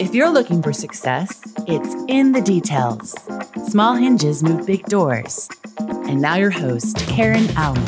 If 0.00 0.14
you're 0.14 0.30
looking 0.30 0.62
for 0.62 0.72
success, 0.72 1.42
it's 1.66 1.92
in 2.06 2.30
the 2.30 2.40
details. 2.40 3.16
Small 3.66 3.96
hinges 3.96 4.44
move 4.44 4.64
big 4.64 4.84
doors. 4.86 5.48
And 5.78 6.22
now, 6.22 6.36
your 6.36 6.52
host, 6.52 6.98
Karen 7.08 7.48
Allen. 7.56 7.82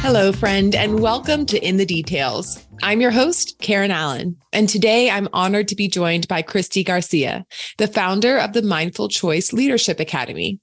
Hello, 0.00 0.32
friend, 0.32 0.74
and 0.74 1.00
welcome 1.00 1.44
to 1.44 1.62
In 1.62 1.76
the 1.76 1.84
Details. 1.84 2.66
I'm 2.82 3.02
your 3.02 3.10
host, 3.10 3.58
Karen 3.60 3.90
Allen, 3.90 4.38
and 4.54 4.66
today 4.66 5.10
I'm 5.10 5.28
honored 5.34 5.68
to 5.68 5.76
be 5.76 5.88
joined 5.88 6.26
by 6.26 6.40
Christie 6.40 6.84
Garcia, 6.84 7.44
the 7.76 7.86
founder 7.86 8.38
of 8.38 8.54
the 8.54 8.62
Mindful 8.62 9.08
Choice 9.08 9.52
Leadership 9.52 10.00
Academy. 10.00 10.58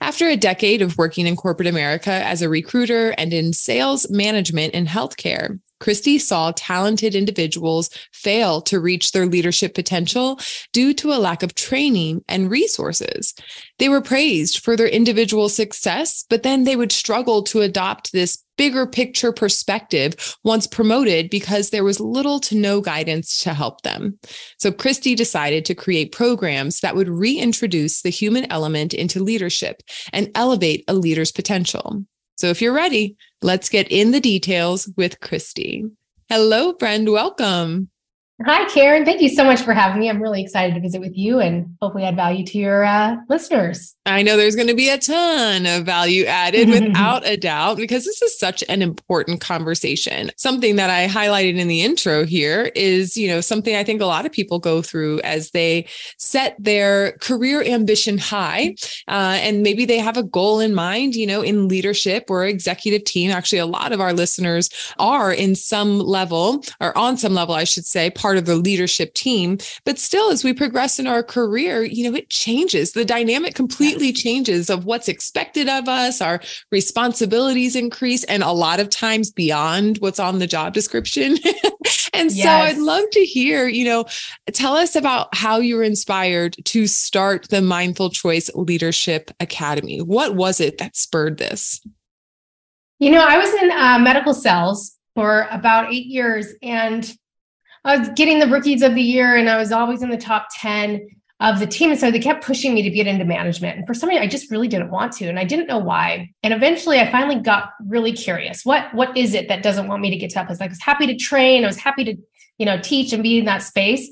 After 0.00 0.26
a 0.26 0.36
decade 0.36 0.82
of 0.82 0.98
working 0.98 1.28
in 1.28 1.36
corporate 1.36 1.68
America 1.68 2.10
as 2.10 2.42
a 2.42 2.48
recruiter 2.48 3.10
and 3.10 3.32
in 3.32 3.52
sales 3.52 4.10
management 4.10 4.74
in 4.74 4.86
healthcare, 4.86 5.60
Christie 5.82 6.20
saw 6.20 6.52
talented 6.54 7.16
individuals 7.16 7.90
fail 8.12 8.62
to 8.62 8.78
reach 8.78 9.10
their 9.10 9.26
leadership 9.26 9.74
potential 9.74 10.38
due 10.72 10.94
to 10.94 11.12
a 11.12 11.18
lack 11.18 11.42
of 11.42 11.56
training 11.56 12.22
and 12.28 12.48
resources. 12.48 13.34
They 13.80 13.88
were 13.88 14.00
praised 14.00 14.60
for 14.60 14.76
their 14.76 14.86
individual 14.86 15.48
success, 15.48 16.24
but 16.30 16.44
then 16.44 16.62
they 16.62 16.76
would 16.76 16.92
struggle 16.92 17.42
to 17.42 17.62
adopt 17.62 18.12
this 18.12 18.38
bigger 18.56 18.86
picture 18.86 19.32
perspective 19.32 20.36
once 20.44 20.68
promoted 20.68 21.28
because 21.30 21.70
there 21.70 21.82
was 21.82 21.98
little 21.98 22.38
to 22.38 22.56
no 22.56 22.80
guidance 22.80 23.38
to 23.38 23.52
help 23.52 23.80
them. 23.82 24.16
So 24.58 24.70
Christie 24.70 25.16
decided 25.16 25.64
to 25.64 25.74
create 25.74 26.12
programs 26.12 26.78
that 26.78 26.94
would 26.94 27.08
reintroduce 27.08 28.02
the 28.02 28.10
human 28.10 28.46
element 28.52 28.94
into 28.94 29.20
leadership 29.20 29.82
and 30.12 30.30
elevate 30.36 30.84
a 30.86 30.94
leader's 30.94 31.32
potential. 31.32 32.04
So 32.42 32.48
if 32.48 32.60
you're 32.60 32.72
ready, 32.72 33.14
let's 33.40 33.68
get 33.68 33.86
in 33.92 34.10
the 34.10 34.18
details 34.18 34.90
with 34.96 35.20
Christie. 35.20 35.84
Hello, 36.28 36.74
friend. 36.76 37.08
Welcome. 37.08 37.91
Hi, 38.44 38.64
Karen. 38.68 39.04
Thank 39.04 39.20
you 39.20 39.28
so 39.28 39.44
much 39.44 39.62
for 39.62 39.72
having 39.72 40.00
me. 40.00 40.10
I'm 40.10 40.20
really 40.20 40.42
excited 40.42 40.74
to 40.74 40.80
visit 40.80 41.00
with 41.00 41.16
you 41.16 41.38
and 41.38 41.76
hopefully 41.80 42.04
add 42.04 42.16
value 42.16 42.44
to 42.46 42.58
your 42.58 42.84
uh, 42.84 43.16
listeners. 43.28 43.94
I 44.04 44.22
know 44.22 44.36
there's 44.36 44.56
going 44.56 44.68
to 44.68 44.74
be 44.74 44.88
a 44.88 44.98
ton 44.98 45.64
of 45.66 45.84
value 45.84 46.24
added 46.24 46.68
without 46.70 47.26
a 47.26 47.36
doubt 47.36 47.76
because 47.76 48.04
this 48.04 48.20
is 48.20 48.36
such 48.36 48.64
an 48.68 48.82
important 48.82 49.40
conversation. 49.40 50.30
Something 50.36 50.76
that 50.76 50.90
I 50.90 51.06
highlighted 51.06 51.56
in 51.56 51.68
the 51.68 51.82
intro 51.82 52.26
here 52.26 52.72
is, 52.74 53.16
you 53.16 53.28
know, 53.28 53.40
something 53.40 53.76
I 53.76 53.84
think 53.84 54.00
a 54.00 54.06
lot 54.06 54.26
of 54.26 54.32
people 54.32 54.58
go 54.58 54.82
through 54.82 55.20
as 55.20 55.50
they 55.50 55.86
set 56.18 56.56
their 56.58 57.12
career 57.20 57.62
ambition 57.62 58.18
high. 58.18 58.74
Uh, 59.06 59.38
and 59.40 59.62
maybe 59.62 59.84
they 59.84 59.98
have 59.98 60.16
a 60.16 60.22
goal 60.22 60.58
in 60.58 60.74
mind, 60.74 61.14
you 61.14 61.26
know, 61.26 61.42
in 61.42 61.68
leadership 61.68 62.24
or 62.28 62.44
executive 62.44 63.04
team. 63.04 63.30
Actually, 63.30 63.58
a 63.58 63.66
lot 63.66 63.92
of 63.92 64.00
our 64.00 64.12
listeners 64.12 64.68
are 64.98 65.32
in 65.32 65.54
some 65.54 66.00
level 66.00 66.64
or 66.80 66.96
on 66.98 67.16
some 67.16 67.34
level, 67.34 67.54
I 67.54 67.64
should 67.64 67.86
say, 67.86 68.10
part 68.10 68.31
of 68.36 68.46
the 68.46 68.56
leadership 68.56 69.14
team. 69.14 69.58
But 69.84 69.98
still, 69.98 70.30
as 70.30 70.44
we 70.44 70.52
progress 70.52 70.98
in 70.98 71.06
our 71.06 71.22
career, 71.22 71.82
you 71.82 72.08
know, 72.10 72.16
it 72.16 72.30
changes. 72.30 72.92
The 72.92 73.04
dynamic 73.04 73.54
completely 73.54 74.08
yes. 74.08 74.20
changes 74.20 74.70
of 74.70 74.84
what's 74.84 75.08
expected 75.08 75.68
of 75.68 75.88
us. 75.88 76.20
Our 76.20 76.40
responsibilities 76.70 77.76
increase, 77.76 78.24
and 78.24 78.42
a 78.42 78.52
lot 78.52 78.80
of 78.80 78.90
times 78.90 79.30
beyond 79.30 79.98
what's 79.98 80.20
on 80.20 80.38
the 80.38 80.46
job 80.46 80.74
description. 80.74 81.38
and 82.12 82.30
yes. 82.30 82.42
so 82.42 82.50
I'd 82.50 82.78
love 82.78 83.04
to 83.12 83.20
hear, 83.20 83.68
you 83.68 83.84
know, 83.84 84.04
tell 84.52 84.74
us 84.76 84.96
about 84.96 85.34
how 85.34 85.58
you 85.58 85.76
were 85.76 85.82
inspired 85.82 86.56
to 86.64 86.86
start 86.86 87.48
the 87.48 87.62
Mindful 87.62 88.10
Choice 88.10 88.50
Leadership 88.54 89.30
Academy. 89.40 90.00
What 90.00 90.34
was 90.34 90.60
it 90.60 90.78
that 90.78 90.96
spurred 90.96 91.38
this? 91.38 91.80
You 92.98 93.10
know, 93.10 93.24
I 93.26 93.36
was 93.36 93.52
in 93.54 93.70
uh, 93.70 93.98
medical 93.98 94.32
sales 94.32 94.96
for 95.14 95.48
about 95.50 95.92
eight 95.92 96.06
years 96.06 96.54
and 96.62 97.12
I 97.84 97.96
was 97.96 98.08
getting 98.10 98.38
the 98.38 98.48
rookies 98.48 98.82
of 98.82 98.94
the 98.94 99.02
year 99.02 99.36
and 99.36 99.48
I 99.48 99.56
was 99.56 99.72
always 99.72 100.02
in 100.02 100.10
the 100.10 100.16
top 100.16 100.48
10 100.60 101.08
of 101.40 101.58
the 101.58 101.66
team. 101.66 101.90
And 101.90 101.98
so 101.98 102.10
they 102.10 102.20
kept 102.20 102.44
pushing 102.44 102.72
me 102.72 102.82
to 102.82 102.90
get 102.90 103.08
into 103.08 103.24
management. 103.24 103.76
And 103.76 103.86
for 103.86 103.94
some 103.94 104.08
reason, 104.08 104.22
I 104.22 104.28
just 104.28 104.50
really 104.50 104.68
didn't 104.68 104.90
want 104.90 105.12
to. 105.14 105.26
And 105.26 105.38
I 105.38 105.44
didn't 105.44 105.66
know 105.66 105.78
why. 105.78 106.30
And 106.44 106.54
eventually 106.54 107.00
I 107.00 107.10
finally 107.10 107.40
got 107.40 107.70
really 107.84 108.12
curious. 108.12 108.64
What 108.64 108.94
what 108.94 109.16
is 109.16 109.34
it 109.34 109.48
that 109.48 109.62
doesn't 109.62 109.88
want 109.88 110.00
me 110.00 110.10
to 110.10 110.16
get 110.16 110.30
to 110.30 110.34
that 110.36 110.46
place? 110.46 110.60
I 110.60 110.68
was 110.68 110.80
happy 110.80 111.06
to 111.08 111.16
train, 111.16 111.64
I 111.64 111.66
was 111.66 111.76
happy 111.76 112.04
to, 112.04 112.16
you 112.58 112.66
know, 112.66 112.78
teach 112.80 113.12
and 113.12 113.22
be 113.22 113.38
in 113.38 113.44
that 113.46 113.62
space. 113.62 114.08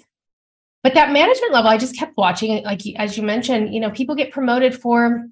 But 0.82 0.94
that 0.94 1.12
management 1.12 1.52
level, 1.52 1.70
I 1.70 1.78
just 1.78 1.97
kept 1.97 2.16
watching. 2.16 2.64
Like 2.64 2.81
as 2.97 3.16
you 3.16 3.22
mentioned, 3.22 3.72
you 3.72 3.78
know, 3.78 3.91
people 3.91 4.16
get 4.16 4.32
promoted 4.32 4.75
for 4.81 5.26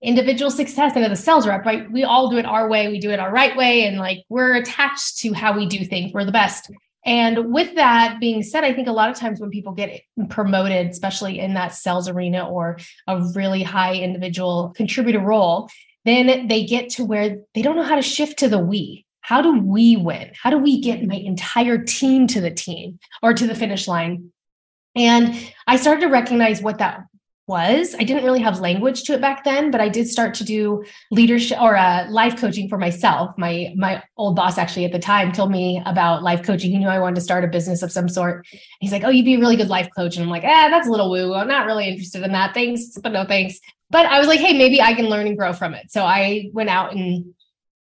individual 0.00 0.52
success 0.52 0.94
into 0.94 1.08
the 1.08 1.16
sales 1.16 1.48
rep, 1.48 1.64
right? 1.64 1.90
We 1.90 2.04
all 2.04 2.30
do 2.30 2.38
it 2.38 2.44
our 2.44 2.68
way, 2.68 2.86
we 2.86 3.00
do 3.00 3.10
it 3.10 3.18
our 3.18 3.32
right 3.32 3.56
way, 3.56 3.86
and 3.86 3.98
like 3.98 4.18
we're 4.28 4.54
attached 4.54 5.18
to 5.18 5.32
how 5.32 5.56
we 5.56 5.66
do 5.66 5.84
things. 5.84 6.12
We're 6.12 6.24
the 6.24 6.30
best. 6.30 6.70
And 7.04 7.52
with 7.52 7.74
that 7.76 8.18
being 8.20 8.42
said, 8.42 8.64
I 8.64 8.74
think 8.74 8.88
a 8.88 8.92
lot 8.92 9.10
of 9.10 9.16
times 9.16 9.40
when 9.40 9.50
people 9.50 9.72
get 9.72 10.02
promoted, 10.28 10.88
especially 10.88 11.38
in 11.38 11.54
that 11.54 11.74
sales 11.74 12.08
arena 12.08 12.48
or 12.48 12.78
a 13.06 13.22
really 13.34 13.62
high 13.62 13.94
individual 13.94 14.72
contributor 14.76 15.20
role, 15.20 15.70
then 16.04 16.48
they 16.48 16.64
get 16.64 16.90
to 16.90 17.04
where 17.04 17.38
they 17.54 17.62
don't 17.62 17.76
know 17.76 17.82
how 17.82 17.96
to 17.96 18.02
shift 18.02 18.38
to 18.40 18.48
the 18.48 18.58
we. 18.58 19.06
How 19.20 19.42
do 19.42 19.60
we 19.60 19.96
win? 19.96 20.32
How 20.42 20.50
do 20.50 20.58
we 20.58 20.80
get 20.80 21.04
my 21.04 21.16
entire 21.16 21.78
team 21.78 22.26
to 22.28 22.40
the 22.40 22.50
team 22.50 22.98
or 23.22 23.34
to 23.34 23.46
the 23.46 23.54
finish 23.54 23.86
line? 23.86 24.32
And 24.96 25.34
I 25.66 25.76
started 25.76 26.00
to 26.00 26.08
recognize 26.08 26.62
what 26.62 26.78
that 26.78 27.04
was. 27.48 27.94
I 27.94 28.04
didn't 28.04 28.24
really 28.24 28.40
have 28.40 28.60
language 28.60 29.02
to 29.04 29.14
it 29.14 29.20
back 29.20 29.42
then, 29.42 29.70
but 29.70 29.80
I 29.80 29.88
did 29.88 30.06
start 30.08 30.34
to 30.34 30.44
do 30.44 30.84
leadership 31.10 31.60
or 31.60 31.76
uh, 31.76 32.06
life 32.10 32.38
coaching 32.38 32.68
for 32.68 32.78
myself. 32.78 33.36
My 33.38 33.72
my 33.76 34.02
old 34.16 34.36
boss 34.36 34.58
actually 34.58 34.84
at 34.84 34.92
the 34.92 34.98
time 34.98 35.32
told 35.32 35.50
me 35.50 35.82
about 35.86 36.22
life 36.22 36.42
coaching. 36.44 36.70
He 36.70 36.78
knew 36.78 36.88
I 36.88 37.00
wanted 37.00 37.16
to 37.16 37.22
start 37.22 37.44
a 37.44 37.48
business 37.48 37.82
of 37.82 37.90
some 37.90 38.08
sort. 38.08 38.46
He's 38.80 38.92
like, 38.92 39.04
"Oh, 39.04 39.08
you'd 39.08 39.24
be 39.24 39.34
a 39.34 39.40
really 39.40 39.56
good 39.56 39.68
life 39.68 39.88
coach," 39.96 40.16
and 40.16 40.24
I'm 40.24 40.30
like, 40.30 40.44
"Ah, 40.44 40.68
that's 40.70 40.86
a 40.86 40.90
little 40.90 41.10
woo. 41.10 41.34
I'm 41.34 41.48
not 41.48 41.66
really 41.66 41.88
interested 41.88 42.22
in 42.22 42.32
that. 42.32 42.54
Thanks, 42.54 42.98
but 43.02 43.12
no 43.12 43.24
thanks." 43.24 43.58
But 43.90 44.06
I 44.06 44.18
was 44.18 44.28
like, 44.28 44.40
"Hey, 44.40 44.56
maybe 44.56 44.82
I 44.82 44.94
can 44.94 45.06
learn 45.06 45.26
and 45.26 45.36
grow 45.36 45.52
from 45.52 45.74
it." 45.74 45.90
So 45.90 46.04
I 46.04 46.50
went 46.52 46.68
out 46.68 46.92
and 46.94 47.34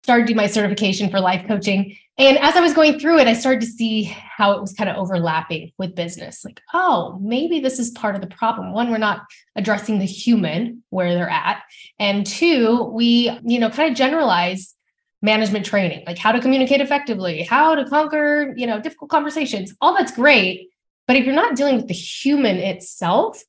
started 0.08 0.26
to 0.26 0.32
do 0.32 0.36
my 0.36 0.46
certification 0.46 1.10
for 1.10 1.20
life 1.20 1.46
coaching 1.46 1.96
and 2.18 2.36
as 2.38 2.56
I 2.56 2.60
was 2.60 2.74
going 2.74 2.98
through 2.98 3.20
it, 3.20 3.28
I 3.28 3.32
started 3.32 3.60
to 3.60 3.66
see 3.66 4.02
how 4.02 4.50
it 4.50 4.60
was 4.60 4.72
kind 4.72 4.90
of 4.90 4.96
overlapping 4.96 5.70
with 5.78 5.94
business. 5.94 6.44
Like, 6.44 6.60
oh, 6.74 7.16
maybe 7.22 7.60
this 7.60 7.78
is 7.78 7.90
part 7.90 8.16
of 8.16 8.20
the 8.20 8.26
problem. 8.26 8.72
One, 8.72 8.90
we're 8.90 8.98
not 8.98 9.22
addressing 9.54 10.00
the 10.00 10.04
human 10.04 10.82
where 10.90 11.14
they're 11.14 11.30
at. 11.30 11.62
And 12.00 12.26
two, 12.26 12.90
we, 12.92 13.30
you 13.44 13.60
know, 13.60 13.70
kind 13.70 13.88
of 13.88 13.96
generalize 13.96 14.74
management 15.22 15.64
training, 15.64 16.02
like 16.08 16.18
how 16.18 16.32
to 16.32 16.40
communicate 16.40 16.80
effectively, 16.80 17.44
how 17.44 17.76
to 17.76 17.88
conquer, 17.88 18.52
you 18.56 18.66
know, 18.66 18.80
difficult 18.80 19.10
conversations. 19.10 19.72
All 19.80 19.96
that's 19.96 20.12
great. 20.12 20.70
But 21.06 21.16
if 21.16 21.24
you're 21.24 21.34
not 21.36 21.54
dealing 21.54 21.76
with 21.76 21.86
the 21.86 21.94
human 21.94 22.56
itself, 22.56 23.40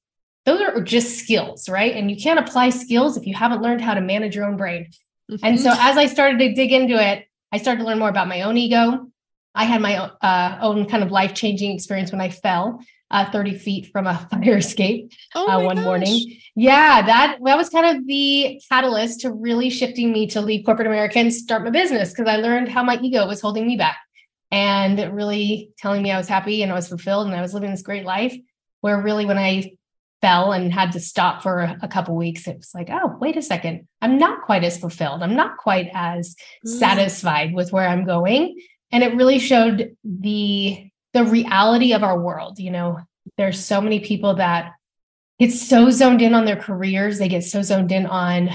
those 0.45 0.61
are 0.61 0.79
just 0.81 1.17
skills, 1.17 1.67
right? 1.69 1.95
And 1.95 2.09
you 2.11 2.17
can't 2.17 2.39
apply 2.39 2.69
skills 2.69 3.17
if 3.17 3.25
you 3.25 3.33
haven't 3.33 3.63
learned 3.63 3.81
how 3.81 3.95
to 3.95 4.01
manage 4.01 4.35
your 4.35 4.45
own 4.45 4.57
brain. 4.57 4.91
Mm-hmm. 5.29 5.45
And 5.45 5.59
so 5.59 5.71
as 5.71 5.97
I 5.97 6.07
started 6.07 6.39
to 6.39 6.53
dig 6.53 6.71
into 6.71 6.95
it, 6.95 7.27
I 7.51 7.57
started 7.57 7.79
to 7.79 7.85
learn 7.85 7.99
more 7.99 8.09
about 8.09 8.27
my 8.27 8.41
own 8.41 8.57
ego. 8.57 9.11
I 9.55 9.65
had 9.65 9.81
my 9.81 9.97
uh, 9.97 10.59
own 10.61 10.87
kind 10.87 11.03
of 11.03 11.11
life 11.11 11.33
changing 11.33 11.71
experience 11.71 12.11
when 12.11 12.21
I 12.21 12.29
fell 12.29 12.81
uh, 13.11 13.29
30 13.31 13.57
feet 13.57 13.91
from 13.91 14.07
a 14.07 14.17
fire 14.31 14.57
escape 14.57 15.11
oh 15.35 15.49
uh, 15.49 15.63
one 15.63 15.77
gosh. 15.77 15.85
morning. 15.85 16.37
Yeah, 16.55 17.01
that 17.01 17.39
that 17.43 17.57
was 17.57 17.69
kind 17.69 17.97
of 17.97 18.05
the 18.05 18.61
catalyst 18.69 19.21
to 19.21 19.31
really 19.31 19.69
shifting 19.69 20.11
me 20.11 20.27
to 20.27 20.41
leave 20.41 20.65
corporate 20.65 20.87
America 20.87 21.19
and 21.19 21.33
start 21.33 21.63
my 21.63 21.69
business 21.69 22.11
because 22.11 22.27
I 22.27 22.37
learned 22.37 22.69
how 22.69 22.83
my 22.83 22.99
ego 23.01 23.27
was 23.27 23.41
holding 23.41 23.65
me 23.65 23.77
back 23.77 23.97
and 24.51 25.15
really 25.15 25.71
telling 25.77 26.01
me 26.01 26.11
I 26.11 26.17
was 26.17 26.27
happy 26.27 26.63
and 26.63 26.71
I 26.71 26.75
was 26.75 26.87
fulfilled 26.87 27.27
and 27.27 27.35
I 27.35 27.41
was 27.41 27.53
living 27.53 27.71
this 27.71 27.81
great 27.81 28.05
life. 28.05 28.35
Where 28.81 29.01
really, 29.01 29.25
when 29.25 29.37
I 29.37 29.73
fell 30.21 30.51
and 30.51 30.73
had 30.73 30.91
to 30.91 30.99
stop 30.99 31.41
for 31.41 31.61
a, 31.81 31.87
couple 31.87 32.15
weeks 32.15 32.47
it 32.47 32.57
was 32.57 32.71
like 32.73 32.89
oh 32.89 33.17
wait 33.19 33.37
a 33.37 33.41
second. 33.41 33.87
I'm 34.01 34.17
not 34.17 34.43
quite 34.43 34.63
as 34.63 34.77
fulfilled. 34.77 35.23
I'm 35.23 35.35
not 35.35 35.57
quite 35.57 35.89
as 35.93 36.35
mm. 36.65 36.69
satisfied 36.69 37.53
with 37.53 37.71
where 37.71 37.87
i'm 37.87 38.05
going. 38.05 38.59
And 38.91 39.03
it 39.03 39.15
really 39.15 39.39
showed 39.39 39.95
the 40.03 40.89
the 41.13 41.23
reality 41.25 41.93
of 41.93 42.03
our 42.03 42.19
world 42.19 42.59
you 42.59 42.71
know? 42.71 42.99
There's 43.37 43.63
so 43.63 43.79
many 43.79 43.99
people 43.99 44.35
that 44.35 44.73
get 45.39 45.51
so 45.51 45.89
zoned 45.91 46.21
in 46.21 46.33
on 46.33 46.45
their 46.45 46.55
careers. 46.55 47.19
They 47.19 47.29
get 47.29 47.43
so 47.43 47.61
zoned 47.61 47.91
in 47.91 48.05
on 48.05 48.49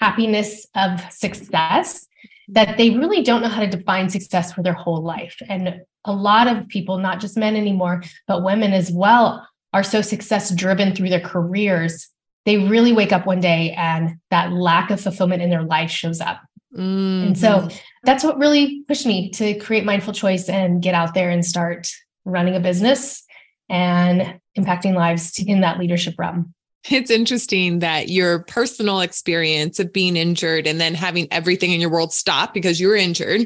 happiness 0.00 0.66
of 0.74 1.00
success 1.10 2.06
that 2.48 2.76
they 2.76 2.90
really 2.90 3.22
don't 3.22 3.42
know 3.42 3.48
how 3.48 3.60
to 3.60 3.66
define 3.66 4.10
success 4.10 4.52
for 4.52 4.62
their 4.62 4.74
whole 4.74 5.02
life. 5.02 5.40
And 5.48 5.80
a 6.04 6.12
lot 6.12 6.48
of 6.48 6.68
people 6.68 6.98
not 6.98 7.20
just 7.20 7.36
men 7.36 7.56
anymore 7.56 8.02
but 8.26 8.42
women 8.42 8.72
as 8.72 8.90
well 8.90 9.46
are 9.72 9.82
so 9.82 10.02
success 10.02 10.54
driven 10.54 10.94
through 10.94 11.08
their 11.08 11.20
careers, 11.20 12.08
they 12.44 12.58
really 12.58 12.92
wake 12.92 13.12
up 13.12 13.26
one 13.26 13.40
day 13.40 13.72
and 13.72 14.16
that 14.30 14.52
lack 14.52 14.90
of 14.90 15.00
fulfillment 15.00 15.42
in 15.42 15.50
their 15.50 15.62
life 15.62 15.90
shows 15.90 16.20
up. 16.20 16.40
Mm-hmm. 16.76 17.26
And 17.26 17.38
so 17.38 17.48
mm-hmm. 17.48 17.76
that's 18.04 18.24
what 18.24 18.38
really 18.38 18.82
pushed 18.88 19.06
me 19.06 19.30
to 19.30 19.58
create 19.58 19.84
Mindful 19.84 20.14
Choice 20.14 20.48
and 20.48 20.82
get 20.82 20.94
out 20.94 21.14
there 21.14 21.30
and 21.30 21.44
start 21.44 21.88
running 22.24 22.56
a 22.56 22.60
business 22.60 23.24
and 23.68 24.40
impacting 24.58 24.94
lives 24.94 25.38
in 25.38 25.60
that 25.60 25.78
leadership 25.78 26.14
realm. 26.18 26.54
It's 26.90 27.10
interesting 27.10 27.78
that 27.78 28.08
your 28.08 28.40
personal 28.40 29.00
experience 29.00 29.78
of 29.78 29.92
being 29.92 30.16
injured 30.16 30.66
and 30.66 30.80
then 30.80 30.94
having 30.94 31.28
everything 31.30 31.70
in 31.72 31.80
your 31.80 31.90
world 31.90 32.12
stop 32.12 32.52
because 32.52 32.80
you're 32.80 32.96
injured 32.96 33.42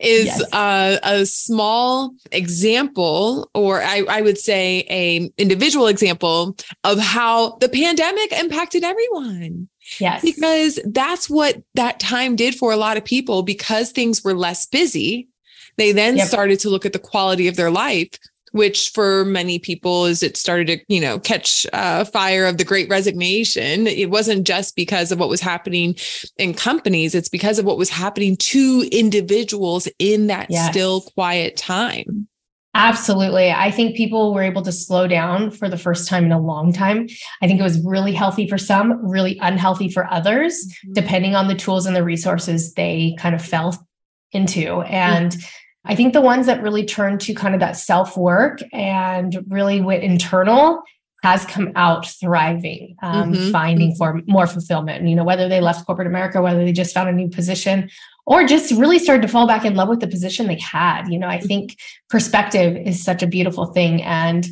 is 0.00 0.26
yes. 0.26 0.52
uh, 0.52 0.98
a 1.02 1.24
small 1.24 2.14
example, 2.30 3.50
or 3.54 3.82
I, 3.82 4.04
I 4.08 4.20
would 4.20 4.38
say 4.38 4.84
a 4.90 5.30
individual 5.38 5.86
example 5.86 6.56
of 6.84 6.98
how 6.98 7.56
the 7.56 7.68
pandemic 7.68 8.32
impacted 8.32 8.84
everyone. 8.84 9.68
Yes. 9.98 10.22
Because 10.22 10.78
that's 10.84 11.28
what 11.28 11.62
that 11.74 12.00
time 12.00 12.36
did 12.36 12.54
for 12.54 12.72
a 12.72 12.76
lot 12.76 12.96
of 12.96 13.04
people 13.04 13.42
because 13.42 13.92
things 13.92 14.24
were 14.24 14.34
less 14.34 14.66
busy. 14.66 15.28
They 15.76 15.92
then 15.92 16.16
yep. 16.16 16.28
started 16.28 16.60
to 16.60 16.70
look 16.70 16.86
at 16.86 16.92
the 16.92 16.98
quality 16.98 17.48
of 17.48 17.56
their 17.56 17.70
life 17.70 18.10
which 18.54 18.90
for 18.90 19.24
many 19.24 19.58
people 19.58 20.06
is 20.06 20.22
it 20.22 20.36
started 20.36 20.66
to 20.66 20.78
you 20.88 21.00
know 21.00 21.18
catch 21.18 21.66
uh, 21.72 22.04
fire 22.04 22.46
of 22.46 22.56
the 22.56 22.64
great 22.64 22.88
resignation 22.88 23.86
it 23.86 24.10
wasn't 24.10 24.46
just 24.46 24.76
because 24.76 25.10
of 25.10 25.18
what 25.18 25.28
was 25.28 25.40
happening 25.40 25.94
in 26.38 26.54
companies 26.54 27.14
it's 27.14 27.28
because 27.28 27.58
of 27.58 27.64
what 27.64 27.76
was 27.76 27.90
happening 27.90 28.36
to 28.36 28.88
individuals 28.92 29.88
in 29.98 30.28
that 30.28 30.46
yes. 30.48 30.70
still 30.70 31.00
quiet 31.00 31.56
time 31.56 32.28
Absolutely. 32.76 33.52
I 33.52 33.70
think 33.70 33.96
people 33.96 34.34
were 34.34 34.42
able 34.42 34.62
to 34.62 34.72
slow 34.72 35.06
down 35.06 35.52
for 35.52 35.68
the 35.68 35.78
first 35.78 36.08
time 36.08 36.24
in 36.24 36.32
a 36.32 36.40
long 36.40 36.72
time. 36.72 37.06
I 37.40 37.46
think 37.46 37.60
it 37.60 37.62
was 37.62 37.80
really 37.84 38.12
healthy 38.12 38.48
for 38.48 38.58
some, 38.58 39.08
really 39.08 39.38
unhealthy 39.40 39.88
for 39.88 40.12
others, 40.12 40.54
mm-hmm. 40.54 40.92
depending 40.94 41.36
on 41.36 41.46
the 41.46 41.54
tools 41.54 41.86
and 41.86 41.94
the 41.94 42.02
resources 42.02 42.74
they 42.74 43.14
kind 43.16 43.32
of 43.32 43.42
fell 43.42 43.86
into. 44.32 44.80
And 44.80 45.30
mm-hmm. 45.30 45.46
I 45.84 45.94
think 45.94 46.12
the 46.12 46.20
ones 46.20 46.46
that 46.46 46.62
really 46.62 46.84
turned 46.84 47.20
to 47.22 47.34
kind 47.34 47.54
of 47.54 47.60
that 47.60 47.76
self 47.76 48.16
work 48.16 48.60
and 48.72 49.44
really 49.48 49.80
went 49.80 50.02
internal 50.02 50.82
has 51.22 51.46
come 51.46 51.72
out 51.74 52.06
thriving, 52.06 52.96
um, 53.02 53.32
mm-hmm. 53.32 53.50
finding 53.50 53.94
for 53.94 54.20
more 54.26 54.46
fulfillment. 54.46 55.08
You 55.08 55.16
know, 55.16 55.24
whether 55.24 55.48
they 55.48 55.60
left 55.60 55.86
corporate 55.86 56.06
America, 56.06 56.42
whether 56.42 56.64
they 56.64 56.72
just 56.72 56.94
found 56.94 57.08
a 57.08 57.12
new 57.12 57.28
position, 57.28 57.90
or 58.26 58.44
just 58.44 58.72
really 58.72 58.98
started 58.98 59.22
to 59.22 59.28
fall 59.28 59.46
back 59.46 59.64
in 59.64 59.74
love 59.74 59.88
with 59.88 60.00
the 60.00 60.06
position 60.06 60.46
they 60.46 60.58
had. 60.58 61.08
You 61.08 61.18
know, 61.18 61.28
I 61.28 61.38
mm-hmm. 61.38 61.46
think 61.46 61.78
perspective 62.10 62.76
is 62.76 63.02
such 63.02 63.22
a 63.22 63.26
beautiful 63.26 63.66
thing, 63.66 64.02
and 64.02 64.46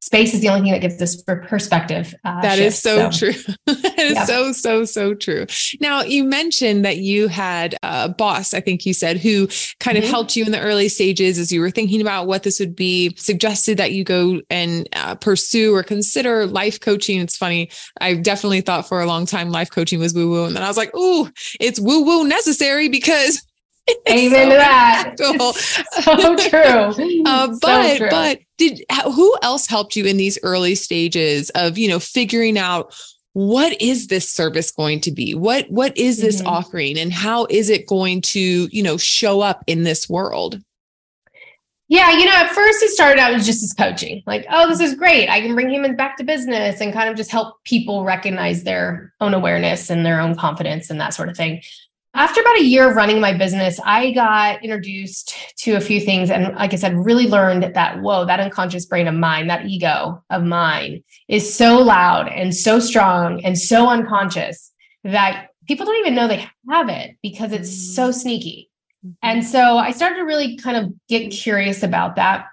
space 0.00 0.32
is 0.32 0.40
the 0.40 0.48
only 0.48 0.62
thing 0.62 0.72
that 0.72 0.80
gives 0.80 1.00
us 1.02 1.22
perspective. 1.22 2.14
Uh, 2.24 2.40
that 2.40 2.56
shifts, 2.56 2.76
is 2.76 2.82
so, 2.82 3.10
so, 3.10 3.18
true. 3.18 3.54
that 3.66 3.98
is 3.98 4.14
yeah. 4.14 4.24
so, 4.24 4.52
so, 4.52 4.84
so 4.84 5.14
true. 5.14 5.46
Now, 5.80 6.02
you 6.02 6.24
mentioned 6.24 6.84
that 6.84 6.98
you 6.98 7.28
had 7.28 7.76
a 7.82 8.08
boss, 8.08 8.54
I 8.54 8.60
think 8.60 8.86
you 8.86 8.94
said, 8.94 9.18
who 9.18 9.48
kind 9.80 9.96
mm-hmm. 9.96 10.04
of 10.04 10.10
helped 10.10 10.36
you 10.36 10.44
in 10.44 10.52
the 10.52 10.60
early 10.60 10.88
stages 10.88 11.38
as 11.38 11.52
you 11.52 11.60
were 11.60 11.70
thinking 11.70 12.00
about 12.00 12.26
what 12.26 12.42
this 12.42 12.60
would 12.60 12.76
be, 12.76 13.14
suggested 13.16 13.78
that 13.78 13.92
you 13.92 14.04
go 14.04 14.40
and 14.50 14.88
uh, 14.94 15.14
pursue 15.16 15.74
or 15.74 15.82
consider 15.82 16.46
life 16.46 16.80
coaching. 16.80 17.20
It's 17.20 17.36
funny. 17.36 17.70
I 18.00 18.14
definitely 18.14 18.60
thought 18.60 18.88
for 18.88 19.00
a 19.00 19.06
long 19.06 19.26
time 19.26 19.50
life 19.50 19.70
coaching 19.70 19.98
was 19.98 20.14
woo 20.14 20.30
woo. 20.30 20.44
And 20.44 20.54
then 20.54 20.62
I 20.62 20.68
was 20.68 20.76
like, 20.76 20.94
ooh, 20.96 21.28
it's 21.60 21.80
woo 21.80 22.04
woo 22.04 22.24
necessary 22.26 22.88
because 22.88 23.42
Amen 24.08 24.30
so 24.30 24.50
to 24.50 24.56
that. 24.56 25.14
so 26.02 26.36
true. 26.36 27.22
Uh, 27.26 27.48
but 27.60 27.92
so 27.92 27.96
true. 27.98 28.10
but 28.10 28.38
did 28.56 28.82
who 29.04 29.36
else 29.42 29.66
helped 29.66 29.96
you 29.96 30.04
in 30.04 30.16
these 30.16 30.38
early 30.42 30.74
stages 30.74 31.50
of 31.50 31.76
you 31.78 31.88
know 31.88 31.98
figuring 31.98 32.58
out 32.58 32.94
what 33.32 33.80
is 33.80 34.08
this 34.08 34.28
service 34.28 34.70
going 34.70 35.00
to 35.00 35.12
be? 35.12 35.34
What 35.34 35.70
what 35.70 35.96
is 35.96 36.20
this 36.20 36.38
mm-hmm. 36.38 36.48
offering, 36.48 36.98
and 36.98 37.12
how 37.12 37.46
is 37.50 37.70
it 37.70 37.86
going 37.86 38.22
to 38.22 38.68
you 38.70 38.82
know 38.82 38.96
show 38.96 39.40
up 39.40 39.62
in 39.66 39.84
this 39.84 40.08
world? 40.08 40.60
Yeah, 41.90 42.10
you 42.10 42.26
know, 42.26 42.32
at 42.32 42.50
first 42.50 42.82
it 42.82 42.90
started 42.90 43.18
out 43.18 43.32
as 43.32 43.46
just 43.46 43.62
as 43.62 43.72
coaching, 43.72 44.22
like, 44.26 44.44
oh, 44.50 44.68
this 44.68 44.78
is 44.78 44.94
great. 44.94 45.30
I 45.30 45.40
can 45.40 45.54
bring 45.54 45.70
humans 45.70 45.96
back 45.96 46.18
to 46.18 46.24
business 46.24 46.82
and 46.82 46.92
kind 46.92 47.08
of 47.08 47.16
just 47.16 47.30
help 47.30 47.64
people 47.64 48.04
recognize 48.04 48.64
their 48.64 49.14
own 49.22 49.32
awareness 49.32 49.88
and 49.88 50.04
their 50.04 50.20
own 50.20 50.34
confidence 50.34 50.90
and 50.90 51.00
that 51.00 51.14
sort 51.14 51.30
of 51.30 51.36
thing 51.36 51.62
after 52.14 52.40
about 52.40 52.58
a 52.58 52.64
year 52.64 52.88
of 52.88 52.96
running 52.96 53.20
my 53.20 53.36
business, 53.36 53.78
I 53.84 54.12
got 54.12 54.64
introduced 54.64 55.34
to 55.58 55.74
a 55.74 55.80
few 55.80 56.00
things. 56.00 56.30
And 56.30 56.54
like 56.56 56.72
I 56.72 56.76
said, 56.76 56.96
really 56.96 57.28
learned 57.28 57.74
that, 57.74 58.00
whoa, 58.00 58.24
that 58.24 58.40
unconscious 58.40 58.86
brain 58.86 59.06
of 59.06 59.14
mine, 59.14 59.48
that 59.48 59.66
ego 59.66 60.24
of 60.30 60.42
mine 60.42 61.04
is 61.28 61.54
so 61.54 61.78
loud 61.78 62.28
and 62.28 62.54
so 62.54 62.80
strong 62.80 63.44
and 63.44 63.58
so 63.58 63.88
unconscious 63.88 64.72
that 65.04 65.48
people 65.66 65.86
don't 65.86 66.00
even 66.00 66.14
know 66.14 66.26
they 66.26 66.48
have 66.70 66.88
it 66.88 67.16
because 67.22 67.52
it's 67.52 67.94
so 67.94 68.08
mm. 68.08 68.14
sneaky. 68.14 68.70
Mm-hmm. 69.04 69.12
And 69.22 69.44
so 69.44 69.76
I 69.76 69.90
started 69.90 70.16
to 70.16 70.22
really 70.22 70.56
kind 70.56 70.76
of 70.76 70.92
get 71.08 71.30
curious 71.30 71.82
about 71.82 72.16
that. 72.16 72.46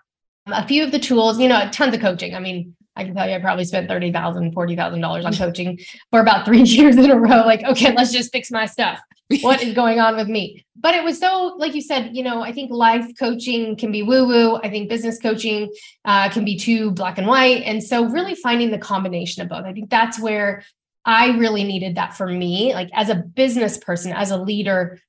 A 0.48 0.68
few 0.68 0.84
of 0.84 0.92
the 0.92 1.00
tools, 1.00 1.40
you 1.40 1.48
know, 1.48 1.70
tons 1.72 1.96
of 1.96 2.02
coaching. 2.02 2.36
I 2.36 2.40
mean, 2.40 2.76
I 2.96 3.04
can 3.04 3.16
tell 3.16 3.28
you 3.28 3.36
I 3.36 3.40
probably 3.40 3.66
spent 3.66 3.90
$30,000, 3.90 4.54
$40,000 4.54 5.26
on 5.26 5.34
coaching 5.38 5.80
for 6.12 6.20
about 6.20 6.46
three 6.46 6.62
years 6.64 6.98
in 6.98 7.10
a 7.10 7.18
row. 7.18 7.42
Like, 7.46 7.64
okay, 7.64 7.94
let's 7.96 8.12
just 8.12 8.32
fix 8.32 8.52
my 8.52 8.66
stuff. 8.66 9.00
What 9.42 9.62
is 9.62 9.74
going 9.76 10.00
on 10.00 10.16
with 10.16 10.28
me? 10.28 10.66
But 10.76 10.96
it 10.96 11.04
was 11.04 11.20
so, 11.20 11.56
like 11.58 11.74
you 11.74 11.82
said, 11.82 12.16
you 12.16 12.24
know, 12.24 12.42
I 12.42 12.52
think 12.52 12.72
life 12.72 13.08
coaching 13.18 13.76
can 13.76 13.92
be 13.92 14.04
woo 14.04 14.28
woo. 14.28 14.58
I 14.58 14.70
think 14.70 14.90
business 14.90 15.20
coaching 15.20 15.72
uh, 16.04 16.30
can 16.30 16.46
be 16.46 16.58
too 16.58 16.92
black 16.92 17.18
and 17.18 17.28
white. 17.28 17.64
And 17.64 17.84
so, 17.84 18.06
really 18.06 18.36
finding 18.36 18.72
the 18.72 18.78
combination 18.78 19.42
of 19.42 19.50
both. 19.50 19.66
I 19.66 19.74
think 19.74 19.90
that's 19.90 20.20
where 20.20 20.64
I 21.06 21.38
really 21.38 21.64
needed 21.64 21.96
that 21.96 22.16
for 22.16 22.28
me. 22.28 22.74
Like, 22.74 22.90
as 22.94 23.10
a 23.10 23.16
business 23.16 23.78
person, 23.78 24.12
as 24.12 24.32
a 24.32 24.38
leader, 24.38 25.00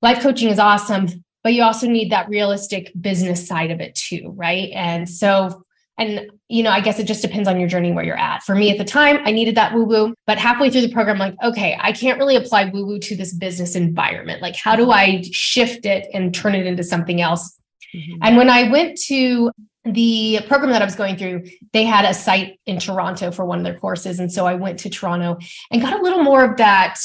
life 0.00 0.22
coaching 0.22 0.48
is 0.48 0.58
awesome, 0.58 1.24
but 1.42 1.54
you 1.54 1.62
also 1.62 1.88
need 1.88 2.12
that 2.12 2.28
realistic 2.28 2.92
business 2.98 3.46
side 3.46 3.70
of 3.70 3.80
it 3.80 3.94
too. 3.94 4.32
Right. 4.34 4.70
And 4.72 5.08
so, 5.08 5.64
and, 5.98 6.30
you 6.48 6.62
know, 6.62 6.70
I 6.70 6.80
guess 6.80 6.98
it 6.98 7.06
just 7.06 7.22
depends 7.22 7.48
on 7.48 7.60
your 7.60 7.68
journey 7.68 7.92
where 7.92 8.04
you're 8.04 8.18
at. 8.18 8.42
For 8.42 8.54
me 8.54 8.70
at 8.70 8.78
the 8.78 8.84
time, 8.84 9.18
I 9.24 9.30
needed 9.30 9.54
that 9.56 9.74
woo 9.74 9.84
woo. 9.84 10.14
But 10.26 10.38
halfway 10.38 10.70
through 10.70 10.80
the 10.82 10.92
program, 10.92 11.20
I'm 11.20 11.30
like, 11.30 11.52
okay, 11.52 11.76
I 11.80 11.92
can't 11.92 12.18
really 12.18 12.36
apply 12.36 12.66
woo 12.66 12.86
woo 12.86 12.98
to 12.98 13.16
this 13.16 13.34
business 13.34 13.76
environment. 13.76 14.40
Like, 14.40 14.56
how 14.56 14.74
do 14.74 14.90
I 14.90 15.22
shift 15.32 15.84
it 15.84 16.08
and 16.14 16.34
turn 16.34 16.54
it 16.54 16.66
into 16.66 16.82
something 16.82 17.20
else? 17.20 17.58
Mm-hmm. 17.94 18.18
And 18.22 18.36
when 18.36 18.48
I 18.48 18.70
went 18.70 18.98
to 19.08 19.50
the 19.84 20.40
program 20.46 20.70
that 20.70 20.80
I 20.80 20.84
was 20.84 20.94
going 20.94 21.16
through, 21.16 21.44
they 21.72 21.84
had 21.84 22.04
a 22.04 22.14
site 22.14 22.58
in 22.66 22.78
Toronto 22.78 23.30
for 23.30 23.44
one 23.44 23.58
of 23.58 23.64
their 23.64 23.78
courses. 23.78 24.20
And 24.20 24.32
so 24.32 24.46
I 24.46 24.54
went 24.54 24.78
to 24.80 24.90
Toronto 24.90 25.38
and 25.70 25.82
got 25.82 25.98
a 25.98 26.02
little 26.02 26.22
more 26.22 26.44
of 26.44 26.56
that 26.58 26.98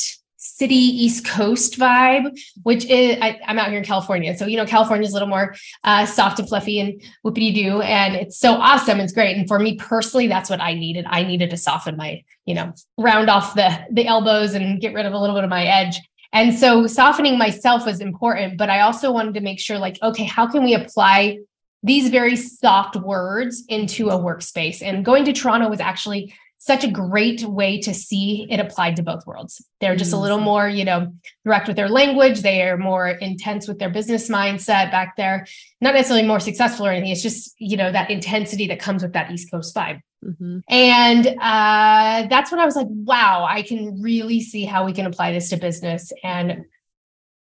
city 0.58 0.76
East 0.76 1.26
Coast 1.26 1.78
vibe, 1.78 2.36
which 2.64 2.86
is 2.86 3.18
I, 3.22 3.40
am 3.44 3.60
out 3.60 3.70
here 3.70 3.78
in 3.78 3.86
California. 3.86 4.36
So, 4.36 4.48
you 4.48 4.58
know, 4.58 4.66
California 4.66 5.06
is 5.06 5.12
a 5.12 5.14
little 5.14 5.28
more 5.28 5.56
uh, 5.84 6.06
soft 6.06 6.40
and 6.40 6.50
fluffy 6.50 6.80
and 6.80 7.02
whoopity 7.24 7.54
doo. 7.54 7.82
And 7.82 8.16
it's 8.16 8.40
so 8.40 8.54
awesome. 8.54 9.00
It's 9.00 9.14
great. 9.14 9.38
And 9.38 9.48
for 9.48 9.60
me 9.60 9.76
personally, 9.76 10.28
that's 10.28 10.50
what 10.50 10.60
I 10.60 10.74
needed. 10.74 11.06
I 11.08 11.24
needed 11.24 11.52
to 11.52 11.58
soften 11.58 11.96
my, 11.96 12.24
you 12.46 12.56
know, 12.56 12.74
round 12.98 13.30
off 13.30 13.54
the 13.54 13.86
the 13.92 14.08
elbows 14.08 14.56
and 14.56 14.82
get 14.82 14.94
rid 14.94 15.06
of 15.06 15.14
a 15.14 15.20
little 15.20 15.36
bit 15.36 15.44
of 15.44 15.50
my 15.50 15.66
edge. 15.66 16.02
And 16.34 16.58
so 16.58 16.88
softening 16.88 17.38
myself 17.38 17.86
was 17.86 18.02
important, 18.02 18.58
but 18.58 18.70
I 18.70 18.82
also 18.82 19.12
wanted 19.12 19.36
to 19.36 19.42
make 19.42 19.60
sure 19.60 19.78
like, 19.78 19.98
okay, 20.02 20.26
how 20.26 20.48
can 20.48 20.64
we 20.64 20.74
apply 20.74 21.40
these 21.84 22.10
very 22.10 22.36
soft 22.36 22.96
words 22.96 23.64
into 23.70 24.10
a 24.10 24.18
workspace? 24.18 24.82
And 24.82 25.06
going 25.06 25.24
to 25.26 25.34
Toronto 25.34 25.70
was 25.70 25.80
actually 25.80 26.34
such 26.60 26.84
a 26.84 26.92
great 26.92 27.44
way 27.44 27.80
to 27.80 27.94
see 27.94 28.48
it 28.50 28.60
applied 28.60 28.96
to 28.96 29.04
both 29.04 29.26
worlds. 29.28 29.64
They're 29.80 29.96
just 29.96 30.12
mm-hmm. 30.12 30.20
a 30.20 30.22
little 30.22 30.38
mm-hmm. 30.38 30.46
more, 30.46 30.68
you 30.68 30.86
know, 30.86 31.14
direct 31.46 31.68
with 31.68 31.78
their 31.78 31.90
language. 31.90 32.42
They 32.42 32.64
are 32.64 32.78
more 32.78 33.08
intense 33.08 33.68
with 33.68 33.80
their 33.80 33.90
business 33.90 34.30
mindset 34.30 34.92
back 34.92 35.16
there. 35.18 35.46
Not 35.82 35.94
necessarily 35.94 36.28
more 36.28 36.40
successful 36.40 36.88
or 36.88 36.92
anything. 36.92 37.12
It's 37.12 37.22
just, 37.22 37.54
you 37.60 37.78
know, 37.78 37.92
that 37.92 38.10
intensity 38.10 38.68
that 38.68 38.80
comes 38.80 39.04
with 39.04 39.14
that 39.14 39.32
East 39.32 39.52
Coast 39.52 39.76
vibe. 39.76 40.02
Mm-hmm. 40.26 40.60
And 40.68 41.28
uh, 41.28 42.28
that's 42.28 42.52
when 42.52 42.60
I 42.60 42.66
was 42.66 42.76
like, 42.76 42.88
wow, 42.90 43.46
I 43.48 43.62
can 43.62 44.02
really 44.02 44.42
see 44.42 44.66
how 44.66 44.84
we 44.84 44.94
can 44.94 45.06
apply 45.06 45.32
this 45.32 45.50
to 45.50 45.58
business 45.58 46.12
and 46.24 46.66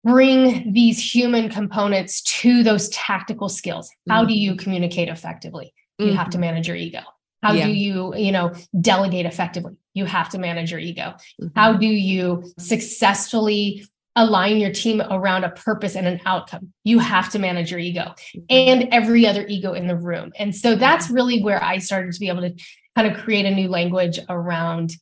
bring 0.04 0.72
these 0.72 1.14
human 1.14 1.48
components 1.48 2.22
to 2.22 2.62
those 2.62 2.90
tactical 2.90 3.48
skills. 3.48 3.90
How 4.08 4.20
mm-hmm. 4.20 4.28
do 4.28 4.34
you 4.34 4.56
communicate 4.56 5.08
effectively? 5.08 5.72
You 5.98 6.12
have 6.12 6.28
to 6.28 6.32
mm-hmm. 6.32 6.42
manage 6.42 6.68
your 6.68 6.76
ego. 6.76 7.00
How 7.42 7.52
yeah. 7.52 7.66
do 7.66 7.72
you, 7.72 8.14
you 8.16 8.32
know, 8.32 8.52
delegate 8.80 9.26
effectively? 9.26 9.76
You 9.94 10.04
have 10.04 10.28
to 10.30 10.38
manage 10.38 10.70
your 10.70 10.80
ego. 10.80 11.14
Mm-hmm. 11.40 11.48
How 11.54 11.74
do 11.74 11.86
you 11.86 12.44
successfully 12.58 13.86
align 14.14 14.56
your 14.56 14.72
team 14.72 15.02
around 15.02 15.44
a 15.44 15.50
purpose 15.50 15.96
and 15.96 16.06
an 16.06 16.20
outcome? 16.24 16.72
You 16.84 16.98
have 16.98 17.30
to 17.32 17.38
manage 17.38 17.70
your 17.70 17.80
ego 17.80 18.14
mm-hmm. 18.34 18.40
and 18.50 18.88
every 18.92 19.26
other 19.26 19.46
ego 19.46 19.74
in 19.74 19.86
the 19.86 19.96
room. 19.96 20.32
And 20.38 20.54
so 20.54 20.74
that's 20.76 21.10
really 21.10 21.42
where 21.42 21.62
I 21.62 21.78
started 21.78 22.12
to 22.12 22.20
be 22.20 22.28
able 22.28 22.42
to 22.42 22.54
kind 22.96 23.06
of 23.14 23.22
create 23.22 23.44
a 23.46 23.50
new 23.50 23.68
language 23.68 24.18
around 24.28 24.92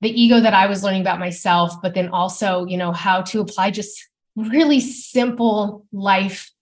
the 0.00 0.10
ego 0.10 0.40
that 0.40 0.54
I 0.54 0.66
was 0.66 0.82
learning 0.82 1.00
about 1.00 1.18
myself, 1.18 1.80
but 1.82 1.94
then 1.94 2.08
also, 2.08 2.66
you 2.66 2.76
know, 2.76 2.92
how 2.92 3.22
to 3.22 3.40
apply 3.40 3.70
just 3.70 4.06
really 4.36 4.80
simple 4.80 5.86
life 5.92 6.52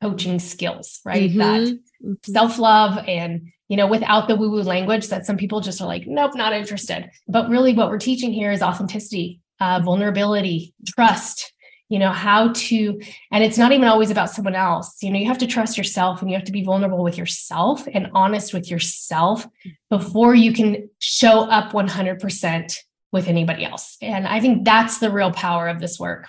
coaching 0.00 0.38
skills, 0.38 1.00
right? 1.04 1.30
Mm-hmm. 1.30 1.38
That 1.38 1.60
mm-hmm. 1.60 2.32
self 2.32 2.58
love 2.58 3.04
and 3.06 3.52
you 3.68 3.76
know, 3.76 3.86
without 3.86 4.28
the 4.28 4.36
woo 4.36 4.50
woo 4.50 4.62
language 4.62 5.08
that 5.08 5.26
some 5.26 5.36
people 5.36 5.60
just 5.60 5.80
are 5.80 5.86
like, 5.86 6.06
nope, 6.06 6.34
not 6.34 6.52
interested. 6.52 7.10
But 7.26 7.48
really, 7.48 7.72
what 7.72 7.90
we're 7.90 7.98
teaching 7.98 8.32
here 8.32 8.52
is 8.52 8.62
authenticity, 8.62 9.40
uh, 9.60 9.80
vulnerability, 9.80 10.74
trust, 10.86 11.52
you 11.88 11.98
know 11.98 12.10
how 12.10 12.52
to 12.52 13.00
and 13.30 13.44
it's 13.44 13.58
not 13.58 13.72
even 13.72 13.86
always 13.86 14.10
about 14.10 14.30
someone 14.30 14.54
else 14.54 15.02
you 15.02 15.10
know 15.10 15.18
you 15.18 15.26
have 15.26 15.38
to 15.38 15.46
trust 15.46 15.78
yourself 15.78 16.20
and 16.20 16.30
you 16.30 16.36
have 16.36 16.44
to 16.46 16.52
be 16.52 16.64
vulnerable 16.64 17.02
with 17.02 17.16
yourself 17.16 17.86
and 17.92 18.10
honest 18.12 18.52
with 18.52 18.70
yourself 18.70 19.46
before 19.88 20.34
you 20.34 20.52
can 20.52 20.88
show 20.98 21.42
up 21.42 21.72
100% 21.72 22.78
with 23.12 23.28
anybody 23.28 23.64
else 23.64 23.96
and 24.02 24.26
i 24.26 24.40
think 24.40 24.64
that's 24.64 24.98
the 24.98 25.10
real 25.10 25.32
power 25.32 25.68
of 25.68 25.80
this 25.80 25.98
work 25.98 26.26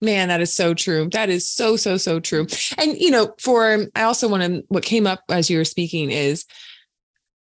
Man, 0.00 0.28
that 0.28 0.42
is 0.42 0.52
so 0.52 0.74
true. 0.74 1.08
That 1.12 1.30
is 1.30 1.48
so, 1.48 1.76
so, 1.76 1.96
so 1.96 2.20
true. 2.20 2.46
And, 2.76 2.98
you 2.98 3.10
know, 3.10 3.34
for, 3.40 3.86
I 3.94 4.02
also 4.02 4.28
want 4.28 4.42
to, 4.42 4.62
what 4.68 4.82
came 4.82 5.06
up 5.06 5.22
as 5.30 5.48
you 5.48 5.56
were 5.56 5.64
speaking 5.64 6.10
is 6.10 6.44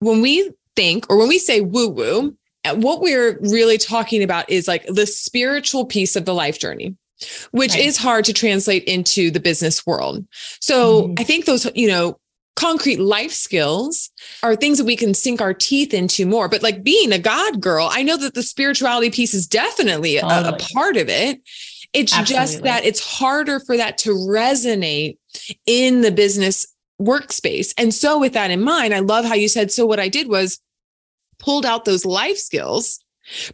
when 0.01 0.21
we 0.21 0.51
think, 0.75 1.07
or 1.11 1.17
when 1.17 1.29
we 1.29 1.39
say 1.39 1.61
woo 1.61 1.89
woo, 1.89 2.37
what 2.75 3.01
we're 3.01 3.39
really 3.41 3.79
talking 3.79 4.23
about 4.23 4.51
is 4.51 4.67
like 4.67 4.85
the 4.87 5.07
spiritual 5.07 5.85
piece 5.85 6.17
of 6.17 6.25
the 6.25 6.35
life 6.35 6.59
journey 6.59 6.97
which 7.51 7.73
right. 7.73 7.85
is 7.85 7.97
hard 7.97 8.25
to 8.27 8.33
translate 8.33 8.85
into 8.85 9.31
the 9.31 9.41
business 9.41 9.87
world. 9.87 10.27
So 10.61 11.03
mm-hmm. 11.03 11.15
I 11.19 11.25
think 11.25 11.47
those, 11.47 11.67
you 11.75 11.89
know, 11.89 12.19
concrete 12.57 12.99
life 12.99 13.33
skills 13.33 14.11
are 14.43 14.57
things 14.57 14.79
that 14.79 14.85
we 14.85 14.97
can 14.97 15.15
sink 15.15 15.41
our 15.41 15.55
teeth 15.55 15.95
into 15.95 16.27
more. 16.27 16.49
But 16.49 16.63
like 16.63 16.83
being 16.83 17.13
a 17.13 17.19
God 17.19 17.61
girl, 17.61 17.89
I 17.91 18.03
know 18.03 18.17
that 18.17 18.35
the 18.35 18.43
spirituality 18.43 19.11
piece 19.11 19.35
is 19.35 19.47
definitely 19.47 20.19
totally. 20.19 20.49
a, 20.49 20.53
a, 20.53 20.59
part 20.75 20.97
of 20.97 21.09
it. 21.09 21.41
It's 21.93 22.15
Absolutely. 22.15 22.35
just 22.35 22.63
that 22.65 22.85
it's 22.85 23.01
harder 23.19 23.61
for 23.61 23.77
that 23.77 23.99
to 23.99 24.11
resonate 24.11 25.19
in 25.67 26.01
the 26.01 26.11
business 26.11 26.67
workspace. 27.01 27.73
And 27.79 27.93
so, 27.93 28.19
with 28.19 28.33
that 28.35 28.51
in 28.51 28.63
mind, 28.63 28.95
I 28.95 29.01
love 29.01 29.25
how 29.25 29.35
you 29.35 29.49
said, 29.49 29.71
so 29.71 29.87
what 29.87 30.01
I 30.01 30.09
did 30.09 30.29
was 30.29 30.61
pulled 31.39 31.67
out 31.67 31.85
those 31.85 32.05
life 32.05 32.39
skills 32.39 33.03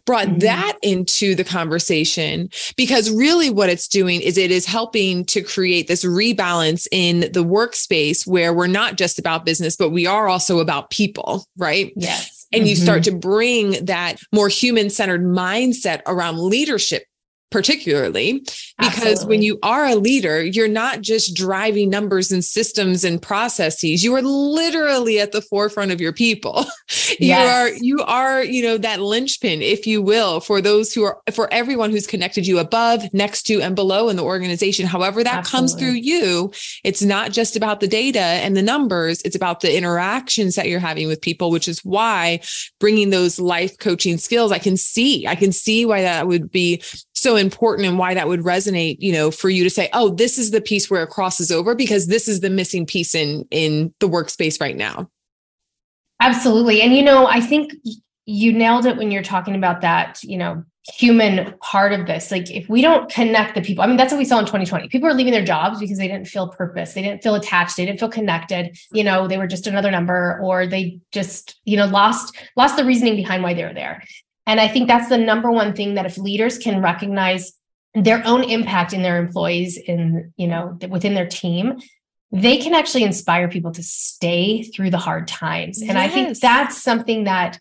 brought 0.05 0.27
mm-hmm. 0.27 0.39
that 0.39 0.77
into 0.81 1.35
the 1.35 1.43
conversation 1.43 2.49
because 2.77 3.11
really 3.11 3.49
what 3.49 3.69
it's 3.69 3.87
doing 3.87 4.21
is 4.21 4.37
it 4.37 4.51
is 4.51 4.65
helping 4.65 5.25
to 5.25 5.41
create 5.41 5.87
this 5.87 6.05
rebalance 6.05 6.87
in 6.91 7.21
the 7.21 7.43
workspace 7.43 8.27
where 8.27 8.53
we're 8.53 8.67
not 8.67 8.97
just 8.97 9.17
about 9.17 9.45
business 9.45 9.75
but 9.75 9.89
we 9.89 10.05
are 10.05 10.27
also 10.27 10.59
about 10.59 10.89
people 10.89 11.45
right 11.57 11.91
yes 11.95 12.45
and 12.51 12.61
mm-hmm. 12.61 12.69
you 12.69 12.75
start 12.75 13.01
mm-hmm. 13.01 13.15
to 13.15 13.19
bring 13.19 13.85
that 13.85 14.17
more 14.31 14.47
human 14.47 14.89
centered 14.89 15.23
mindset 15.23 16.01
around 16.05 16.37
leadership 16.37 17.05
particularly 17.53 18.39
because 18.79 19.03
Absolutely. 19.03 19.27
when 19.27 19.41
you 19.43 19.59
are 19.61 19.85
a 19.85 19.93
leader 19.93 20.43
you're 20.43 20.67
not 20.67 21.01
just 21.01 21.35
driving 21.35 21.87
numbers 21.87 22.31
and 22.31 22.43
systems 22.43 23.03
and 23.03 23.21
processes 23.21 24.03
you 24.03 24.15
are 24.15 24.23
literally 24.23 25.19
at 25.19 25.33
the 25.33 25.41
forefront 25.41 25.91
of 25.91 26.01
your 26.01 26.13
people 26.13 26.65
yes. 27.19 27.19
you 27.19 27.31
are 27.31 27.69
you 27.69 27.99
are 28.05 28.43
you 28.43 28.63
know 28.63 28.79
that 28.79 28.99
linchpin 28.99 29.61
if 29.61 29.85
you 29.85 30.01
will 30.01 30.39
for 30.39 30.61
those 30.61 30.95
who 30.95 31.03
are 31.03 31.21
for 31.31 31.47
everyone 31.53 31.91
who's 31.91 32.07
connected 32.07 32.47
you 32.47 32.57
above 32.57 33.03
next 33.13 33.43
to 33.43 33.61
and 33.61 33.75
below 33.75 34.09
in 34.09 34.15
the 34.15 34.23
organization 34.23 34.87
however 34.87 35.23
that 35.23 35.35
Absolutely. 35.35 35.59
comes 35.59 35.79
through 35.79 35.99
you 36.01 36.51
it's 36.83 37.03
not 37.03 37.31
just 37.31 37.55
about 37.55 37.81
the 37.81 37.87
data 37.87 38.19
and 38.19 38.57
the 38.57 38.63
numbers 38.63 39.21
it's 39.21 39.35
about 39.35 39.61
the 39.61 39.77
interactions 39.77 40.55
that 40.55 40.67
you're 40.67 40.79
having 40.79 41.07
with 41.07 41.21
people 41.21 41.51
which 41.51 41.67
is 41.67 41.85
why 41.85 42.39
bringing 42.79 43.11
those 43.11 43.39
life 43.39 43.77
coaching 43.77 44.17
skills 44.17 44.51
i 44.51 44.57
can 44.57 44.75
see 44.75 45.27
i 45.27 45.35
can 45.35 45.51
see 45.51 45.85
why 45.85 46.01
that 46.01 46.25
would 46.25 46.49
be 46.49 46.81
so 47.23 47.37
important 47.37 47.87
and 47.87 47.97
why 47.97 48.13
that 48.13 48.27
would 48.27 48.41
resonate 48.41 48.97
you 48.99 49.11
know 49.13 49.31
for 49.31 49.49
you 49.49 49.63
to 49.63 49.69
say 49.69 49.89
oh 49.93 50.09
this 50.09 50.37
is 50.37 50.51
the 50.51 50.61
piece 50.61 50.89
where 50.89 51.03
it 51.03 51.09
crosses 51.09 51.51
over 51.51 51.73
because 51.73 52.07
this 52.07 52.27
is 52.27 52.41
the 52.41 52.49
missing 52.49 52.85
piece 52.85 53.15
in 53.15 53.47
in 53.49 53.93
the 53.99 54.09
workspace 54.09 54.59
right 54.59 54.75
now. 54.75 55.09
Absolutely. 56.19 56.81
And 56.81 56.95
you 56.95 57.01
know 57.01 57.25
i 57.27 57.39
think 57.39 57.73
you 58.25 58.53
nailed 58.53 58.85
it 58.85 58.97
when 58.97 59.11
you're 59.11 59.23
talking 59.23 59.55
about 59.55 59.81
that 59.81 60.21
you 60.23 60.37
know 60.37 60.63
human 60.97 61.53
part 61.59 61.93
of 61.93 62.07
this. 62.07 62.29
Like 62.29 62.51
if 62.51 62.67
we 62.67 62.81
don't 62.81 63.09
connect 63.09 63.55
the 63.55 63.61
people 63.61 63.83
i 63.83 63.87
mean 63.87 63.95
that's 63.95 64.11
what 64.11 64.17
we 64.17 64.25
saw 64.25 64.39
in 64.39 64.45
2020 64.45 64.89
people 64.89 65.07
are 65.07 65.13
leaving 65.13 65.31
their 65.31 65.45
jobs 65.45 65.79
because 65.79 65.97
they 65.97 66.07
didn't 66.07 66.27
feel 66.27 66.49
purpose. 66.49 66.93
They 66.93 67.01
didn't 67.01 67.23
feel 67.23 67.35
attached. 67.35 67.77
They 67.77 67.85
didn't 67.85 67.99
feel 67.99 68.09
connected. 68.09 68.77
You 68.91 69.03
know 69.03 69.27
they 69.27 69.37
were 69.37 69.47
just 69.47 69.67
another 69.67 69.91
number 69.91 70.39
or 70.43 70.67
they 70.67 70.99
just 71.11 71.59
you 71.63 71.77
know 71.77 71.85
lost 71.85 72.37
lost 72.57 72.77
the 72.77 72.85
reasoning 72.85 73.15
behind 73.15 73.43
why 73.43 73.53
they 73.53 73.63
were 73.63 73.73
there 73.73 74.03
and 74.45 74.59
I 74.59 74.67
think 74.67 74.87
that's 74.87 75.09
the 75.09 75.17
number 75.17 75.51
one 75.51 75.73
thing 75.73 75.95
that 75.95 76.05
if 76.05 76.17
leaders 76.17 76.57
can 76.57 76.81
recognize 76.81 77.53
their 77.95 78.25
own 78.25 78.43
impact 78.43 78.93
in 78.93 79.03
their 79.03 79.17
employees 79.17 79.77
in, 79.77 80.33
you 80.35 80.47
know, 80.47 80.77
within 80.89 81.13
their 81.13 81.27
team, 81.27 81.79
they 82.31 82.57
can 82.57 82.73
actually 82.73 83.03
inspire 83.03 83.47
people 83.47 83.71
to 83.71 83.83
stay 83.83 84.63
through 84.63 84.89
the 84.89 84.97
hard 84.97 85.27
times. 85.27 85.81
And 85.81 85.91
yes. 85.91 85.97
I 85.97 86.07
think 86.09 86.39
that's 86.39 86.81
something 86.81 87.25
that 87.25 87.59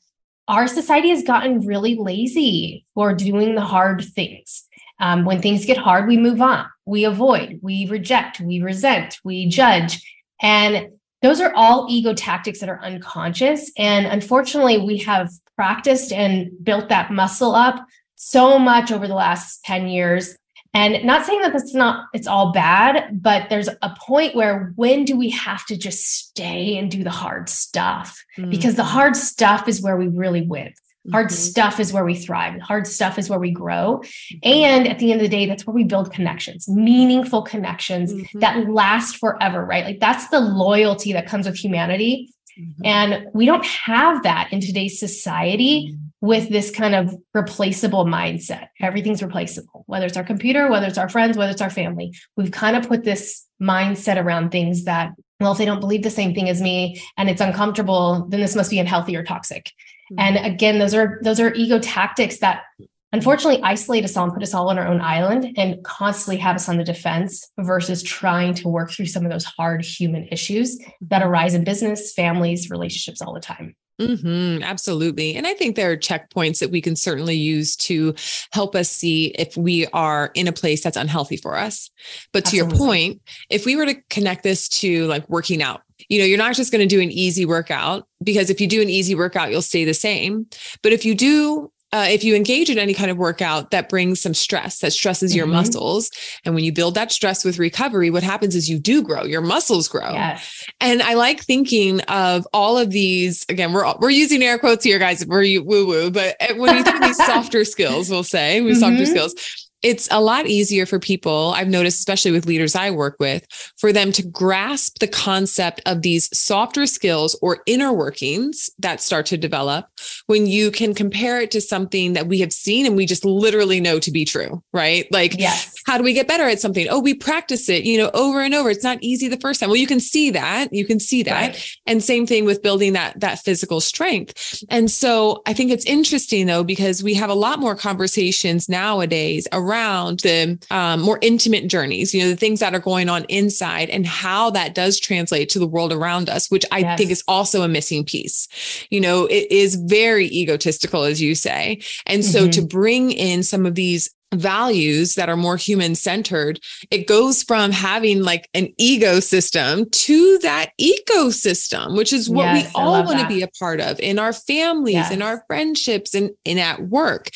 our 0.48 0.66
society 0.66 1.10
has 1.10 1.22
gotten 1.22 1.66
really 1.66 1.94
lazy 1.96 2.86
for 2.94 3.14
doing 3.14 3.54
the 3.54 3.60
hard 3.60 4.02
things. 4.02 4.64
Um, 4.98 5.24
when 5.24 5.42
things 5.42 5.66
get 5.66 5.76
hard, 5.76 6.08
we 6.08 6.16
move 6.16 6.40
on, 6.40 6.66
we 6.86 7.04
avoid, 7.04 7.58
we 7.60 7.86
reject, 7.86 8.40
we 8.40 8.60
resent, 8.60 9.18
we 9.24 9.48
judge. 9.48 10.00
And 10.40 10.90
those 11.22 11.40
are 11.40 11.52
all 11.54 11.86
ego 11.88 12.14
tactics 12.14 12.60
that 12.60 12.68
are 12.68 12.82
unconscious. 12.82 13.70
And 13.76 14.06
unfortunately, 14.06 14.78
we 14.78 14.98
have 14.98 15.30
practiced 15.62 16.10
and 16.12 16.50
built 16.64 16.88
that 16.88 17.12
muscle 17.12 17.54
up 17.54 17.86
so 18.16 18.58
much 18.58 18.90
over 18.90 19.06
the 19.06 19.14
last 19.14 19.62
10 19.64 19.86
years. 19.86 20.36
And 20.74 21.04
not 21.04 21.24
saying 21.24 21.40
that 21.42 21.52
that's 21.52 21.72
not, 21.72 22.06
it's 22.12 22.26
all 22.26 22.50
bad, 22.50 23.22
but 23.22 23.48
there's 23.48 23.68
a 23.68 23.94
point 23.96 24.34
where 24.34 24.72
when 24.74 25.04
do 25.04 25.16
we 25.16 25.30
have 25.30 25.64
to 25.66 25.76
just 25.76 26.04
stay 26.04 26.78
and 26.78 26.90
do 26.90 27.04
the 27.04 27.10
hard 27.10 27.48
stuff? 27.48 28.24
Mm-hmm. 28.36 28.50
Because 28.50 28.74
the 28.74 28.82
hard 28.82 29.14
stuff 29.14 29.68
is 29.68 29.80
where 29.80 29.96
we 29.96 30.08
really 30.08 30.42
win. 30.42 30.74
Hard 31.12 31.28
mm-hmm. 31.28 31.34
stuff 31.34 31.78
is 31.78 31.92
where 31.92 32.04
we 32.04 32.16
thrive. 32.16 32.60
Hard 32.60 32.88
stuff 32.88 33.20
is 33.20 33.30
where 33.30 33.38
we 33.38 33.52
grow. 33.52 34.00
Mm-hmm. 34.02 34.38
And 34.42 34.88
at 34.88 34.98
the 34.98 35.12
end 35.12 35.20
of 35.20 35.30
the 35.30 35.36
day, 35.36 35.46
that's 35.46 35.64
where 35.64 35.74
we 35.74 35.84
build 35.84 36.12
connections, 36.12 36.68
meaningful 36.68 37.42
connections 37.42 38.12
mm-hmm. 38.12 38.40
that 38.40 38.68
last 38.68 39.18
forever, 39.18 39.64
right? 39.64 39.84
Like 39.84 40.00
that's 40.00 40.26
the 40.28 40.40
loyalty 40.40 41.12
that 41.12 41.28
comes 41.28 41.46
with 41.46 41.56
humanity. 41.56 42.31
Mm-hmm. 42.58 42.84
And 42.84 43.26
we 43.32 43.46
don't 43.46 43.64
have 43.64 44.22
that 44.22 44.52
in 44.52 44.60
today's 44.60 44.98
society 44.98 45.88
mm-hmm. 45.88 46.26
with 46.26 46.48
this 46.48 46.70
kind 46.70 46.94
of 46.94 47.14
replaceable 47.34 48.04
mindset. 48.04 48.68
Everything's 48.80 49.22
replaceable, 49.22 49.84
whether 49.86 50.06
it's 50.06 50.16
our 50.16 50.24
computer, 50.24 50.70
whether 50.70 50.86
it's 50.86 50.98
our 50.98 51.08
friends, 51.08 51.36
whether 51.36 51.52
it's 51.52 51.62
our 51.62 51.70
family. 51.70 52.12
We've 52.36 52.50
kind 52.50 52.76
of 52.76 52.88
put 52.88 53.04
this 53.04 53.46
mindset 53.60 54.22
around 54.22 54.50
things 54.50 54.84
that, 54.84 55.12
well, 55.40 55.52
if 55.52 55.58
they 55.58 55.64
don't 55.64 55.80
believe 55.80 56.02
the 56.02 56.10
same 56.10 56.34
thing 56.34 56.48
as 56.48 56.60
me 56.60 57.02
and 57.16 57.30
it's 57.30 57.40
uncomfortable, 57.40 58.26
then 58.28 58.40
this 58.40 58.56
must 58.56 58.70
be 58.70 58.78
unhealthy 58.78 59.16
or 59.16 59.24
toxic. 59.24 59.70
And 60.18 60.36
mm-hmm. 60.36 60.46
again, 60.46 60.78
those 60.78 60.94
are 60.94 61.20
those 61.22 61.40
are 61.40 61.54
ego 61.54 61.78
tactics 61.78 62.38
that 62.38 62.64
unfortunately 63.12 63.62
isolate 63.62 64.04
us 64.04 64.16
all 64.16 64.24
and 64.24 64.34
put 64.34 64.42
us 64.42 64.54
all 64.54 64.68
on 64.70 64.78
our 64.78 64.86
own 64.86 65.00
island 65.00 65.52
and 65.56 65.82
constantly 65.84 66.38
have 66.38 66.56
us 66.56 66.68
on 66.68 66.78
the 66.78 66.84
defense 66.84 67.50
versus 67.58 68.02
trying 68.02 68.54
to 68.54 68.68
work 68.68 68.90
through 68.90 69.06
some 69.06 69.24
of 69.24 69.30
those 69.30 69.44
hard 69.44 69.84
human 69.84 70.26
issues 70.28 70.78
that 71.02 71.20
mm-hmm. 71.20 71.30
arise 71.30 71.54
in 71.54 71.64
business, 71.64 72.12
families, 72.12 72.70
relationships 72.70 73.22
all 73.22 73.34
the 73.34 73.40
time. 73.40 73.76
Mm-hmm, 74.00 74.62
absolutely. 74.62 75.36
And 75.36 75.46
I 75.46 75.54
think 75.54 75.76
there 75.76 75.90
are 75.90 75.96
checkpoints 75.96 76.58
that 76.60 76.70
we 76.70 76.80
can 76.80 76.96
certainly 76.96 77.36
use 77.36 77.76
to 77.76 78.14
help 78.52 78.74
us 78.74 78.90
see 78.90 79.26
if 79.38 79.56
we 79.56 79.86
are 79.88 80.30
in 80.34 80.48
a 80.48 80.52
place 80.52 80.82
that's 80.82 80.96
unhealthy 80.96 81.36
for 81.36 81.56
us. 81.56 81.90
But 82.32 82.44
to 82.46 82.58
absolutely. 82.58 82.78
your 82.78 82.86
point, 82.86 83.22
if 83.50 83.66
we 83.66 83.76
were 83.76 83.86
to 83.86 83.94
connect 84.10 84.42
this 84.42 84.68
to 84.80 85.06
like 85.06 85.28
working 85.28 85.62
out, 85.62 85.82
you 86.08 86.18
know, 86.18 86.24
you're 86.24 86.38
not 86.38 86.54
just 86.54 86.72
going 86.72 86.86
to 86.86 86.94
do 86.94 87.00
an 87.00 87.10
easy 87.10 87.44
workout 87.44 88.06
because 88.22 88.50
if 88.50 88.60
you 88.60 88.66
do 88.66 88.82
an 88.82 88.90
easy 88.90 89.14
workout, 89.14 89.50
you'll 89.50 89.62
stay 89.62 89.84
the 89.84 89.94
same. 89.94 90.46
But 90.82 90.92
if 90.92 91.04
you 91.04 91.14
do 91.14 91.71
uh, 91.92 92.06
if 92.08 92.24
you 92.24 92.34
engage 92.34 92.70
in 92.70 92.78
any 92.78 92.94
kind 92.94 93.10
of 93.10 93.18
workout 93.18 93.70
that 93.70 93.88
brings 93.88 94.20
some 94.20 94.32
stress, 94.32 94.78
that 94.80 94.92
stresses 94.92 95.34
your 95.34 95.44
mm-hmm. 95.44 95.56
muscles. 95.56 96.10
And 96.44 96.54
when 96.54 96.64
you 96.64 96.72
build 96.72 96.94
that 96.94 97.12
stress 97.12 97.44
with 97.44 97.58
recovery, 97.58 98.10
what 98.10 98.22
happens 98.22 98.56
is 98.56 98.70
you 98.70 98.78
do 98.78 99.02
grow, 99.02 99.24
your 99.24 99.42
muscles 99.42 99.88
grow. 99.88 100.12
Yes. 100.12 100.64
And 100.80 101.02
I 101.02 101.14
like 101.14 101.42
thinking 101.42 102.00
of 102.02 102.46
all 102.54 102.78
of 102.78 102.90
these, 102.90 103.44
again, 103.48 103.72
we're, 103.72 103.84
all, 103.84 103.98
we're 104.00 104.10
using 104.10 104.42
air 104.42 104.58
quotes 104.58 104.84
here, 104.84 104.98
guys, 104.98 105.24
we're 105.26 105.60
woo 105.60 105.86
woo, 105.86 106.10
but 106.10 106.36
uh, 106.40 106.54
when 106.54 106.76
you 106.76 106.82
think 106.82 106.96
of 106.96 107.02
these 107.02 107.16
softer 107.26 107.64
skills, 107.64 108.08
we'll 108.08 108.24
say, 108.24 108.60
we 108.62 108.70
mm-hmm. 108.70 108.80
softer 108.80 109.06
skills, 109.06 109.34
it's 109.82 110.08
a 110.10 110.20
lot 110.20 110.46
easier 110.46 110.86
for 110.86 110.98
people, 110.98 111.52
I've 111.56 111.68
noticed, 111.68 111.98
especially 111.98 112.30
with 112.30 112.46
leaders 112.46 112.74
I 112.76 112.90
work 112.90 113.16
with, 113.18 113.46
for 113.78 113.92
them 113.92 114.12
to 114.12 114.22
grasp 114.22 114.98
the 115.00 115.08
concept 115.08 115.80
of 115.86 116.02
these 116.02 116.28
softer 116.36 116.86
skills 116.86 117.38
or 117.42 117.62
inner 117.66 117.92
workings 117.92 118.70
that 118.78 119.00
start 119.00 119.26
to 119.26 119.36
develop 119.36 119.86
when 120.26 120.46
you 120.46 120.70
can 120.70 120.94
compare 120.94 121.40
it 121.40 121.50
to 121.50 121.60
something 121.60 122.12
that 122.12 122.28
we 122.28 122.38
have 122.38 122.52
seen 122.52 122.86
and 122.86 122.96
we 122.96 123.06
just 123.06 123.24
literally 123.24 123.80
know 123.80 123.98
to 123.98 124.12
be 124.12 124.24
true, 124.24 124.62
right? 124.72 125.06
Like, 125.10 125.36
yes. 125.38 125.74
how 125.86 125.98
do 125.98 126.04
we 126.04 126.12
get 126.12 126.28
better 126.28 126.44
at 126.44 126.60
something? 126.60 126.86
Oh, 126.88 127.00
we 127.00 127.14
practice 127.14 127.68
it, 127.68 127.84
you 127.84 127.98
know, 127.98 128.10
over 128.14 128.40
and 128.40 128.54
over. 128.54 128.70
It's 128.70 128.84
not 128.84 128.98
easy 129.00 129.26
the 129.26 129.36
first 129.40 129.60
time. 129.60 129.68
Well, 129.68 129.76
you 129.76 129.86
can 129.86 130.00
see 130.00 130.30
that. 130.30 130.72
You 130.72 130.84
can 130.84 131.00
see 131.00 131.22
that. 131.24 131.52
Right. 131.52 131.70
And 131.86 132.02
same 132.02 132.26
thing 132.26 132.44
with 132.44 132.62
building 132.62 132.92
that 132.92 133.18
that 133.20 133.40
physical 133.40 133.80
strength. 133.80 134.62
And 134.68 134.90
so 134.90 135.42
I 135.46 135.54
think 135.54 135.72
it's 135.72 135.84
interesting 135.86 136.46
though, 136.46 136.62
because 136.62 137.02
we 137.02 137.14
have 137.14 137.30
a 137.30 137.34
lot 137.34 137.58
more 137.58 137.74
conversations 137.74 138.68
nowadays 138.68 139.48
around 139.52 139.71
around 139.72 140.20
the 140.20 140.58
um, 140.70 141.00
more 141.00 141.18
intimate 141.22 141.66
journeys, 141.66 142.14
you 142.14 142.22
know, 142.22 142.28
the 142.28 142.36
things 142.36 142.60
that 142.60 142.74
are 142.74 142.80
going 142.80 143.08
on 143.08 143.24
inside 143.24 143.88
and 143.90 144.06
how 144.06 144.50
that 144.50 144.74
does 144.74 145.00
translate 145.00 145.48
to 145.50 145.58
the 145.58 145.66
world 145.66 145.92
around 145.92 146.28
us, 146.28 146.50
which 146.50 146.64
I 146.70 146.78
yes. 146.78 146.98
think 146.98 147.10
is 147.10 147.24
also 147.26 147.62
a 147.62 147.68
missing 147.68 148.04
piece. 148.04 148.48
You 148.90 149.00
know, 149.00 149.26
it 149.26 149.50
is 149.50 149.76
very 149.76 150.26
egotistical, 150.26 151.04
as 151.04 151.20
you 151.22 151.34
say. 151.34 151.80
And 152.06 152.24
so 152.24 152.42
mm-hmm. 152.42 152.50
to 152.50 152.62
bring 152.62 153.10
in 153.10 153.42
some 153.42 153.66
of 153.66 153.74
these 153.74 154.10
values 154.32 155.14
that 155.14 155.28
are 155.28 155.36
more 155.36 155.56
human 155.56 155.94
centered, 155.94 156.60
it 156.90 157.06
goes 157.06 157.42
from 157.42 157.70
having 157.70 158.22
like 158.22 158.48
an 158.54 158.68
egosystem 158.80 159.90
to 159.92 160.38
that 160.38 160.70
ecosystem, 160.80 161.96
which 161.96 162.12
is 162.12 162.28
what 162.28 162.44
yes, 162.44 162.66
we 162.66 162.72
all 162.74 163.04
want 163.04 163.20
to 163.20 163.26
be 163.26 163.42
a 163.42 163.48
part 163.58 163.80
of 163.80 163.98
in 164.00 164.18
our 164.18 164.32
families, 164.32 164.94
yes. 164.94 165.12
in 165.12 165.22
our 165.22 165.44
friendships, 165.46 166.14
and, 166.14 166.30
and 166.46 166.58
at 166.58 166.82
work. 166.88 167.28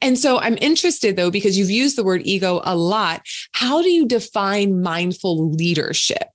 And 0.00 0.18
so 0.18 0.38
I'm 0.38 0.58
interested 0.60 1.16
though, 1.16 1.30
because 1.30 1.58
you've 1.58 1.70
used 1.70 1.96
the 1.96 2.04
word 2.04 2.22
ego 2.24 2.60
a 2.64 2.76
lot. 2.76 3.22
How 3.52 3.82
do 3.82 3.90
you 3.90 4.06
define 4.06 4.82
mindful 4.82 5.50
leadership? 5.52 6.28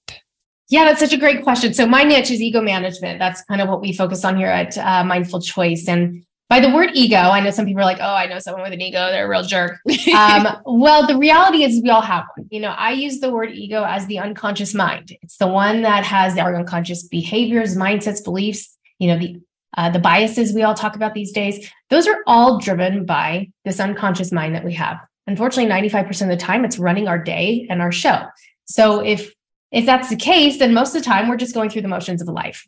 Yeah, 0.70 0.86
that's 0.86 1.00
such 1.00 1.14
a 1.14 1.18
great 1.18 1.44
question. 1.44 1.74
So 1.74 1.88
my 1.88 2.04
niche 2.04 2.30
is 2.30 2.42
ego 2.42 2.62
management. 2.62 3.18
That's 3.18 3.42
kind 3.46 3.60
of 3.60 3.68
what 3.70 3.82
we 3.82 3.92
focus 3.92 4.24
on 4.24 4.38
here 4.38 4.50
at 4.50 4.78
uh, 4.78 5.04
Mindful 5.04 5.42
Choice. 5.42 5.88
And 5.88 6.24
by 6.50 6.60
the 6.60 6.70
word 6.72 6.90
ego, 6.96 7.16
I 7.16 7.42
know 7.42 7.52
some 7.52 7.68
people 7.68 7.82
are 7.82 7.86
like, 7.86 8.00
oh, 8.02 8.16
I 8.16 8.26
know 8.26 8.40
someone 8.40 8.64
with 8.64 8.74
an 8.74 8.82
ego, 8.82 9.12
they're 9.12 9.28
a 9.28 9.30
real 9.30 9.44
jerk. 9.44 9.78
Um, 10.16 10.48
well, 10.66 11.06
the 11.06 11.18
reality 11.18 11.64
is 11.64 11.82
we 11.84 11.90
all 11.90 12.02
have 12.02 12.26
one. 12.36 12.48
You 12.50 12.60
know, 12.60 12.70
I 12.72 12.92
use 12.92 13.20
the 13.20 13.32
word 13.32 13.52
ego 13.52 13.84
as 13.84 14.08
the 14.08 14.18
unconscious 14.18 14.74
mind. 14.74 15.16
It's 15.22 15.38
the 15.38 15.48
one 15.48 15.84
that 15.84 16.04
has 16.04 16.38
our 16.38 16.56
unconscious 16.56 17.04
behaviors, 17.04 17.78
mindsets, 17.78 18.24
beliefs, 18.24 18.76
you 18.98 19.08
know, 19.08 19.20
the 19.20 19.40
uh, 19.78 19.90
the 19.90 20.00
biases 20.00 20.52
we 20.52 20.64
all 20.64 20.74
talk 20.74 20.96
about 20.96 21.14
these 21.14 21.32
days. 21.32 21.72
Those 21.90 22.08
are 22.08 22.18
all 22.26 22.60
driven 22.60 23.06
by 23.06 23.50
this 23.66 23.80
unconscious 23.80 24.32
mind 24.32 24.56
that 24.56 24.66
we 24.66 24.74
have. 24.74 24.98
Unfortunately, 25.28 25.72
95% 25.72 26.24
of 26.24 26.28
the 26.30 26.38
time 26.38 26.66
it's 26.66 26.80
running 26.80 27.08
our 27.08 27.20
day 27.20 27.68
and 27.70 27.82
our 27.82 27.92
show. 27.92 28.24
So 28.66 29.06
if 29.06 29.32
if 29.72 29.86
that's 29.86 30.10
the 30.10 30.16
case, 30.16 30.58
then 30.58 30.74
most 30.74 30.96
of 30.96 31.04
the 31.04 31.08
time 31.08 31.30
we're 31.30 31.38
just 31.38 31.54
going 31.54 31.70
through 31.70 31.84
the 31.84 31.88
motions 31.88 32.22
of 32.22 32.28
life 32.28 32.68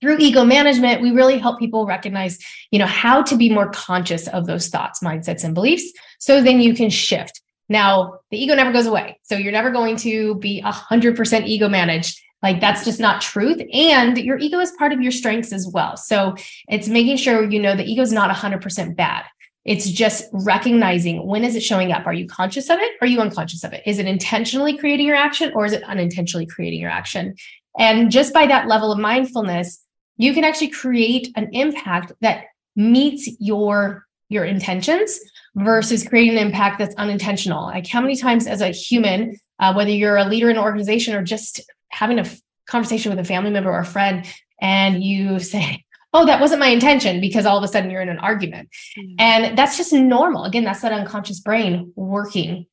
through 0.00 0.16
ego 0.18 0.44
management 0.44 1.02
we 1.02 1.10
really 1.10 1.38
help 1.38 1.58
people 1.58 1.86
recognize 1.86 2.38
you 2.70 2.78
know 2.78 2.86
how 2.86 3.22
to 3.22 3.36
be 3.36 3.50
more 3.50 3.70
conscious 3.70 4.28
of 4.28 4.46
those 4.46 4.68
thoughts 4.68 5.00
mindsets 5.02 5.44
and 5.44 5.54
beliefs 5.54 5.92
so 6.18 6.40
then 6.40 6.60
you 6.60 6.74
can 6.74 6.88
shift. 6.90 7.40
Now 7.68 8.20
the 8.30 8.38
ego 8.38 8.54
never 8.54 8.72
goes 8.72 8.86
away 8.86 9.18
so 9.22 9.36
you're 9.36 9.52
never 9.52 9.70
going 9.70 9.96
to 9.98 10.36
be 10.36 10.62
100% 10.62 11.46
ego 11.46 11.68
managed. 11.68 12.20
Like 12.42 12.60
that's 12.60 12.84
just 12.84 13.00
not 13.00 13.20
truth 13.20 13.60
and 13.72 14.18
your 14.18 14.38
ego 14.38 14.58
is 14.60 14.72
part 14.72 14.92
of 14.92 15.00
your 15.00 15.12
strengths 15.12 15.52
as 15.52 15.68
well. 15.72 15.96
So 15.96 16.34
it's 16.68 16.88
making 16.88 17.16
sure 17.16 17.50
you 17.50 17.60
know 17.60 17.76
the 17.76 17.84
ego 17.84 18.02
is 18.02 18.12
not 18.12 18.34
100% 18.34 18.96
bad. 18.96 19.24
It's 19.64 19.88
just 19.88 20.28
recognizing 20.32 21.24
when 21.24 21.44
is 21.44 21.54
it 21.54 21.62
showing 21.62 21.92
up? 21.92 22.04
Are 22.04 22.12
you 22.12 22.26
conscious 22.26 22.68
of 22.68 22.78
it? 22.80 22.92
Are 23.00 23.06
you 23.06 23.20
unconscious 23.20 23.62
of 23.62 23.72
it? 23.72 23.82
Is 23.86 24.00
it 24.00 24.06
intentionally 24.06 24.76
creating 24.76 25.06
your 25.06 25.16
action 25.16 25.52
or 25.54 25.64
is 25.64 25.72
it 25.72 25.84
unintentionally 25.84 26.46
creating 26.46 26.80
your 26.80 26.90
action 26.90 27.36
and 27.78 28.10
just 28.10 28.34
by 28.34 28.46
that 28.46 28.68
level 28.68 28.92
of 28.92 28.98
mindfulness, 28.98 29.84
you 30.16 30.34
can 30.34 30.44
actually 30.44 30.68
create 30.68 31.28
an 31.36 31.48
impact 31.52 32.12
that 32.20 32.44
meets 32.76 33.28
your 33.38 34.06
your 34.28 34.44
intentions 34.44 35.20
versus 35.56 36.08
creating 36.08 36.38
an 36.38 36.46
impact 36.46 36.78
that's 36.78 36.94
unintentional. 36.94 37.64
Like 37.64 37.86
how 37.86 38.00
many 38.00 38.16
times 38.16 38.46
as 38.46 38.62
a 38.62 38.68
human, 38.68 39.38
uh, 39.58 39.74
whether 39.74 39.90
you're 39.90 40.16
a 40.16 40.24
leader 40.24 40.48
in 40.48 40.56
an 40.56 40.62
organization 40.62 41.14
or 41.14 41.22
just 41.22 41.60
having 41.90 42.18
a 42.18 42.22
f- 42.22 42.40
conversation 42.66 43.10
with 43.10 43.18
a 43.18 43.24
family 43.24 43.50
member 43.50 43.70
or 43.70 43.80
a 43.80 43.84
friend, 43.84 44.26
and 44.60 45.04
you 45.04 45.38
say, 45.52 45.84
oh, 46.14 46.24
that 46.26 46.40
wasn't 46.40 46.60
my 46.60 46.68
intention 46.68 47.20
because 47.20 47.44
all 47.44 47.58
of 47.58 47.64
a 47.64 47.68
sudden 47.68 47.90
you're 47.90 48.00
in 48.00 48.08
an 48.08 48.18
argument. 48.18 48.70
Mm-hmm. 48.98 49.14
And 49.18 49.58
that's 49.58 49.76
just 49.76 49.92
normal. 49.92 50.44
Again, 50.44 50.64
that's 50.64 50.80
that 50.80 50.92
unconscious 50.92 51.40
brain 51.40 51.92
working 51.94 52.66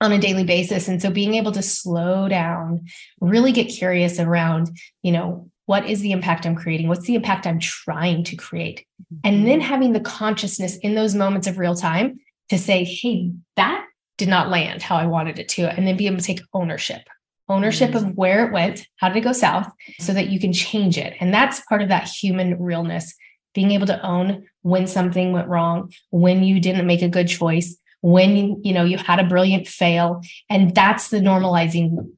on 0.00 0.12
a 0.12 0.18
daily 0.18 0.44
basis. 0.44 0.88
And 0.88 1.00
so 1.00 1.10
being 1.10 1.34
able 1.34 1.52
to 1.52 1.62
slow 1.62 2.28
down 2.28 2.86
really 3.20 3.52
get 3.52 3.64
curious 3.64 4.18
around 4.18 4.76
you 5.02 5.12
know 5.12 5.50
what 5.66 5.86
is 5.86 6.00
the 6.00 6.10
impact 6.10 6.46
i'm 6.46 6.56
creating? 6.56 6.88
What's 6.88 7.06
the 7.06 7.14
impact 7.14 7.46
i'm 7.46 7.60
trying 7.60 8.24
to 8.24 8.36
create? 8.36 8.84
And 9.22 9.46
then 9.46 9.60
mm-hmm. 9.60 9.68
having 9.68 9.92
the 9.92 10.00
consciousness 10.00 10.76
in 10.78 10.94
those 10.94 11.14
moments 11.14 11.46
of 11.46 11.58
real 11.58 11.76
time 11.76 12.18
to 12.48 12.58
say 12.58 12.84
hey 12.84 13.30
that 13.56 13.84
did 14.18 14.28
not 14.28 14.50
land 14.50 14.82
how 14.82 14.96
i 14.96 15.06
wanted 15.06 15.38
it 15.38 15.48
to 15.48 15.62
and 15.62 15.86
then 15.86 15.96
be 15.96 16.06
able 16.06 16.18
to 16.18 16.24
take 16.24 16.42
ownership 16.52 17.02
ownership 17.50 17.94
of 17.94 18.02
mm-hmm. 18.02 18.12
where 18.12 18.46
it 18.46 18.52
went 18.52 18.86
how 18.96 19.08
did 19.08 19.18
it 19.18 19.24
go 19.24 19.32
south 19.32 19.70
so 19.98 20.12
that 20.12 20.28
you 20.28 20.40
can 20.40 20.52
change 20.52 20.96
it. 20.96 21.14
And 21.20 21.34
that's 21.34 21.60
part 21.68 21.82
of 21.82 21.88
that 21.88 22.08
human 22.08 22.58
realness 22.62 23.14
being 23.54 23.72
able 23.72 23.86
to 23.86 24.00
own 24.06 24.46
when 24.62 24.86
something 24.86 25.32
went 25.32 25.48
wrong 25.48 25.92
when 26.10 26.44
you 26.44 26.60
didn't 26.60 26.86
make 26.86 27.02
a 27.02 27.08
good 27.08 27.26
choice 27.26 27.76
when 28.02 28.62
you 28.64 28.72
know 28.72 28.84
you 28.84 28.98
had 28.98 29.18
a 29.18 29.24
brilliant 29.24 29.68
fail 29.68 30.22
and 30.48 30.74
that's 30.74 31.08
the 31.08 31.18
normalizing 31.18 32.10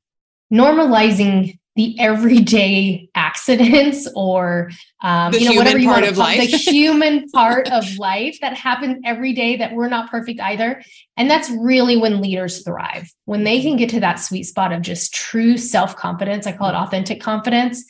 normalizing 0.52 1.58
the 1.74 1.98
everyday 1.98 3.08
accidents 3.14 4.06
or 4.14 4.70
um, 5.02 5.32
you 5.32 5.48
know 5.48 5.56
whatever 5.56 5.78
you 5.78 5.88
want 5.88 6.04
to 6.04 6.14
call 6.14 6.26
the 6.26 6.46
human 6.46 7.28
part 7.30 7.70
of 7.70 7.84
life 7.98 8.38
that 8.40 8.56
happens 8.56 8.98
every 9.04 9.32
day 9.32 9.56
that 9.56 9.72
we're 9.72 9.88
not 9.88 10.10
perfect 10.10 10.40
either 10.40 10.82
and 11.16 11.30
that's 11.30 11.50
really 11.50 11.96
when 11.96 12.20
leaders 12.20 12.62
thrive 12.62 13.10
when 13.24 13.44
they 13.44 13.62
can 13.62 13.76
get 13.76 13.88
to 13.88 14.00
that 14.00 14.16
sweet 14.16 14.44
spot 14.44 14.72
of 14.72 14.82
just 14.82 15.14
true 15.14 15.56
self-confidence 15.56 16.46
i 16.46 16.52
call 16.52 16.68
it 16.68 16.74
authentic 16.74 17.20
confidence 17.20 17.84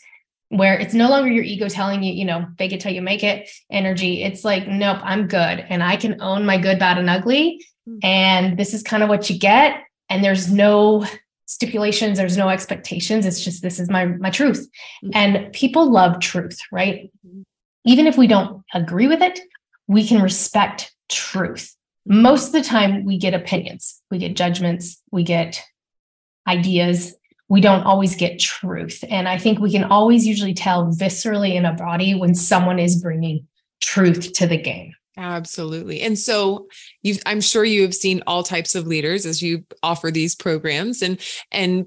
where 0.52 0.78
it's 0.78 0.92
no 0.92 1.09
longer 1.09 1.31
your 1.31 1.42
ego 1.42 1.66
telling 1.66 2.02
you, 2.02 2.12
you 2.12 2.26
know, 2.26 2.46
fake 2.59 2.74
it 2.74 2.81
till 2.83 2.92
you 2.92 3.00
make 3.00 3.24
it 3.24 3.48
energy. 3.70 4.22
It's 4.22 4.44
like, 4.44 4.68
nope, 4.68 4.98
I'm 5.02 5.26
good 5.26 5.64
and 5.66 5.83
I 5.83 5.96
can 5.96 6.20
own 6.20 6.44
my 6.44 6.59
good, 6.59 6.78
bad, 6.78 6.98
and 6.98 7.09
ugly. 7.09 7.64
Mm. 7.88 7.98
and 8.04 8.58
this 8.58 8.74
is 8.74 8.82
kind 8.82 9.02
of 9.02 9.08
what 9.08 9.28
you 9.28 9.38
get. 9.38 9.82
And 10.08 10.22
there's 10.22 10.52
no 10.52 11.06
stipulations 11.52 12.16
there's 12.16 12.38
no 12.38 12.48
expectations. 12.48 13.26
It's 13.26 13.44
just 13.44 13.62
this 13.62 13.78
is 13.78 13.90
my 13.90 14.06
my 14.06 14.30
truth. 14.30 14.68
Mm-hmm. 15.04 15.10
and 15.14 15.52
people 15.52 15.90
love 15.90 16.18
truth 16.20 16.58
right? 16.72 17.10
Mm-hmm. 17.26 17.42
even 17.84 18.06
if 18.06 18.16
we 18.16 18.26
don't 18.26 18.62
agree 18.72 19.06
with 19.06 19.20
it 19.20 19.40
we 19.86 20.06
can 20.06 20.22
respect 20.22 20.94
truth. 21.10 21.74
Most 22.06 22.46
of 22.46 22.52
the 22.52 22.62
time 22.62 23.04
we 23.04 23.18
get 23.18 23.34
opinions 23.34 24.00
we 24.10 24.18
get 24.18 24.34
judgments 24.34 25.02
we 25.10 25.24
get 25.24 25.62
ideas. 26.48 27.14
We 27.48 27.60
don't 27.60 27.82
always 27.82 28.16
get 28.16 28.40
truth. 28.40 29.04
And 29.10 29.28
i 29.28 29.36
think 29.36 29.58
we 29.58 29.70
can 29.70 29.84
always 29.84 30.26
usually 30.26 30.54
tell 30.54 30.86
viscerally 30.86 31.54
in 31.54 31.66
a 31.66 31.74
body 31.74 32.14
when 32.14 32.34
someone 32.34 32.78
is 32.78 33.02
bringing 33.02 33.46
truth 33.80 34.32
to 34.34 34.46
the 34.46 34.56
game 34.56 34.94
Absolutely. 35.16 36.01
And 36.01 36.18
so 36.18 36.68
you 37.03 37.16
I'm 37.27 37.40
sure 37.40 37.64
you 37.64 37.83
have 37.83 37.94
seen 37.94 38.22
all 38.27 38.42
types 38.42 38.75
of 38.75 38.87
leaders 38.87 39.27
as 39.27 39.42
you 39.42 39.64
offer 39.83 40.11
these 40.11 40.35
programs 40.35 41.03
and 41.03 41.20
and 41.51 41.87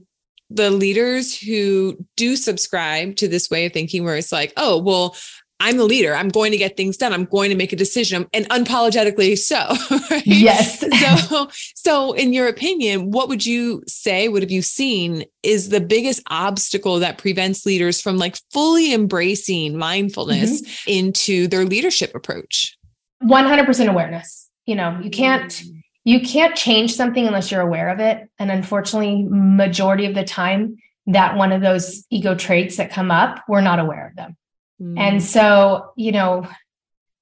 the 0.50 0.70
leaders 0.70 1.38
who 1.38 1.98
do 2.16 2.36
subscribe 2.36 3.16
to 3.16 3.28
this 3.28 3.50
way 3.50 3.66
of 3.66 3.74
thinking 3.74 4.04
where 4.04 4.16
it's 4.16 4.32
like, 4.32 4.54
oh, 4.58 4.78
well, 4.78 5.16
I'm 5.60 5.78
the 5.78 5.86
leader. 5.86 6.14
I'm 6.14 6.30
going 6.30 6.52
to 6.52 6.58
get 6.58 6.76
things 6.76 6.98
done. 6.98 7.14
I'm 7.14 7.26
going 7.26 7.50
to 7.50 7.56
make 7.56 7.72
a 7.72 7.78
decision 7.78 8.28
and 8.34 8.48
unapologetically 8.50 9.38
so. 9.38 9.74
Right? 10.12 10.26
Yes. 10.26 10.84
so, 11.28 11.50
so 11.76 12.14
in 12.14 12.34
your 12.34 12.48
opinion, 12.48 13.12
what 13.12 13.28
would 13.30 13.46
you 13.46 13.82
say, 13.88 14.28
what 14.28 14.44
have 14.44 14.52
you 14.52 14.62
seen 14.62 15.26
is 15.42 15.70
the 15.70 15.82
biggest 15.82 16.22
obstacle 16.30 17.00
that 17.00 17.18
prevents 17.18 17.66
leaders 17.66 18.02
from 18.02 18.18
like 18.18 18.38
fully 18.52 18.94
embracing 18.94 19.78
mindfulness 19.78 20.62
mm-hmm. 20.62 20.90
into 20.90 21.48
their 21.48 21.66
leadership 21.66 22.14
approach? 22.14 22.78
100% 23.24 23.90
awareness 23.90 24.46
you 24.66 24.76
know 24.76 25.00
you 25.02 25.10
can't 25.10 25.52
mm. 25.52 25.82
you 26.04 26.22
can't 26.22 26.56
change 26.56 26.94
something 26.94 27.26
unless 27.26 27.52
you're 27.52 27.62
aware 27.62 27.90
of 27.90 28.00
it. 28.00 28.30
And 28.38 28.52
unfortunately 28.52 29.26
majority 29.30 30.06
of 30.06 30.16
the 30.16 30.24
time 30.24 30.78
that 31.08 31.36
one 31.36 31.52
of 31.52 31.62
those 31.62 32.06
ego 32.10 32.36
traits 32.36 32.78
that 32.78 32.92
come 32.92 33.12
up 33.12 33.44
we're 33.48 33.62
not 33.62 33.80
aware 33.80 34.08
of 34.08 34.16
them. 34.16 34.38
Mm. 34.82 35.00
and 35.00 35.24
so 35.24 35.92
you 35.96 36.12
know 36.12 36.48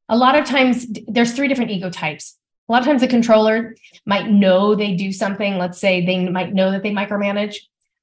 a 0.10 0.18
lot 0.18 0.38
of 0.38 0.46
times 0.46 0.88
there's 1.08 1.34
three 1.34 1.48
different 1.48 1.72
ego 1.72 1.90
types. 1.90 2.38
A 2.70 2.72
lot 2.72 2.82
of 2.82 2.88
times 2.88 3.02
the 3.02 3.08
controller 3.08 3.76
might 4.06 4.30
know 4.30 4.74
they 4.74 4.96
do 4.96 5.12
something 5.12 5.58
let's 5.58 5.80
say 5.80 6.06
they 6.06 6.30
might 6.30 6.54
know 6.54 6.72
that 6.72 6.84
they 6.84 6.92
micromanage 6.92 7.58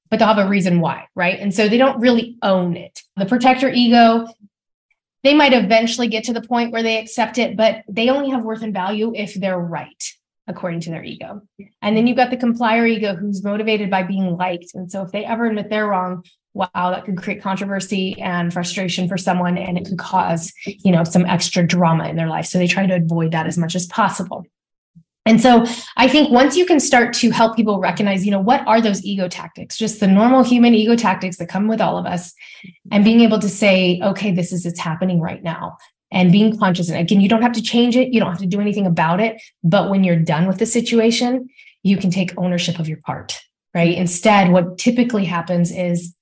but 0.09 0.19
they'll 0.19 0.27
have 0.27 0.45
a 0.45 0.49
reason 0.49 0.79
why 0.79 1.07
right? 1.15 1.39
And 1.39 1.53
so 1.53 1.67
they 1.67 1.77
don't 1.77 1.99
really 1.99 2.37
own 2.43 2.77
it. 2.77 3.01
The 3.17 3.25
protector 3.25 3.69
ego 3.69 4.27
they 5.23 5.33
might 5.33 5.53
eventually 5.53 6.07
get 6.07 6.23
to 6.25 6.33
the 6.33 6.41
point 6.41 6.71
where 6.71 6.83
they 6.83 6.99
accept 6.99 7.37
it, 7.37 7.55
but 7.55 7.83
they 7.87 8.09
only 8.09 8.29
have 8.29 8.43
worth 8.43 8.63
and 8.63 8.73
value 8.73 9.13
if 9.15 9.33
they're 9.33 9.59
right, 9.59 10.03
according 10.47 10.81
to 10.81 10.89
their 10.89 11.03
ego. 11.03 11.41
And 11.81 11.95
then 11.95 12.07
you've 12.07 12.17
got 12.17 12.31
the 12.31 12.37
complier 12.37 12.85
ego 12.85 13.15
who's 13.15 13.43
motivated 13.43 13.89
by 13.89 14.03
being 14.03 14.35
liked. 14.35 14.71
And 14.73 14.91
so 14.91 15.03
if 15.03 15.11
they 15.11 15.25
ever 15.25 15.45
admit 15.45 15.69
they're 15.69 15.87
wrong, 15.87 16.23
wow, 16.53 16.69
that 16.73 17.05
could 17.05 17.17
create 17.17 17.41
controversy 17.41 18.19
and 18.19 18.51
frustration 18.51 19.07
for 19.07 19.17
someone 19.17 19.57
and 19.57 19.77
it 19.77 19.85
could 19.85 19.97
cause, 19.97 20.51
you 20.65 20.91
know, 20.91 21.03
some 21.03 21.25
extra 21.25 21.65
drama 21.65 22.07
in 22.09 22.15
their 22.15 22.27
life. 22.27 22.45
So 22.45 22.57
they 22.57 22.67
try 22.67 22.85
to 22.85 22.95
avoid 22.95 23.31
that 23.31 23.47
as 23.47 23.57
much 23.57 23.75
as 23.75 23.85
possible. 23.85 24.45
And 25.25 25.39
so 25.39 25.65
I 25.97 26.07
think 26.07 26.31
once 26.31 26.57
you 26.57 26.65
can 26.65 26.79
start 26.79 27.13
to 27.15 27.29
help 27.29 27.55
people 27.55 27.79
recognize, 27.79 28.25
you 28.25 28.31
know, 28.31 28.39
what 28.39 28.65
are 28.67 28.81
those 28.81 29.03
ego 29.03 29.27
tactics, 29.27 29.77
just 29.77 29.99
the 29.99 30.07
normal 30.07 30.43
human 30.43 30.73
ego 30.73 30.95
tactics 30.95 31.37
that 31.37 31.47
come 31.47 31.67
with 31.67 31.79
all 31.79 31.97
of 31.97 32.05
us, 32.05 32.33
mm-hmm. 32.65 32.89
and 32.91 33.03
being 33.03 33.21
able 33.21 33.39
to 33.39 33.49
say, 33.49 33.99
okay, 34.03 34.31
this 34.31 34.51
is 34.51 34.65
it's 34.65 34.79
happening 34.79 35.21
right 35.21 35.43
now. 35.43 35.77
And 36.13 36.29
being 36.29 36.57
conscious. 36.57 36.89
And 36.89 36.99
again, 36.99 37.21
you 37.21 37.29
don't 37.29 37.41
have 37.41 37.53
to 37.53 37.61
change 37.61 37.95
it, 37.95 38.13
you 38.13 38.19
don't 38.19 38.31
have 38.31 38.41
to 38.41 38.45
do 38.45 38.59
anything 38.59 38.85
about 38.85 39.21
it. 39.21 39.41
But 39.63 39.89
when 39.89 40.03
you're 40.03 40.17
done 40.19 40.45
with 40.45 40.57
the 40.57 40.65
situation, 40.65 41.47
you 41.83 41.95
can 41.95 42.11
take 42.11 42.37
ownership 42.37 42.79
of 42.79 42.89
your 42.89 42.97
part, 42.97 43.39
right? 43.73 43.91
Mm-hmm. 43.91 44.01
Instead, 44.01 44.51
what 44.51 44.77
typically 44.77 45.23
happens 45.23 45.71
is 45.71 46.13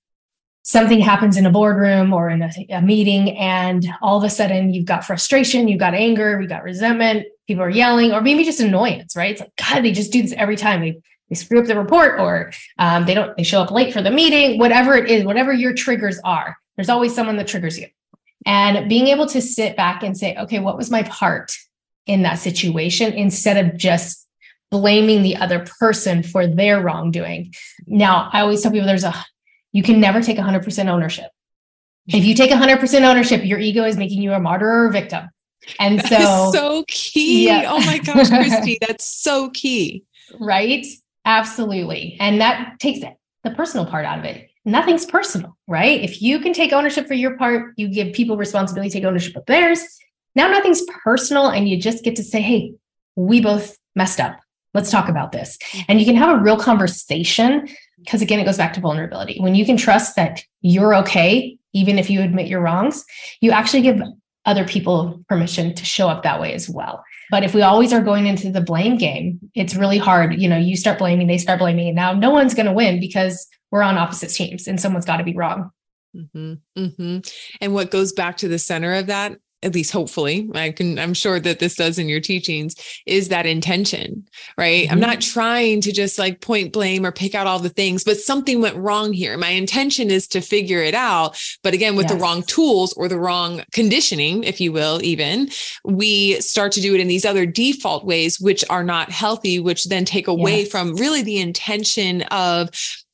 something 0.64 1.00
happens 1.00 1.38
in 1.38 1.46
a 1.46 1.50
boardroom 1.50 2.14
or 2.14 2.30
in 2.30 2.42
a, 2.42 2.52
a, 2.70 2.82
meeting 2.82 3.38
and 3.38 3.88
all 4.02 4.18
of 4.18 4.24
a 4.24 4.30
sudden 4.30 4.74
you've 4.74 4.86
got 4.86 5.06
frustration 5.06 5.68
you've 5.68 5.80
got 5.80 5.94
anger 5.94 6.40
you've 6.40 6.50
got 6.50 6.64
resentment 6.64 7.26
people 7.48 7.64
are 7.64 7.70
yelling 7.70 8.12
or 8.12 8.22
maybe 8.22 8.44
just 8.44 8.60
annoyance 8.60 9.16
right? 9.16 9.32
It's 9.32 9.42
like 9.42 9.56
god 9.56 9.84
they 9.84 9.92
just 9.92 10.12
do 10.12 10.22
this 10.22 10.34
every 10.34 10.56
time. 10.56 10.82
They, 10.82 11.02
they 11.30 11.36
screw 11.36 11.60
up 11.60 11.66
the 11.66 11.78
report 11.78 12.20
or 12.20 12.52
um, 12.78 13.06
they 13.06 13.14
don't 13.14 13.36
they 13.38 13.44
show 13.44 13.62
up 13.62 13.72
late 13.72 13.94
for 13.94 14.02
the 14.02 14.12
meeting 14.12 14.60
whatever 14.60 14.96
it 14.96 15.10
is 15.10 15.24
whatever 15.24 15.54
your 15.54 15.74
triggers 15.74 16.20
are 16.24 16.58
there's 16.76 16.90
always 16.90 17.14
someone 17.14 17.38
that 17.38 17.48
triggers 17.48 17.78
you. 17.78 17.88
And 18.46 18.88
being 18.90 19.08
able 19.08 19.28
to 19.28 19.42
sit 19.42 19.76
back 19.76 20.04
and 20.04 20.18
say 20.18 20.36
okay 20.38 20.60
what 20.60 20.78
was 20.78 20.92
my 20.92 21.04
part 21.04 21.52
in 22.06 22.24
that 22.24 22.36
situation? 22.36 23.14
instead 23.14 23.64
of 23.64 23.78
just 23.78 24.28
blaming 24.72 25.24
the 25.24 25.36
other 25.36 25.66
person 25.80 26.22
for 26.22 26.46
their 26.46 26.80
wrongdoing. 26.82 27.54
Now 27.88 28.30
i 28.34 28.42
always 28.42 28.62
tell 28.62 28.72
people 28.72 28.86
there's 28.86 29.04
a 29.04 29.16
you 29.72 29.84
can 29.84 30.00
never 30.00 30.22
take 30.22 30.38
100% 30.38 30.88
ownership. 30.88 31.30
If 32.12 32.26
you 32.26 32.34
take 32.34 32.50
100% 32.50 33.02
ownership, 33.04 33.46
your 33.46 33.60
ego 33.60 33.84
is 33.84 33.96
making 33.96 34.24
you 34.24 34.34
a 34.34 34.40
martyr 34.40 34.68
or 34.68 34.88
a 34.88 34.92
victim. 34.92 35.30
And 35.80 36.02
so, 36.02 36.52
so 36.52 36.86
key. 36.88 37.46
Yeah. 37.46 37.66
Oh 37.68 37.80
my 37.86 38.00
gosh, 38.00 38.30
Christie, 38.30 38.80
that's 38.88 39.06
so 39.06 39.52
key. 39.52 40.06
Right? 40.40 40.88
Absolutely. 41.24 42.18
And 42.20 42.42
that 42.42 42.80
takes 42.80 43.02
the 43.44 43.52
personal 43.52 43.86
part 43.86 44.06
out 44.06 44.18
of 44.18 44.26
it. 44.26 44.50
Nothing's 44.66 45.06
personal, 45.06 45.56
right? 45.68 46.02
If 46.02 46.20
you 46.22 46.40
can 46.40 46.54
take 46.54 46.74
ownership 46.74 47.08
for 47.08 47.14
your 47.14 47.38
part, 47.38 47.74
you 47.78 47.88
give 47.88 48.14
people 48.14 48.38
responsibility, 48.38 48.90
take 48.90 49.04
ownership 49.04 49.36
of 49.36 49.46
theirs. 49.46 49.84
Now 50.36 50.48
nothing's 50.48 50.82
personal, 51.04 51.50
and 51.50 51.68
you 51.68 51.80
just 51.80 52.04
get 52.04 52.16
to 52.16 52.24
say, 52.24 52.42
hey, 52.42 52.74
we 53.16 53.42
both 53.42 53.78
messed 53.96 54.20
up. 54.20 54.40
Let's 54.74 54.92
talk 54.92 55.10
about 55.10 55.32
this. 55.32 55.58
And 55.88 56.00
you 56.00 56.06
can 56.06 56.16
have 56.16 56.40
a 56.40 56.42
real 56.42 56.58
conversation 56.58 57.68
because 58.04 58.22
again, 58.22 58.40
it 58.40 58.46
goes 58.46 58.58
back 58.58 58.74
to 58.74 58.80
vulnerability. 58.80 59.40
When 59.40 59.56
you 59.56 59.66
can 59.66 59.78
trust 59.78 60.16
that 60.16 60.44
you're 60.62 60.96
okay, 60.96 61.58
even 61.74 62.00
if 62.00 62.10
you 62.10 62.22
admit 62.22 62.48
your 62.48 62.62
wrongs, 62.62 63.06
you 63.42 63.52
actually 63.52 63.82
give 63.82 64.02
other 64.46 64.66
people 64.66 65.24
permission 65.28 65.76
to 65.76 65.86
show 65.86 66.10
up 66.10 66.24
that 66.24 66.42
way 66.42 66.54
as 66.54 66.70
well. 66.70 67.04
But 67.30 67.44
if 67.44 67.54
we 67.54 67.62
always 67.62 67.94
are 67.94 68.02
going 68.02 68.26
into 68.26 68.52
the 68.52 68.62
blame 68.62 68.98
game, 68.98 69.40
it's 69.54 69.76
really 69.76 69.98
hard. 69.98 70.42
You 70.42 70.50
know, 70.50 70.58
you 70.58 70.76
start 70.76 70.98
blaming, 70.98 71.28
they 71.28 71.38
start 71.38 71.60
blaming. 71.60 71.88
And 71.88 71.96
now 71.96 72.14
no 72.14 72.32
one's 72.32 72.56
going 72.56 72.66
to 72.66 72.74
win 72.74 73.00
because 73.00 73.48
we're 73.72 73.84
on 73.84 73.98
opposite 73.98 74.30
teams 74.30 74.68
and 74.68 74.82
someone's 74.82 75.06
got 75.06 75.18
to 75.18 75.24
be 75.24 75.36
wrong. 75.36 75.70
Mm-hmm, 76.16 76.54
mm-hmm. 76.78 77.20
And 77.62 77.74
what 77.74 77.92
goes 77.92 78.14
back 78.14 78.38
to 78.38 78.48
the 78.48 78.58
center 78.58 78.96
of 78.96 79.08
that 79.08 79.38
at 79.64 79.74
least 79.74 79.92
hopefully 79.92 80.50
i 80.56 80.72
can 80.72 80.98
i'm 81.00 81.14
sure 81.14 81.40
that 81.40 81.60
this 81.60 81.76
does 81.76 82.00
in 82.00 82.08
your 82.08 82.20
teachings 82.20 82.76
is 83.06 83.30
that 83.30 83.46
intention 83.46 84.26
right 84.58 84.86
mm-hmm. 84.86 84.94
i'm 84.94 85.00
not 85.00 85.22
trying 85.22 85.82
to 85.82 85.92
just 85.92 86.18
like 86.18 86.42
point 86.42 86.72
blame 86.72 87.06
or 87.06 87.12
pick 87.12 87.36
out 87.36 87.48
all 87.48 87.60
the 87.60 87.70
things 87.70 88.04
but 88.04 88.18
something 88.18 88.62
went 88.62 88.76
wrong 88.76 89.14
here 89.14 89.38
my 89.38 89.50
intention 89.50 90.10
is 90.10 90.28
to 90.28 90.42
figure 90.42 90.82
it 90.82 90.94
out 90.94 91.40
but 91.64 91.74
again 91.74 91.96
with 91.96 92.06
yes. 92.06 92.14
the 92.14 92.20
wrong 92.20 92.44
tools 92.44 92.94
or 92.94 93.08
the 93.08 93.20
wrong 93.20 93.62
conditioning 93.72 94.44
if 94.44 94.62
you 94.62 94.72
will 94.72 95.02
even 95.04 95.50
we 95.84 96.40
start 96.42 96.72
to 96.72 96.82
do 96.82 96.96
it 96.96 97.02
in 97.02 97.08
these 97.08 97.26
other 97.26 97.46
default 97.46 98.06
ways 98.06 98.40
which 98.40 98.64
are 98.70 98.84
not 98.84 99.12
healthy 99.12 99.60
which 99.60 99.86
then 99.86 100.06
take 100.06 100.28
away 100.28 100.62
yes. 100.62 100.70
from 100.70 100.96
really 100.96 101.22
the 101.22 101.40
intention 101.40 102.22
of 102.24 102.70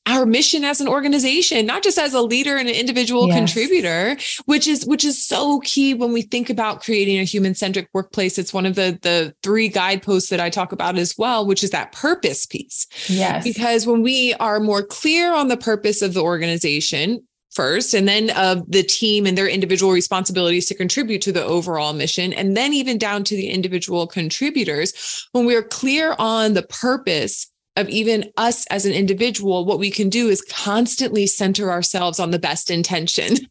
our 0.08 0.26
mission 0.26 0.64
as 0.64 0.82
an 0.82 0.88
organization 0.88 1.66
not 1.66 1.84
just 1.84 1.98
as 1.98 2.14
a 2.14 2.22
leader 2.22 2.58
and 2.58 2.70
an 2.70 2.76
individual 2.76 3.28
yes. 3.28 3.38
contributor 3.38 4.18
which 4.46 4.68
is 4.68 4.86
which 4.86 5.04
is 5.04 5.24
so 5.24 5.60
key 5.62 5.94
when 5.94 6.14
we 6.14 6.22
think 6.22 6.50
about 6.50 6.82
creating 6.82 7.20
a 7.20 7.24
human 7.24 7.56
centric 7.56 7.90
workplace. 7.94 8.38
It's 8.38 8.54
one 8.54 8.66
of 8.66 8.76
the 8.76 8.98
the 9.02 9.34
three 9.44 9.68
guideposts 9.68 10.30
that 10.30 10.40
I 10.40 10.50
talk 10.50 10.72
about 10.72 10.98
as 10.98 11.16
well 11.18 11.46
which 11.46 11.64
is 11.64 11.72
that 11.72 11.92
purpose 11.92 12.46
piece. 12.46 12.88
Yes. 13.08 13.44
Because 13.44 13.88
when 13.88 14.02
we 14.02 14.34
are 14.36 14.60
more 14.60 14.84
clear 14.84 15.34
on 15.34 15.48
the 15.48 15.58
purpose 15.58 16.02
of 16.02 16.14
the 16.14 16.22
organization 16.22 17.26
first 17.52 17.94
and 17.94 18.08
then 18.08 18.30
of 18.32 18.70
the 18.70 18.84
team 18.84 19.26
and 19.26 19.38
their 19.38 19.48
individual 19.48 19.94
responsibilities 19.94 20.66
to 20.68 20.76
contribute 20.76 21.22
to 21.22 21.32
the 21.32 21.44
overall 21.44 21.94
mission 21.94 22.34
and 22.34 22.56
then 22.56 22.74
even 22.74 22.98
down 22.98 23.24
to 23.24 23.36
the 23.36 23.50
individual 23.50 24.06
contributors 24.08 25.28
when 25.32 25.46
we're 25.46 25.64
clear 25.64 26.16
on 26.20 26.54
the 26.54 26.64
purpose 26.64 27.48
of 27.76 27.90
even 27.90 28.32
us 28.38 28.66
as 28.68 28.86
an 28.86 28.94
individual, 28.94 29.66
what 29.66 29.80
we 29.80 29.92
can 29.92 30.10
do 30.10 30.30
is 30.30 30.42
constantly 30.42 31.28
center 31.28 31.70
ourselves 31.70 32.20
on 32.20 32.32
the 32.32 32.40
best 32.40 32.72
intention. 32.72 33.38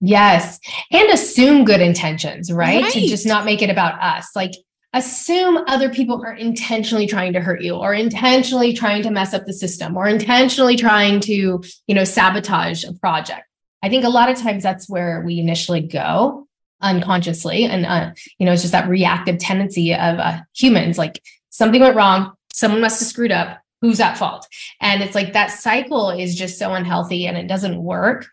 Yes. 0.00 0.58
And 0.92 1.08
assume 1.08 1.64
good 1.64 1.80
intentions, 1.80 2.52
right? 2.52 2.82
right? 2.82 2.92
To 2.92 3.00
just 3.06 3.24
not 3.24 3.46
make 3.46 3.62
it 3.62 3.70
about 3.70 4.02
us. 4.02 4.28
Like 4.36 4.50
assume 4.92 5.58
other 5.66 5.88
people 5.88 6.22
are 6.22 6.34
intentionally 6.34 7.06
trying 7.06 7.32
to 7.32 7.40
hurt 7.40 7.62
you 7.62 7.74
or 7.74 7.94
intentionally 7.94 8.74
trying 8.74 9.02
to 9.04 9.10
mess 9.10 9.32
up 9.32 9.46
the 9.46 9.52
system 9.54 9.96
or 9.96 10.06
intentionally 10.06 10.76
trying 10.76 11.20
to, 11.20 11.62
you 11.86 11.94
know, 11.94 12.04
sabotage 12.04 12.84
a 12.84 12.92
project. 12.92 13.44
I 13.82 13.88
think 13.88 14.04
a 14.04 14.10
lot 14.10 14.28
of 14.28 14.36
times 14.36 14.62
that's 14.62 14.90
where 14.90 15.22
we 15.24 15.38
initially 15.38 15.80
go 15.80 16.48
unconsciously. 16.82 17.64
And, 17.64 17.86
uh, 17.86 18.12
you 18.38 18.44
know, 18.44 18.52
it's 18.52 18.62
just 18.62 18.72
that 18.72 18.88
reactive 18.88 19.38
tendency 19.38 19.94
of 19.94 20.18
uh, 20.18 20.40
humans 20.54 20.98
like 20.98 21.22
something 21.48 21.80
went 21.80 21.96
wrong 21.96 22.32
someone 22.54 22.80
must 22.80 23.00
have 23.00 23.08
screwed 23.08 23.32
up 23.32 23.58
who's 23.84 24.00
at 24.00 24.16
fault? 24.16 24.48
And 24.80 25.02
it's 25.02 25.14
like 25.14 25.34
that 25.34 25.50
cycle 25.50 26.08
is 26.08 26.34
just 26.34 26.58
so 26.58 26.72
unhealthy 26.72 27.26
and 27.26 27.36
it 27.36 27.46
doesn't 27.46 27.82
work 27.82 28.26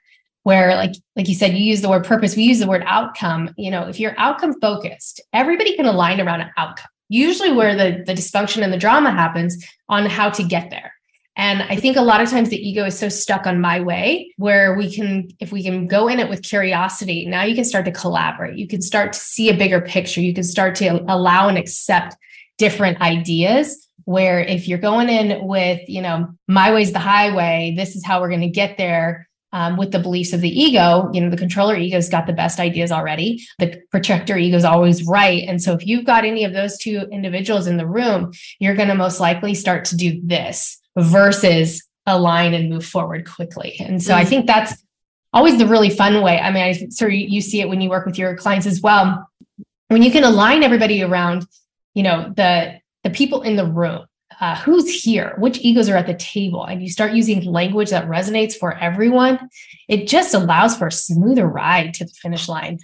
where 0.44 0.76
like 0.76 0.94
like 1.18 1.28
you 1.28 1.36
said 1.36 1.54
you 1.54 1.64
use 1.64 1.82
the 1.82 1.90
word 1.90 2.06
purpose 2.06 2.36
we 2.36 2.44
use 2.44 2.60
the 2.60 2.68
word 2.68 2.84
outcome. 2.86 3.54
You 3.58 3.70
know 3.70 3.88
if 3.88 4.00
you're 4.00 4.16
outcome 4.18 4.60
focused 4.62 5.20
everybody 5.34 5.76
can 5.76 5.86
align 5.86 6.22
around 6.22 6.40
an 6.40 6.52
outcome. 6.56 6.88
Usually 7.10 7.52
where 7.52 7.76
the 7.76 8.02
the 8.06 8.14
dysfunction 8.14 8.64
and 8.64 8.72
the 8.72 8.78
drama 8.78 9.12
happens 9.12 9.64
on 9.90 10.06
how 10.06 10.30
to 10.30 10.44
get 10.44 10.70
there. 10.70 10.94
And 11.36 11.64
i 11.64 11.76
think 11.76 11.98
a 11.98 12.02
lot 12.02 12.22
of 12.22 12.30
times 12.30 12.48
the 12.48 12.66
ego 12.70 12.86
is 12.86 12.98
so 12.98 13.10
stuck 13.10 13.46
on 13.46 13.60
my 13.60 13.82
way 13.82 14.34
where 14.38 14.76
we 14.76 14.90
can 14.94 15.28
if 15.42 15.52
we 15.52 15.64
can 15.64 15.86
go 15.86 16.08
in 16.08 16.20
it 16.20 16.30
with 16.30 16.44
curiosity 16.44 17.26
now 17.26 17.44
you 17.44 17.56
can 17.56 17.66
start 17.66 17.84
to 17.86 17.92
collaborate. 17.92 18.58
You 18.58 18.70
can 18.70 18.82
start 18.82 19.12
to 19.14 19.20
see 19.20 19.50
a 19.50 19.58
bigger 19.58 19.82
picture. 19.82 20.22
You 20.22 20.34
can 20.34 20.44
start 20.44 20.76
to 20.76 21.04
allow 21.10 21.50
and 21.50 21.58
accept 21.58 22.16
different 22.58 23.02
ideas 23.02 23.88
where 24.06 24.40
if 24.40 24.68
you're 24.68 24.78
going 24.78 25.10
in 25.10 25.46
with, 25.46 25.82
you 25.88 26.02
know, 26.02 26.30
my 26.48 26.74
way's 26.74 26.92
the 26.92 27.00
highway, 27.00 27.74
this 27.76 27.96
is 27.96 28.06
how 28.06 28.22
we're 28.22 28.30
going 28.30 28.42
to 28.42 28.48
get 28.48 28.78
there. 28.78 29.28
Um, 29.54 29.76
with 29.76 29.92
the 29.92 30.00
beliefs 30.00 30.32
of 30.32 30.40
the 30.40 30.48
ego, 30.50 31.10
you 31.14 31.20
know, 31.20 31.30
the 31.30 31.36
controller 31.36 31.76
ego's 31.76 32.08
got 32.08 32.26
the 32.26 32.32
best 32.32 32.58
ideas 32.58 32.90
already. 32.90 33.44
The 33.60 33.82
protector 33.92 34.38
ego's 34.38 34.64
always 34.64 35.06
right. 35.06 35.44
And 35.46 35.62
so 35.62 35.74
if 35.74 35.86
you've 35.86 36.06
got 36.06 36.24
any 36.24 36.46
of 36.46 36.54
those 36.54 36.78
two 36.78 37.06
individuals 37.12 37.68
in 37.68 37.76
the 37.76 37.86
room, 37.86 38.32
you're 38.60 38.76
going 38.78 38.88
to 38.88 38.96
most 38.96 39.20
likely 39.20 39.54
start 39.54 39.84
to 39.86 39.98
do 39.98 40.22
this 40.24 40.80
versus 40.98 41.86
align 42.06 42.54
and 42.54 42.70
move 42.70 42.86
forward 42.86 43.30
quickly. 43.30 43.76
And 43.80 44.02
so 44.02 44.14
mm-hmm. 44.14 44.22
I 44.22 44.26
think 44.26 44.48
that's 44.48 44.74
always 45.34 45.58
the 45.58 45.68
really 45.68 45.90
fun 45.90 46.22
way. 46.22 46.40
I 46.40 46.52
mean, 46.52 46.64
I 46.64 46.74
so 46.90 47.08
you 47.08 47.42
see 47.42 47.62
it 47.62 47.70
when 47.70 47.82
you 47.82 47.90
work 47.90 48.06
with 48.06 48.18
your 48.18 48.36
clients 48.36 48.66
as 48.66 48.82
well. 48.82 49.30
When 49.88 50.02
you 50.02 50.12
can 50.12 50.24
align 50.24 50.64
everybody 50.64 51.04
around, 51.04 51.46
you 51.94 52.04
know, 52.04 52.32
the 52.36 52.80
the 53.04 53.10
people 53.10 53.42
in 53.42 53.56
the 53.56 53.66
room, 53.66 54.06
uh, 54.40 54.56
who's 54.58 55.04
here, 55.04 55.36
which 55.38 55.60
egos 55.60 55.90
are 55.90 55.98
at 55.98 56.08
the 56.08 56.14
table, 56.16 56.64
and 56.64 56.82
you 56.82 56.90
start 56.90 57.14
using 57.14 57.44
language 57.44 57.90
that 57.90 58.08
resonates 58.08 58.56
for 58.56 58.78
everyone, 58.78 59.50
it 59.88 60.08
just 60.08 60.34
allows 60.34 60.78
for 60.78 60.88
a 60.88 60.92
smoother 60.92 61.48
ride 61.48 61.94
to 61.96 62.06
the 62.06 62.12
finish 62.12 62.48
line. 62.48 62.80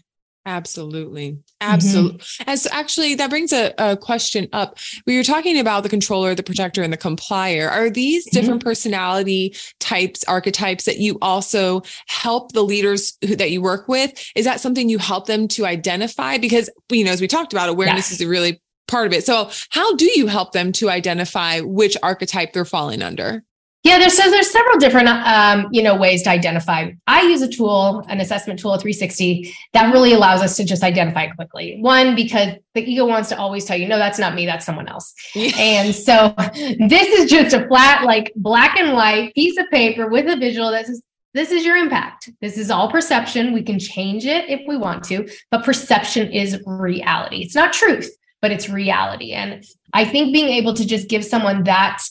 Absolutely. 0.47 1.37
Absolutely. 1.59 2.19
Mm-hmm. 2.19 2.49
As 2.49 2.67
actually, 2.71 3.15
that 3.15 3.29
brings 3.29 3.51
a, 3.51 3.73
a, 3.77 3.97
question 3.97 4.47
up. 4.53 4.77
We 5.05 5.17
were 5.17 5.23
talking 5.23 5.59
about 5.59 5.83
the 5.83 5.89
controller, 5.89 6.33
the 6.35 6.43
protector, 6.43 6.83
and 6.83 6.93
the 6.93 6.97
complier. 6.97 7.69
Are 7.69 7.89
these 7.89 8.25
mm-hmm. 8.25 8.39
different 8.39 8.63
personality 8.63 9.57
types, 9.81 10.23
archetypes 10.23 10.85
that 10.85 10.99
you 10.99 11.17
also 11.21 11.81
help 12.07 12.53
the 12.53 12.63
leaders 12.63 13.17
who, 13.27 13.35
that 13.35 13.51
you 13.51 13.61
work 13.61 13.89
with? 13.89 14.13
Is 14.37 14.45
that 14.45 14.61
something 14.61 14.87
you 14.87 14.99
help 14.99 15.27
them 15.27 15.49
to 15.49 15.65
identify? 15.65 16.37
Because, 16.37 16.69
you 16.89 17.03
know, 17.03 17.11
as 17.11 17.19
we 17.19 17.27
talked 17.27 17.51
about, 17.51 17.67
awareness 17.67 18.11
is 18.11 18.21
a 18.21 18.27
really 18.27 18.61
part 18.87 19.07
of 19.07 19.13
it. 19.13 19.25
So, 19.25 19.49
how 19.69 19.95
do 19.95 20.09
you 20.15 20.27
help 20.27 20.51
them 20.51 20.71
to 20.73 20.89
identify 20.89 21.59
which 21.61 21.97
archetype 22.03 22.53
they're 22.53 22.65
falling 22.65 23.01
under? 23.01 23.43
Yeah, 23.83 23.99
there's 23.99 24.17
so 24.17 24.29
there's 24.29 24.51
several 24.51 24.77
different 24.79 25.07
um, 25.07 25.67
you 25.71 25.81
know 25.81 25.95
ways 25.95 26.23
to 26.23 26.29
identify. 26.29 26.91
I 27.05 27.21
use 27.21 27.41
a 27.41 27.47
tool, 27.47 28.03
an 28.09 28.19
assessment 28.19 28.59
tool, 28.59 28.73
a 28.73 28.79
360, 28.79 29.53
that 29.71 29.93
really 29.93 30.11
allows 30.11 30.41
us 30.41 30.57
to 30.57 30.65
just 30.65 30.83
identify 30.83 31.27
quickly. 31.27 31.77
One, 31.79 32.13
because 32.13 32.49
the 32.73 32.81
ego 32.83 33.05
wants 33.05 33.29
to 33.29 33.37
always 33.37 33.63
tell 33.63 33.77
you, 33.77 33.87
no, 33.87 33.97
that's 33.97 34.19
not 34.19 34.35
me, 34.35 34.45
that's 34.45 34.65
someone 34.65 34.89
else. 34.89 35.13
and 35.35 35.95
so 35.95 36.33
this 36.89 37.07
is 37.07 37.29
just 37.29 37.55
a 37.55 37.65
flat, 37.67 38.03
like 38.03 38.33
black 38.35 38.77
and 38.77 38.93
white 38.93 39.33
piece 39.35 39.57
of 39.57 39.69
paper 39.69 40.07
with 40.07 40.27
a 40.27 40.35
visual 40.35 40.69
that 40.71 40.87
says, 40.87 41.01
this 41.33 41.51
is 41.51 41.63
your 41.63 41.77
impact. 41.77 42.29
This 42.41 42.57
is 42.57 42.69
all 42.69 42.91
perception. 42.91 43.53
We 43.53 43.61
can 43.63 43.79
change 43.79 44.25
it 44.25 44.49
if 44.49 44.61
we 44.67 44.75
want 44.75 45.03
to, 45.05 45.29
but 45.51 45.63
perception 45.63 46.31
is 46.31 46.61
reality. 46.65 47.37
It's 47.37 47.55
not 47.55 47.71
truth 47.71 48.09
but 48.41 48.51
it's 48.51 48.69
reality. 48.69 49.31
And 49.31 49.63
I 49.93 50.05
think 50.05 50.33
being 50.33 50.49
able 50.49 50.73
to 50.75 50.85
just 50.85 51.07
give 51.07 51.25
someone 51.25 51.63
that 51.63 52.01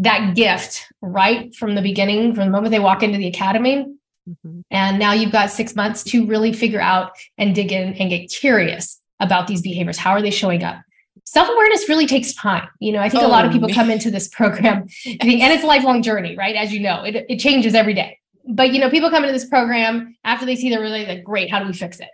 that 0.00 0.36
gift 0.36 0.86
right 1.02 1.54
from 1.56 1.74
the 1.74 1.82
beginning, 1.82 2.34
from 2.34 2.44
the 2.44 2.50
moment 2.50 2.70
they 2.70 2.78
walk 2.78 3.02
into 3.02 3.18
the 3.18 3.26
academy, 3.26 3.84
mm-hmm. 4.28 4.60
and 4.70 4.98
now 4.98 5.12
you've 5.12 5.32
got 5.32 5.50
six 5.50 5.74
months 5.74 6.04
to 6.04 6.24
really 6.26 6.52
figure 6.52 6.80
out 6.80 7.12
and 7.36 7.54
dig 7.54 7.72
in 7.72 7.94
and 7.94 8.10
get 8.10 8.30
curious 8.30 9.00
about 9.18 9.48
these 9.48 9.60
behaviors. 9.60 9.98
How 9.98 10.12
are 10.12 10.22
they 10.22 10.30
showing 10.30 10.62
up? 10.62 10.76
Self 11.24 11.48
awareness 11.48 11.88
really 11.88 12.06
takes 12.06 12.32
time. 12.32 12.68
You 12.78 12.92
know, 12.92 13.00
I 13.00 13.08
think 13.08 13.24
oh, 13.24 13.26
a 13.26 13.28
lot 13.28 13.44
of 13.44 13.52
people 13.52 13.68
come 13.68 13.90
into 13.90 14.10
this 14.10 14.28
program, 14.28 14.82
and 15.04 15.18
it's 15.20 15.64
a 15.64 15.66
lifelong 15.66 16.02
journey, 16.02 16.36
right? 16.36 16.54
As 16.54 16.72
you 16.72 16.80
know, 16.80 17.02
it, 17.02 17.26
it 17.28 17.38
changes 17.38 17.74
every 17.74 17.94
day 17.94 18.18
but 18.48 18.72
you 18.72 18.80
know, 18.80 18.90
people 18.90 19.10
come 19.10 19.24
into 19.24 19.32
this 19.32 19.48
program 19.48 20.16
after 20.24 20.46
they 20.46 20.56
see 20.56 20.70
the 20.70 20.80
really 20.80 21.06
like, 21.06 21.22
great, 21.22 21.50
how 21.50 21.60
do 21.60 21.66
we 21.66 21.74
fix 21.74 22.00
it? 22.00 22.08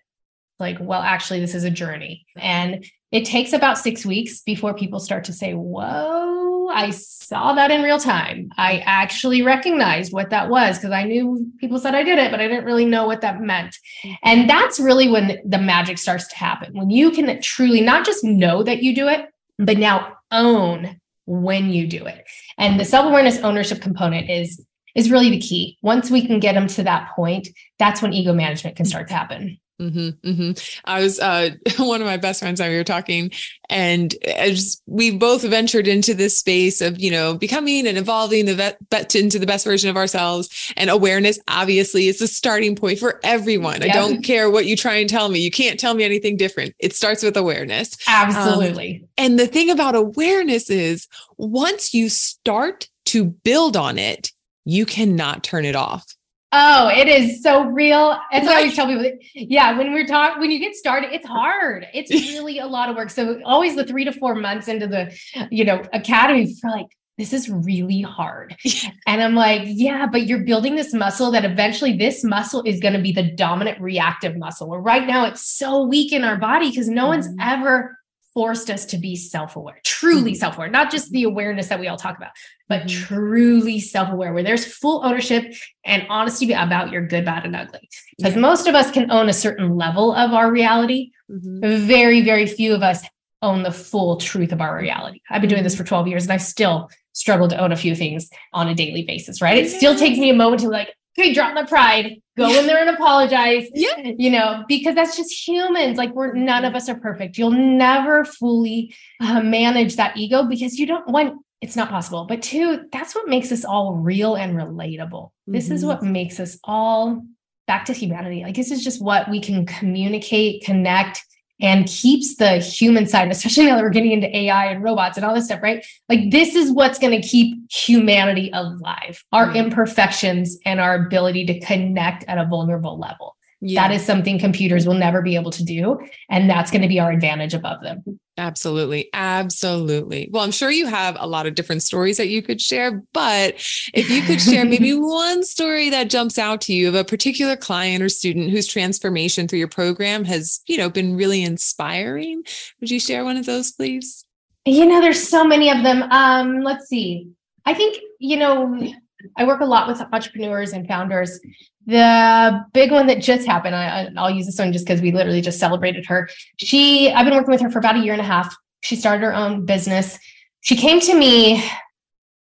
Like, 0.58 0.78
well, 0.80 1.00
actually, 1.00 1.40
this 1.40 1.54
is 1.54 1.64
a 1.64 1.70
journey. 1.70 2.26
And 2.36 2.84
it 3.14 3.24
takes 3.24 3.52
about 3.52 3.78
six 3.78 4.04
weeks 4.04 4.40
before 4.40 4.74
people 4.74 4.98
start 4.98 5.22
to 5.22 5.32
say, 5.32 5.54
Whoa, 5.54 6.66
I 6.66 6.90
saw 6.90 7.54
that 7.54 7.70
in 7.70 7.82
real 7.82 8.00
time. 8.00 8.50
I 8.58 8.82
actually 8.84 9.40
recognized 9.40 10.12
what 10.12 10.30
that 10.30 10.50
was 10.50 10.78
because 10.78 10.90
I 10.90 11.04
knew 11.04 11.48
people 11.60 11.78
said 11.78 11.94
I 11.94 12.02
did 12.02 12.18
it, 12.18 12.32
but 12.32 12.40
I 12.40 12.48
didn't 12.48 12.64
really 12.64 12.84
know 12.84 13.06
what 13.06 13.20
that 13.20 13.40
meant. 13.40 13.78
Mm-hmm. 14.04 14.14
And 14.24 14.50
that's 14.50 14.80
really 14.80 15.08
when 15.08 15.38
the 15.44 15.58
magic 15.58 15.98
starts 15.98 16.26
to 16.26 16.36
happen. 16.36 16.76
When 16.76 16.90
you 16.90 17.12
can 17.12 17.40
truly 17.40 17.80
not 17.80 18.04
just 18.04 18.24
know 18.24 18.64
that 18.64 18.82
you 18.82 18.92
do 18.96 19.06
it, 19.06 19.26
but 19.58 19.78
now 19.78 20.16
own 20.32 21.00
when 21.24 21.70
you 21.70 21.86
do 21.86 22.04
it. 22.06 22.26
And 22.58 22.80
the 22.80 22.84
self-awareness 22.84 23.38
ownership 23.38 23.80
component 23.80 24.28
is 24.28 24.60
is 24.96 25.10
really 25.10 25.30
the 25.30 25.40
key. 25.40 25.78
Once 25.82 26.10
we 26.10 26.26
can 26.26 26.40
get 26.40 26.54
them 26.54 26.66
to 26.68 26.82
that 26.82 27.10
point, 27.14 27.48
that's 27.78 28.02
when 28.02 28.12
ego 28.12 28.32
management 28.32 28.76
can 28.76 28.86
start 28.86 29.06
to 29.08 29.14
happen. 29.14 29.58
Mm-hmm, 29.80 30.28
mm-hmm. 30.28 30.80
I 30.84 31.00
was 31.00 31.18
uh, 31.18 31.50
one 31.78 32.00
of 32.00 32.06
my 32.06 32.16
best 32.16 32.40
friends 32.40 32.60
and 32.60 32.70
we 32.70 32.76
were 32.76 32.84
talking, 32.84 33.32
and 33.68 34.14
as 34.24 34.80
we 34.86 35.10
both 35.10 35.42
ventured 35.42 35.88
into 35.88 36.14
this 36.14 36.38
space 36.38 36.80
of 36.80 37.00
you 37.00 37.10
know 37.10 37.34
becoming 37.34 37.86
and 37.86 37.98
evolving 37.98 38.46
the 38.46 38.54
vet, 38.54 39.14
into 39.14 39.38
the 39.38 39.46
best 39.46 39.64
version 39.64 39.90
of 39.90 39.96
ourselves. 39.96 40.72
And 40.76 40.90
awareness, 40.90 41.38
obviously, 41.48 42.06
is 42.06 42.20
the 42.20 42.28
starting 42.28 42.76
point 42.76 43.00
for 43.00 43.20
everyone. 43.24 43.82
I 43.82 43.88
don't 43.88 44.22
care 44.22 44.50
what 44.50 44.66
you 44.66 44.76
try 44.76 44.94
and 44.94 45.10
tell 45.10 45.28
me; 45.28 45.40
you 45.40 45.50
can't 45.50 45.78
tell 45.78 45.94
me 45.94 46.04
anything 46.04 46.36
different. 46.36 46.74
It 46.78 46.94
starts 46.94 47.22
with 47.22 47.36
awareness. 47.36 47.96
Absolutely. 48.06 49.00
Um, 49.02 49.08
and 49.18 49.38
the 49.38 49.46
thing 49.46 49.70
about 49.70 49.96
awareness 49.96 50.70
is, 50.70 51.08
once 51.36 51.92
you 51.92 52.08
start 52.08 52.88
to 53.06 53.24
build 53.24 53.76
on 53.76 53.98
it, 53.98 54.30
you 54.64 54.86
cannot 54.86 55.42
turn 55.42 55.64
it 55.64 55.76
off. 55.76 56.14
Oh, 56.56 56.88
it 56.88 57.08
is 57.08 57.42
so 57.42 57.64
real. 57.64 58.16
As 58.30 58.46
I 58.46 58.58
always 58.58 58.76
tell 58.76 58.86
people, 58.86 59.10
yeah, 59.34 59.76
when 59.76 59.92
we're 59.92 60.06
talking, 60.06 60.40
when 60.40 60.52
you 60.52 60.60
get 60.60 60.76
started, 60.76 61.12
it's 61.12 61.26
hard. 61.26 61.84
It's 61.92 62.12
really 62.32 62.60
a 62.60 62.66
lot 62.66 62.88
of 62.88 62.94
work. 62.94 63.10
So 63.10 63.40
always 63.44 63.74
the 63.74 63.84
three 63.84 64.04
to 64.04 64.12
four 64.12 64.36
months 64.36 64.68
into 64.68 64.86
the, 64.86 65.12
you 65.50 65.64
know, 65.64 65.82
academy 65.92 66.54
for 66.60 66.70
like, 66.70 66.86
this 67.18 67.32
is 67.32 67.50
really 67.50 68.02
hard. 68.02 68.56
And 69.06 69.22
I'm 69.22 69.34
like, 69.34 69.62
yeah, 69.66 70.06
but 70.06 70.26
you're 70.26 70.44
building 70.44 70.76
this 70.76 70.94
muscle 70.94 71.30
that 71.32 71.44
eventually 71.44 71.96
this 71.96 72.24
muscle 72.24 72.62
is 72.64 72.80
going 72.80 72.94
to 72.94 73.02
be 73.02 73.12
the 73.12 73.32
dominant 73.32 73.80
reactive 73.80 74.36
muscle. 74.36 74.68
Well, 74.68 74.80
right 74.80 75.06
now 75.06 75.26
it's 75.26 75.58
so 75.58 75.84
weak 75.84 76.12
in 76.12 76.24
our 76.24 76.36
body 76.36 76.70
because 76.70 76.88
no 76.88 77.02
mm-hmm. 77.02 77.08
one's 77.08 77.28
ever 77.40 77.98
forced 78.34 78.68
us 78.68 78.84
to 78.86 78.98
be 78.98 79.16
self-aware, 79.16 79.80
truly 79.84 80.32
mm-hmm. 80.32 80.38
self-aware, 80.38 80.68
not 80.68 80.90
just 80.90 81.10
the 81.12 81.22
awareness 81.22 81.68
that 81.68 81.80
we 81.80 81.88
all 81.88 81.96
talk 81.96 82.16
about, 82.16 82.32
but 82.68 82.82
mm-hmm. 82.82 83.04
truly 83.06 83.80
self-aware, 83.80 84.34
where 84.34 84.42
there's 84.42 84.66
full 84.66 85.04
ownership 85.04 85.54
and 85.84 86.04
honesty 86.08 86.52
about 86.52 86.90
your 86.90 87.06
good, 87.06 87.24
bad, 87.24 87.44
and 87.44 87.54
ugly. 87.54 87.88
Because 88.18 88.34
yeah. 88.34 88.40
most 88.40 88.66
of 88.66 88.74
us 88.74 88.90
can 88.90 89.10
own 89.10 89.28
a 89.28 89.32
certain 89.32 89.76
level 89.76 90.12
of 90.12 90.32
our 90.32 90.50
reality. 90.50 91.12
Mm-hmm. 91.30 91.86
Very, 91.86 92.22
very 92.22 92.46
few 92.46 92.74
of 92.74 92.82
us 92.82 93.04
own 93.40 93.62
the 93.62 93.72
full 93.72 94.16
truth 94.16 94.52
of 94.52 94.60
our 94.60 94.76
reality. 94.76 95.20
I've 95.30 95.40
been 95.40 95.50
doing 95.50 95.62
this 95.62 95.74
mm-hmm. 95.74 95.84
for 95.84 95.88
12 95.88 96.08
years 96.08 96.24
and 96.24 96.32
I 96.32 96.38
still 96.38 96.90
struggle 97.12 97.48
to 97.48 97.56
own 97.56 97.70
a 97.70 97.76
few 97.76 97.94
things 97.94 98.28
on 98.52 98.68
a 98.68 98.74
daily 98.74 99.04
basis, 99.04 99.40
right? 99.40 99.56
It 99.56 99.70
still 99.70 99.96
takes 99.96 100.18
me 100.18 100.30
a 100.30 100.34
moment 100.34 100.62
to 100.62 100.68
like, 100.68 100.92
okay, 101.18 101.32
drop 101.32 101.54
my 101.54 101.64
pride, 101.64 102.20
go 102.36 102.48
in 102.48 102.66
there 102.66 102.80
and 102.80 102.90
apologize. 102.90 103.68
Yeah. 103.74 104.12
You 104.16 104.30
know, 104.30 104.64
because 104.68 104.94
that's 104.94 105.16
just 105.16 105.46
humans. 105.46 105.98
Like 105.98 106.14
we're 106.14 106.32
none 106.34 106.64
of 106.64 106.74
us 106.74 106.88
are 106.88 106.98
perfect. 106.98 107.36
You'll 107.36 107.50
never 107.50 108.24
fully 108.24 108.94
uh, 109.20 109.40
manage 109.40 109.96
that 109.96 110.16
ego 110.16 110.44
because 110.44 110.78
you 110.78 110.86
don't 110.86 111.08
want 111.08 111.40
it's 111.60 111.76
not 111.76 111.88
possible. 111.88 112.26
But 112.26 112.42
two, 112.42 112.84
that's 112.92 113.14
what 113.14 113.28
makes 113.28 113.50
us 113.50 113.64
all 113.64 113.94
real 113.96 114.34
and 114.34 114.54
relatable. 114.54 115.08
Mm-hmm. 115.30 115.52
This 115.52 115.70
is 115.70 115.80
mm-hmm. 115.80 115.88
what 115.88 116.02
makes 116.02 116.38
us 116.38 116.58
all 116.64 117.24
back 117.66 117.86
to 117.86 117.92
humanity. 117.92 118.42
Like 118.42 118.54
this 118.54 118.70
is 118.70 118.84
just 118.84 119.02
what 119.02 119.30
we 119.30 119.40
can 119.40 119.64
communicate, 119.66 120.64
connect, 120.64 121.24
and 121.60 121.86
keeps 121.86 122.36
the 122.36 122.58
human 122.58 123.06
side, 123.06 123.30
especially 123.30 123.66
now 123.66 123.76
that 123.76 123.82
we're 123.82 123.90
getting 123.90 124.12
into 124.12 124.36
AI 124.36 124.66
and 124.66 124.82
robots 124.82 125.16
and 125.16 125.24
all 125.24 125.34
this 125.34 125.46
stuff, 125.46 125.62
right? 125.62 125.84
Like 126.08 126.30
this 126.30 126.54
is 126.54 126.72
what's 126.72 126.98
going 126.98 127.20
to 127.20 127.26
keep 127.26 127.70
humanity 127.72 128.50
alive, 128.52 129.24
our 129.32 129.46
mm-hmm. 129.46 129.56
imperfections 129.56 130.58
and 130.66 130.80
our 130.80 131.06
ability 131.06 131.46
to 131.46 131.60
connect 131.60 132.24
at 132.24 132.38
a 132.38 132.46
vulnerable 132.46 132.98
level. 132.98 133.36
Yeah. 133.66 133.88
That 133.88 133.94
is 133.94 134.04
something 134.04 134.38
computers 134.38 134.86
will 134.86 134.92
never 134.92 135.22
be 135.22 135.36
able 135.36 135.50
to 135.52 135.64
do. 135.64 135.98
And 136.28 136.50
that's 136.50 136.70
going 136.70 136.82
to 136.82 136.88
be 136.88 137.00
our 137.00 137.10
advantage 137.10 137.54
above 137.54 137.80
them. 137.80 138.20
Absolutely. 138.36 139.08
Absolutely. 139.14 140.28
Well, 140.30 140.44
I'm 140.44 140.50
sure 140.50 140.70
you 140.70 140.86
have 140.86 141.16
a 141.18 141.26
lot 141.26 141.46
of 141.46 141.54
different 141.54 141.82
stories 141.82 142.18
that 142.18 142.28
you 142.28 142.42
could 142.42 142.60
share, 142.60 143.02
but 143.14 143.54
if 143.94 144.10
you 144.10 144.20
could 144.20 144.42
share 144.42 144.66
maybe 144.66 144.92
one 144.98 145.42
story 145.44 145.88
that 145.88 146.10
jumps 146.10 146.38
out 146.38 146.60
to 146.62 146.74
you 146.74 146.88
of 146.88 146.94
a 146.94 147.04
particular 147.04 147.56
client 147.56 148.02
or 148.02 148.10
student 148.10 148.50
whose 148.50 148.66
transformation 148.66 149.48
through 149.48 149.60
your 149.60 149.68
program 149.68 150.26
has, 150.26 150.60
you 150.66 150.76
know, 150.76 150.90
been 150.90 151.16
really 151.16 151.42
inspiring, 151.42 152.42
would 152.80 152.90
you 152.90 153.00
share 153.00 153.24
one 153.24 153.38
of 153.38 153.46
those, 153.46 153.72
please? 153.72 154.26
You 154.66 154.84
know, 154.84 155.00
there's 155.00 155.26
so 155.26 155.42
many 155.42 155.70
of 155.70 155.82
them. 155.82 156.02
Um, 156.10 156.60
let's 156.60 156.86
see. 156.86 157.30
I 157.64 157.72
think, 157.72 157.98
you 158.18 158.36
know, 158.36 158.92
I 159.38 159.44
work 159.44 159.62
a 159.62 159.66
lot 159.66 159.88
with 159.88 160.02
entrepreneurs 160.12 160.74
and 160.74 160.86
founders 160.86 161.40
the 161.86 162.64
big 162.72 162.90
one 162.90 163.06
that 163.08 163.20
just 163.20 163.46
happened, 163.46 163.74
I, 163.74 164.10
will 164.14 164.30
use 164.30 164.46
this 164.46 164.58
one 164.58 164.72
just 164.72 164.86
because 164.86 165.00
we 165.00 165.12
literally 165.12 165.40
just 165.40 165.58
celebrated 165.58 166.06
her. 166.06 166.28
She, 166.58 167.10
I've 167.10 167.26
been 167.26 167.34
working 167.34 167.50
with 167.50 167.60
her 167.60 167.70
for 167.70 167.78
about 167.78 167.96
a 167.96 168.00
year 168.00 168.12
and 168.12 168.22
a 168.22 168.24
half. 168.24 168.54
She 168.82 168.96
started 168.96 169.22
her 169.24 169.34
own 169.34 169.66
business. 169.66 170.18
She 170.60 170.76
came 170.76 171.00
to 171.00 171.14
me 171.14 171.64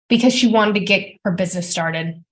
because 0.08 0.32
she 0.32 0.46
wanted 0.46 0.74
to 0.74 0.80
get 0.80 1.18
her 1.24 1.32
business 1.32 1.68
started. 1.68 2.22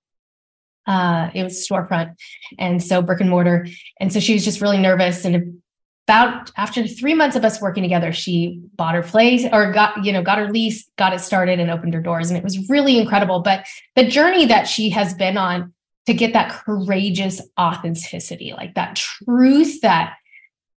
Uh, 0.87 1.29
it 1.33 1.43
was 1.43 1.67
storefront, 1.67 2.15
and 2.59 2.81
so 2.81 3.01
brick 3.01 3.19
and 3.19 3.29
mortar. 3.29 3.67
And 3.99 4.13
so 4.13 4.19
she 4.19 4.33
was 4.33 4.45
just 4.45 4.61
really 4.61 4.77
nervous. 4.77 5.25
And 5.25 5.61
about 6.07 6.51
after 6.55 6.87
three 6.87 7.15
months 7.15 7.35
of 7.35 7.43
us 7.43 7.59
working 7.59 7.83
together, 7.83 8.13
she 8.13 8.61
bought 8.75 8.93
her 8.93 9.01
place 9.01 9.45
or 9.51 9.71
got, 9.71 10.05
you 10.05 10.13
know, 10.13 10.21
got 10.21 10.37
her 10.37 10.51
lease, 10.51 10.87
got 10.97 11.13
it 11.13 11.19
started, 11.19 11.59
and 11.59 11.71
opened 11.71 11.93
her 11.95 12.01
doors. 12.01 12.29
And 12.29 12.37
it 12.37 12.43
was 12.43 12.69
really 12.69 12.99
incredible. 12.99 13.41
But 13.41 13.65
the 13.95 14.07
journey 14.07 14.45
that 14.45 14.67
she 14.67 14.91
has 14.91 15.15
been 15.15 15.37
on 15.37 15.73
to 16.05 16.13
get 16.13 16.33
that 16.33 16.51
courageous 16.51 17.41
authenticity, 17.59 18.53
like 18.53 18.75
that 18.75 18.95
truth 18.95 19.81
that 19.81 20.15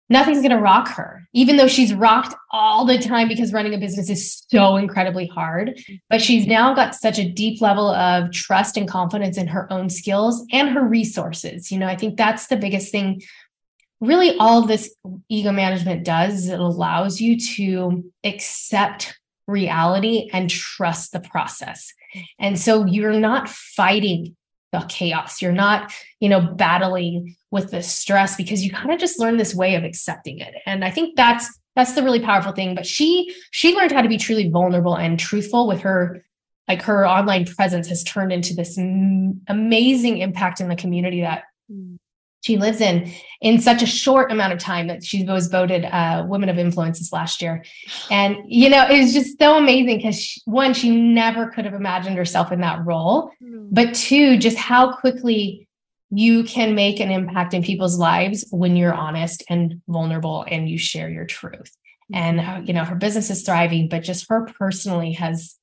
nothing's 0.08 0.38
going 0.38 0.50
to 0.50 0.58
rock 0.58 0.88
her, 0.88 1.26
even 1.32 1.56
though 1.56 1.66
she's 1.66 1.92
rocked 1.92 2.34
all 2.52 2.84
the 2.84 2.98
time 2.98 3.28
because 3.28 3.52
running 3.52 3.74
a 3.74 3.78
business 3.78 4.08
is 4.08 4.44
so 4.48 4.76
incredibly 4.76 5.26
hard. 5.26 5.80
But 6.08 6.22
she's 6.22 6.46
now 6.46 6.74
got 6.74 6.94
such 6.94 7.18
a 7.18 7.28
deep 7.28 7.60
level 7.60 7.90
of 7.90 8.30
trust 8.30 8.76
and 8.76 8.88
confidence 8.88 9.36
in 9.36 9.48
her 9.48 9.70
own 9.72 9.90
skills 9.90 10.44
and 10.52 10.68
her 10.70 10.84
resources. 10.84 11.72
You 11.72 11.78
know, 11.78 11.88
I 11.88 11.96
think 11.96 12.16
that's 12.16 12.46
the 12.46 12.56
biggest 12.56 12.92
thing. 12.92 13.22
Really, 14.00 14.36
all 14.38 14.62
this 14.62 14.94
ego 15.28 15.52
management 15.52 16.04
does 16.04 16.34
is 16.34 16.48
it 16.50 16.60
allows 16.60 17.20
you 17.20 17.38
to 17.56 18.04
accept 18.24 19.18
reality 19.46 20.28
and 20.32 20.50
trust 20.50 21.12
the 21.12 21.20
process. 21.20 21.92
And 22.38 22.58
so 22.58 22.84
you're 22.84 23.18
not 23.18 23.48
fighting 23.48 24.36
chaos. 24.88 25.40
You're 25.40 25.52
not, 25.52 25.92
you 26.20 26.28
know, 26.28 26.40
battling 26.40 27.36
with 27.50 27.70
the 27.70 27.82
stress 27.82 28.36
because 28.36 28.64
you 28.64 28.70
kind 28.70 28.92
of 28.92 28.98
just 28.98 29.18
learn 29.18 29.36
this 29.36 29.54
way 29.54 29.74
of 29.74 29.84
accepting 29.84 30.38
it. 30.38 30.54
And 30.66 30.84
I 30.84 30.90
think 30.90 31.16
that's 31.16 31.48
that's 31.74 31.94
the 31.94 32.02
really 32.02 32.20
powerful 32.20 32.52
thing. 32.52 32.74
But 32.74 32.86
she 32.86 33.34
she 33.50 33.74
learned 33.74 33.92
how 33.92 34.02
to 34.02 34.08
be 34.08 34.18
truly 34.18 34.48
vulnerable 34.48 34.96
and 34.96 35.18
truthful 35.18 35.66
with 35.66 35.80
her 35.80 36.24
like 36.68 36.82
her 36.82 37.06
online 37.06 37.44
presence 37.44 37.88
has 37.88 38.02
turned 38.02 38.32
into 38.32 38.54
this 38.54 38.76
amazing 38.76 40.18
impact 40.18 40.60
in 40.60 40.68
the 40.68 40.76
community 40.76 41.20
that 41.20 41.44
mm 41.70 41.98
she 42.46 42.56
lives 42.56 42.80
in 42.80 43.10
in 43.40 43.60
such 43.60 43.82
a 43.82 43.86
short 43.86 44.30
amount 44.30 44.52
of 44.52 44.58
time 44.58 44.86
that 44.86 45.04
she 45.04 45.24
was 45.24 45.48
voted 45.48 45.84
uh, 45.84 46.24
women 46.28 46.48
of 46.48 46.58
influences 46.58 47.12
last 47.12 47.42
year 47.42 47.64
and 48.10 48.36
you 48.46 48.70
know 48.70 48.86
it 48.88 48.98
was 49.00 49.12
just 49.12 49.38
so 49.38 49.58
amazing 49.58 49.96
because 49.96 50.40
one 50.44 50.72
she 50.72 50.90
never 50.90 51.48
could 51.48 51.64
have 51.64 51.74
imagined 51.74 52.16
herself 52.16 52.52
in 52.52 52.60
that 52.60 52.84
role 52.86 53.30
mm. 53.42 53.68
but 53.70 53.94
two 53.94 54.38
just 54.38 54.56
how 54.56 54.94
quickly 54.96 55.68
you 56.10 56.44
can 56.44 56.76
make 56.76 57.00
an 57.00 57.10
impact 57.10 57.52
in 57.52 57.64
people's 57.64 57.98
lives 57.98 58.46
when 58.50 58.76
you're 58.76 58.94
honest 58.94 59.42
and 59.50 59.82
vulnerable 59.88 60.44
and 60.48 60.68
you 60.68 60.78
share 60.78 61.10
your 61.10 61.26
truth 61.26 61.76
mm. 62.12 62.16
and 62.16 62.40
uh, 62.40 62.60
you 62.64 62.72
know 62.72 62.84
her 62.84 62.94
business 62.94 63.28
is 63.28 63.42
thriving 63.42 63.88
but 63.88 64.04
just 64.04 64.28
her 64.28 64.46
personally 64.58 65.12
has 65.12 65.56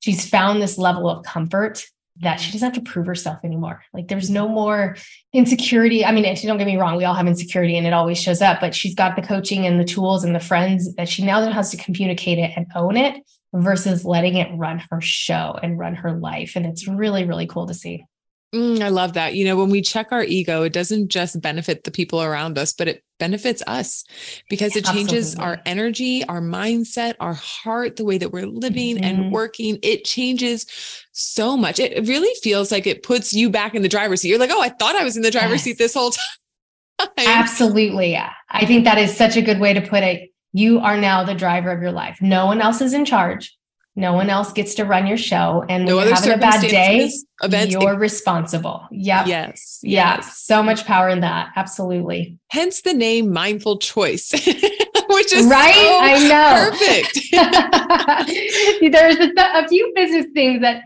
she's 0.00 0.28
found 0.28 0.62
this 0.62 0.78
level 0.78 1.08
of 1.08 1.22
comfort 1.24 1.84
that 2.20 2.36
she 2.40 2.52
doesn't 2.52 2.74
have 2.74 2.84
to 2.84 2.90
prove 2.90 3.06
herself 3.06 3.38
anymore. 3.44 3.82
Like 3.92 4.08
there's 4.08 4.30
no 4.30 4.48
more 4.48 4.96
insecurity. 5.32 6.04
I 6.04 6.12
mean, 6.12 6.24
don't 6.46 6.58
get 6.58 6.66
me 6.66 6.76
wrong, 6.76 6.96
we 6.96 7.04
all 7.04 7.14
have 7.14 7.26
insecurity 7.26 7.76
and 7.76 7.86
it 7.86 7.92
always 7.92 8.20
shows 8.20 8.40
up, 8.40 8.60
but 8.60 8.74
she's 8.74 8.94
got 8.94 9.16
the 9.16 9.22
coaching 9.22 9.66
and 9.66 9.80
the 9.80 9.84
tools 9.84 10.22
and 10.22 10.34
the 10.34 10.40
friends 10.40 10.94
that 10.94 11.08
she 11.08 11.24
now 11.24 11.40
how 11.52 11.62
to 11.62 11.76
communicate 11.76 12.38
it 12.38 12.52
and 12.56 12.66
own 12.74 12.96
it 12.96 13.22
versus 13.52 14.04
letting 14.04 14.36
it 14.36 14.48
run 14.56 14.82
her 14.90 15.00
show 15.00 15.58
and 15.62 15.78
run 15.78 15.94
her 15.94 16.12
life. 16.12 16.52
And 16.56 16.66
it's 16.66 16.86
really, 16.86 17.24
really 17.24 17.46
cool 17.46 17.66
to 17.66 17.74
see. 17.74 18.04
Mm, 18.54 18.80
I 18.80 18.88
love 18.88 19.14
that. 19.14 19.34
You 19.34 19.44
know, 19.44 19.56
when 19.56 19.68
we 19.68 19.82
check 19.82 20.12
our 20.12 20.22
ego, 20.22 20.62
it 20.62 20.72
doesn't 20.72 21.08
just 21.08 21.40
benefit 21.40 21.82
the 21.82 21.90
people 21.90 22.22
around 22.22 22.56
us, 22.56 22.72
but 22.72 22.86
it 22.86 23.02
benefits 23.18 23.64
us 23.66 24.04
because 24.48 24.76
it 24.76 24.84
changes 24.84 25.34
Absolutely. 25.34 25.44
our 25.44 25.62
energy, 25.66 26.24
our 26.26 26.40
mindset, 26.40 27.14
our 27.18 27.34
heart, 27.34 27.96
the 27.96 28.04
way 28.04 28.16
that 28.16 28.30
we're 28.30 28.46
living 28.46 28.96
mm-hmm. 28.96 29.04
and 29.04 29.32
working. 29.32 29.80
It 29.82 30.04
changes 30.04 30.66
so 31.10 31.56
much. 31.56 31.80
It 31.80 32.06
really 32.06 32.32
feels 32.42 32.70
like 32.70 32.86
it 32.86 33.02
puts 33.02 33.32
you 33.32 33.50
back 33.50 33.74
in 33.74 33.82
the 33.82 33.88
driver's 33.88 34.20
seat. 34.20 34.28
You're 34.28 34.38
like, 34.38 34.50
oh, 34.52 34.62
I 34.62 34.68
thought 34.68 34.94
I 34.94 35.02
was 35.02 35.16
in 35.16 35.22
the 35.22 35.32
driver's 35.32 35.54
yes. 35.54 35.64
seat 35.64 35.78
this 35.78 35.94
whole 35.94 36.10
time. 36.98 37.08
Absolutely. 37.18 38.16
I 38.16 38.66
think 38.66 38.84
that 38.84 38.98
is 38.98 39.16
such 39.16 39.36
a 39.36 39.42
good 39.42 39.58
way 39.58 39.72
to 39.72 39.80
put 39.80 40.04
it. 40.04 40.30
You 40.52 40.78
are 40.78 40.96
now 40.96 41.24
the 41.24 41.34
driver 41.34 41.72
of 41.72 41.82
your 41.82 41.90
life. 41.90 42.18
No 42.20 42.46
one 42.46 42.60
else 42.60 42.80
is 42.80 42.94
in 42.94 43.04
charge. 43.04 43.52
No 43.96 44.12
one 44.12 44.28
else 44.28 44.52
gets 44.52 44.74
to 44.74 44.84
run 44.84 45.06
your 45.06 45.16
show. 45.16 45.64
And 45.68 45.84
no 45.84 45.96
when 45.96 46.06
you're 46.06 46.16
having 46.16 46.32
a 46.32 46.38
bad 46.38 46.60
day, 46.62 47.10
events, 47.42 47.72
you're 47.72 47.96
responsible. 47.96 48.88
Yep. 48.90 49.26
Yes. 49.28 49.78
Yeah. 49.82 50.16
Yes. 50.16 50.38
So 50.38 50.62
much 50.62 50.84
power 50.84 51.08
in 51.08 51.20
that. 51.20 51.52
Absolutely. 51.54 52.38
Hence 52.48 52.82
the 52.82 52.92
name 52.92 53.32
Mindful 53.32 53.78
Choice. 53.78 54.32
Which 55.10 55.32
is 55.32 55.46
right. 55.46 55.74
So 55.74 55.98
I 56.00 56.28
know. 56.28 56.70
Perfect. 56.70 57.30
There's 58.92 59.16
a, 59.16 59.32
a 59.36 59.68
few 59.68 59.92
business 59.94 60.26
things 60.34 60.62
that 60.62 60.82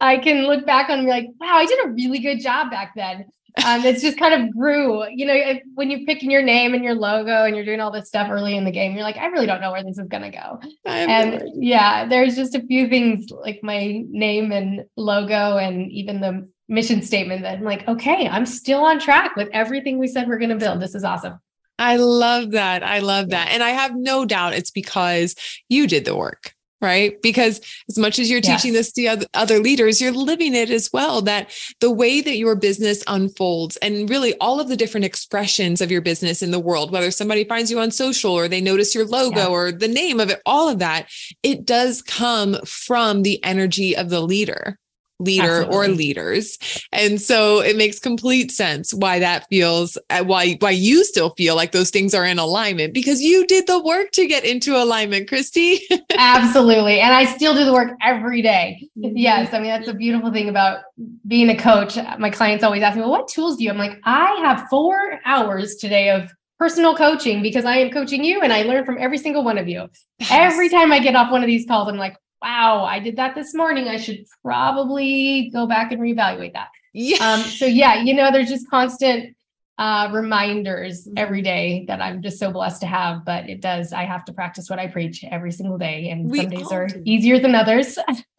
I 0.00 0.18
can 0.18 0.46
look 0.46 0.66
back 0.66 0.90
on 0.90 0.98
and 0.98 1.06
be 1.06 1.10
like, 1.10 1.28
wow, 1.40 1.56
I 1.56 1.64
did 1.64 1.86
a 1.86 1.88
really 1.88 2.18
good 2.18 2.40
job 2.40 2.70
back 2.70 2.92
then 2.94 3.24
um, 3.64 3.84
it's 3.84 4.02
just 4.02 4.18
kind 4.18 4.34
of 4.34 4.52
grew. 4.54 5.06
You 5.10 5.26
know, 5.26 5.34
if, 5.34 5.62
when 5.74 5.90
you're 5.90 6.04
picking 6.06 6.30
your 6.30 6.42
name 6.42 6.74
and 6.74 6.84
your 6.84 6.94
logo 6.94 7.44
and 7.44 7.56
you're 7.56 7.64
doing 7.64 7.80
all 7.80 7.90
this 7.90 8.08
stuff 8.08 8.28
early 8.30 8.56
in 8.56 8.64
the 8.64 8.70
game, 8.70 8.92
you're 8.92 9.02
like, 9.02 9.16
I 9.16 9.26
really 9.26 9.46
don't 9.46 9.60
know 9.60 9.72
where 9.72 9.82
this 9.82 9.98
is 9.98 10.08
going 10.08 10.22
to 10.22 10.30
go. 10.30 10.60
And 10.84 11.42
yeah, 11.54 12.06
there's 12.06 12.36
just 12.36 12.54
a 12.54 12.60
few 12.60 12.88
things 12.88 13.30
like 13.30 13.60
my 13.62 14.04
name 14.08 14.52
and 14.52 14.84
logo 14.96 15.56
and 15.56 15.90
even 15.90 16.20
the 16.20 16.48
mission 16.68 17.00
statement 17.00 17.42
that 17.42 17.58
I'm 17.58 17.64
like, 17.64 17.86
okay, 17.88 18.28
I'm 18.28 18.46
still 18.46 18.84
on 18.84 18.98
track 18.98 19.36
with 19.36 19.48
everything 19.52 19.98
we 19.98 20.08
said 20.08 20.28
we're 20.28 20.38
going 20.38 20.50
to 20.50 20.56
build. 20.56 20.80
This 20.80 20.94
is 20.94 21.04
awesome. 21.04 21.38
I 21.78 21.96
love 21.96 22.52
that. 22.52 22.82
I 22.82 23.00
love 23.00 23.30
that. 23.30 23.48
And 23.50 23.62
I 23.62 23.70
have 23.70 23.92
no 23.94 24.24
doubt 24.24 24.54
it's 24.54 24.70
because 24.70 25.34
you 25.68 25.86
did 25.86 26.04
the 26.04 26.16
work 26.16 26.55
right? 26.80 27.20
Because 27.22 27.60
as 27.88 27.98
much 27.98 28.18
as 28.18 28.30
you're 28.30 28.40
yes. 28.42 28.62
teaching 28.62 28.74
this 28.74 28.92
to 28.92 29.26
other 29.34 29.58
leaders, 29.58 30.00
you're 30.00 30.12
living 30.12 30.54
it 30.54 30.70
as 30.70 30.90
well. 30.92 31.22
That 31.22 31.52
the 31.80 31.90
way 31.90 32.20
that 32.20 32.36
your 32.36 32.54
business 32.54 33.02
unfolds 33.06 33.76
and 33.78 34.08
really 34.08 34.34
all 34.40 34.60
of 34.60 34.68
the 34.68 34.76
different 34.76 35.04
expressions 35.04 35.80
of 35.80 35.90
your 35.90 36.00
business 36.00 36.42
in 36.42 36.50
the 36.50 36.60
world, 36.60 36.90
whether 36.92 37.10
somebody 37.10 37.44
finds 37.44 37.70
you 37.70 37.80
on 37.80 37.90
social 37.90 38.32
or 38.32 38.48
they 38.48 38.60
notice 38.60 38.94
your 38.94 39.06
logo 39.06 39.38
yeah. 39.38 39.46
or 39.46 39.72
the 39.72 39.88
name 39.88 40.20
of 40.20 40.30
it, 40.30 40.40
all 40.44 40.68
of 40.68 40.78
that, 40.78 41.08
it 41.42 41.64
does 41.64 42.02
come 42.02 42.56
from 42.64 43.22
the 43.22 43.42
energy 43.44 43.96
of 43.96 44.10
the 44.10 44.20
leader 44.20 44.78
leader 45.18 45.62
Absolutely. 45.62 45.76
or 45.76 45.88
leaders. 45.88 46.58
And 46.92 47.20
so 47.20 47.60
it 47.60 47.76
makes 47.76 47.98
complete 47.98 48.50
sense 48.50 48.92
why 48.92 49.18
that 49.18 49.46
feels 49.48 49.96
uh, 50.10 50.24
why 50.24 50.56
why 50.60 50.70
you 50.70 51.04
still 51.04 51.30
feel 51.30 51.56
like 51.56 51.72
those 51.72 51.90
things 51.90 52.14
are 52.14 52.24
in 52.24 52.38
alignment 52.38 52.94
because 52.94 53.20
you 53.20 53.46
did 53.46 53.66
the 53.66 53.82
work 53.82 54.10
to 54.12 54.26
get 54.26 54.44
into 54.44 54.76
alignment, 54.76 55.28
Christie. 55.28 55.80
Absolutely. 56.18 57.00
And 57.00 57.14
I 57.14 57.24
still 57.24 57.54
do 57.54 57.64
the 57.64 57.72
work 57.72 57.92
every 58.02 58.42
day. 58.42 58.88
Mm-hmm. 58.98 59.16
Yes, 59.16 59.52
I 59.52 59.58
mean 59.58 59.68
that's 59.68 59.88
a 59.88 59.94
beautiful 59.94 60.32
thing 60.32 60.48
about 60.48 60.80
being 61.26 61.48
a 61.50 61.56
coach. 61.56 61.96
My 62.18 62.30
clients 62.30 62.64
always 62.64 62.82
ask 62.82 62.96
me, 62.96 63.02
"Well, 63.02 63.10
what 63.10 63.28
tools 63.28 63.56
do 63.56 63.64
you?" 63.64 63.70
I'm 63.70 63.78
like, 63.78 63.98
"I 64.04 64.36
have 64.42 64.68
4 64.68 65.20
hours 65.24 65.76
today 65.76 66.10
of 66.10 66.30
personal 66.58 66.96
coaching 66.96 67.42
because 67.42 67.64
I 67.64 67.76
am 67.76 67.90
coaching 67.90 68.24
you 68.24 68.40
and 68.40 68.52
I 68.52 68.62
learn 68.62 68.84
from 68.84 68.96
every 68.98 69.18
single 69.18 69.44
one 69.44 69.58
of 69.58 69.68
you. 69.68 69.88
Yes. 70.18 70.30
Every 70.30 70.68
time 70.68 70.92
I 70.92 71.00
get 71.00 71.14
off 71.14 71.30
one 71.30 71.42
of 71.42 71.46
these 71.46 71.66
calls, 71.66 71.88
I'm 71.88 71.98
like, 71.98 72.16
wow, 72.42 72.84
I 72.84 72.98
did 72.98 73.16
that 73.16 73.34
this 73.34 73.54
morning. 73.54 73.88
I 73.88 73.96
should 73.96 74.24
probably 74.42 75.50
go 75.52 75.66
back 75.66 75.92
and 75.92 76.00
reevaluate 76.00 76.52
that. 76.52 76.68
Yeah. 76.92 77.18
Um, 77.18 77.40
so 77.40 77.66
yeah, 77.66 78.02
you 78.02 78.14
know, 78.14 78.30
there's 78.32 78.48
just 78.48 78.68
constant 78.70 79.35
uh, 79.78 80.10
reminders 80.12 81.06
mm-hmm. 81.06 81.18
every 81.18 81.42
day 81.42 81.84
that 81.88 82.00
I'm 82.00 82.22
just 82.22 82.38
so 82.38 82.50
blessed 82.50 82.80
to 82.80 82.86
have. 82.86 83.24
But 83.24 83.48
it 83.48 83.60
does, 83.60 83.92
I 83.92 84.04
have 84.04 84.24
to 84.26 84.32
practice 84.32 84.70
what 84.70 84.78
I 84.78 84.86
preach 84.86 85.24
every 85.30 85.52
single 85.52 85.78
day. 85.78 86.08
And 86.10 86.30
we 86.30 86.40
some 86.40 86.50
days 86.50 86.72
are 86.72 86.86
do. 86.86 87.02
easier 87.04 87.38
than 87.38 87.54
others. 87.54 87.98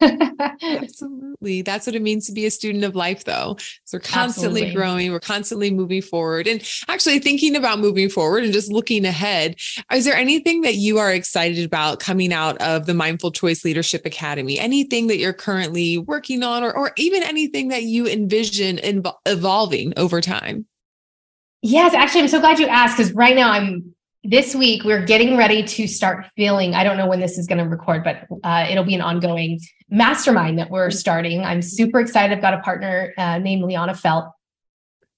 Absolutely. 0.62 1.62
That's 1.62 1.86
what 1.86 1.94
it 1.94 2.02
means 2.02 2.26
to 2.26 2.32
be 2.32 2.46
a 2.46 2.50
student 2.50 2.84
of 2.84 2.96
life, 2.96 3.24
though. 3.24 3.56
So 3.84 3.96
we're 3.96 4.02
constantly 4.02 4.62
Absolutely. 4.62 4.74
growing, 4.74 5.12
we're 5.12 5.20
constantly 5.20 5.70
moving 5.70 6.02
forward. 6.02 6.48
And 6.48 6.66
actually 6.88 7.20
thinking 7.20 7.54
about 7.54 7.78
moving 7.78 8.08
forward 8.08 8.44
and 8.44 8.52
just 8.52 8.72
looking 8.72 9.04
ahead, 9.04 9.56
is 9.92 10.04
there 10.04 10.16
anything 10.16 10.62
that 10.62 10.74
you 10.74 10.98
are 10.98 11.12
excited 11.12 11.64
about 11.64 12.00
coming 12.00 12.32
out 12.32 12.60
of 12.60 12.86
the 12.86 12.94
Mindful 12.94 13.30
Choice 13.30 13.64
Leadership 13.64 14.04
Academy? 14.04 14.58
Anything 14.58 15.06
that 15.06 15.18
you're 15.18 15.32
currently 15.32 15.98
working 15.98 16.42
on, 16.42 16.64
or, 16.64 16.76
or 16.76 16.92
even 16.96 17.22
anything 17.22 17.68
that 17.68 17.84
you 17.84 18.06
envision 18.06 18.80
evolving 19.26 19.92
over 19.96 20.20
time? 20.20 20.66
Yes, 21.62 21.94
actually, 21.94 22.22
I'm 22.22 22.28
so 22.28 22.40
glad 22.40 22.58
you 22.58 22.66
asked 22.66 22.96
because 22.96 23.12
right 23.12 23.34
now 23.34 23.50
I'm 23.50 23.94
this 24.24 24.54
week 24.54 24.84
we're 24.84 25.04
getting 25.04 25.36
ready 25.36 25.62
to 25.62 25.86
start 25.86 26.26
feeling. 26.36 26.74
I 26.74 26.84
don't 26.84 26.96
know 26.96 27.06
when 27.06 27.20
this 27.20 27.38
is 27.38 27.46
going 27.46 27.58
to 27.58 27.64
record, 27.64 28.04
but 28.04 28.26
uh, 28.44 28.66
it'll 28.68 28.84
be 28.84 28.94
an 28.94 29.00
ongoing 29.00 29.58
mastermind 29.88 30.58
that 30.58 30.70
we're 30.70 30.90
starting. 30.90 31.42
I'm 31.42 31.62
super 31.62 31.98
excited. 32.00 32.36
I've 32.36 32.42
got 32.42 32.54
a 32.54 32.60
partner 32.60 33.12
uh, 33.16 33.38
named 33.38 33.64
Liana 33.64 33.94
Felt. 33.94 34.26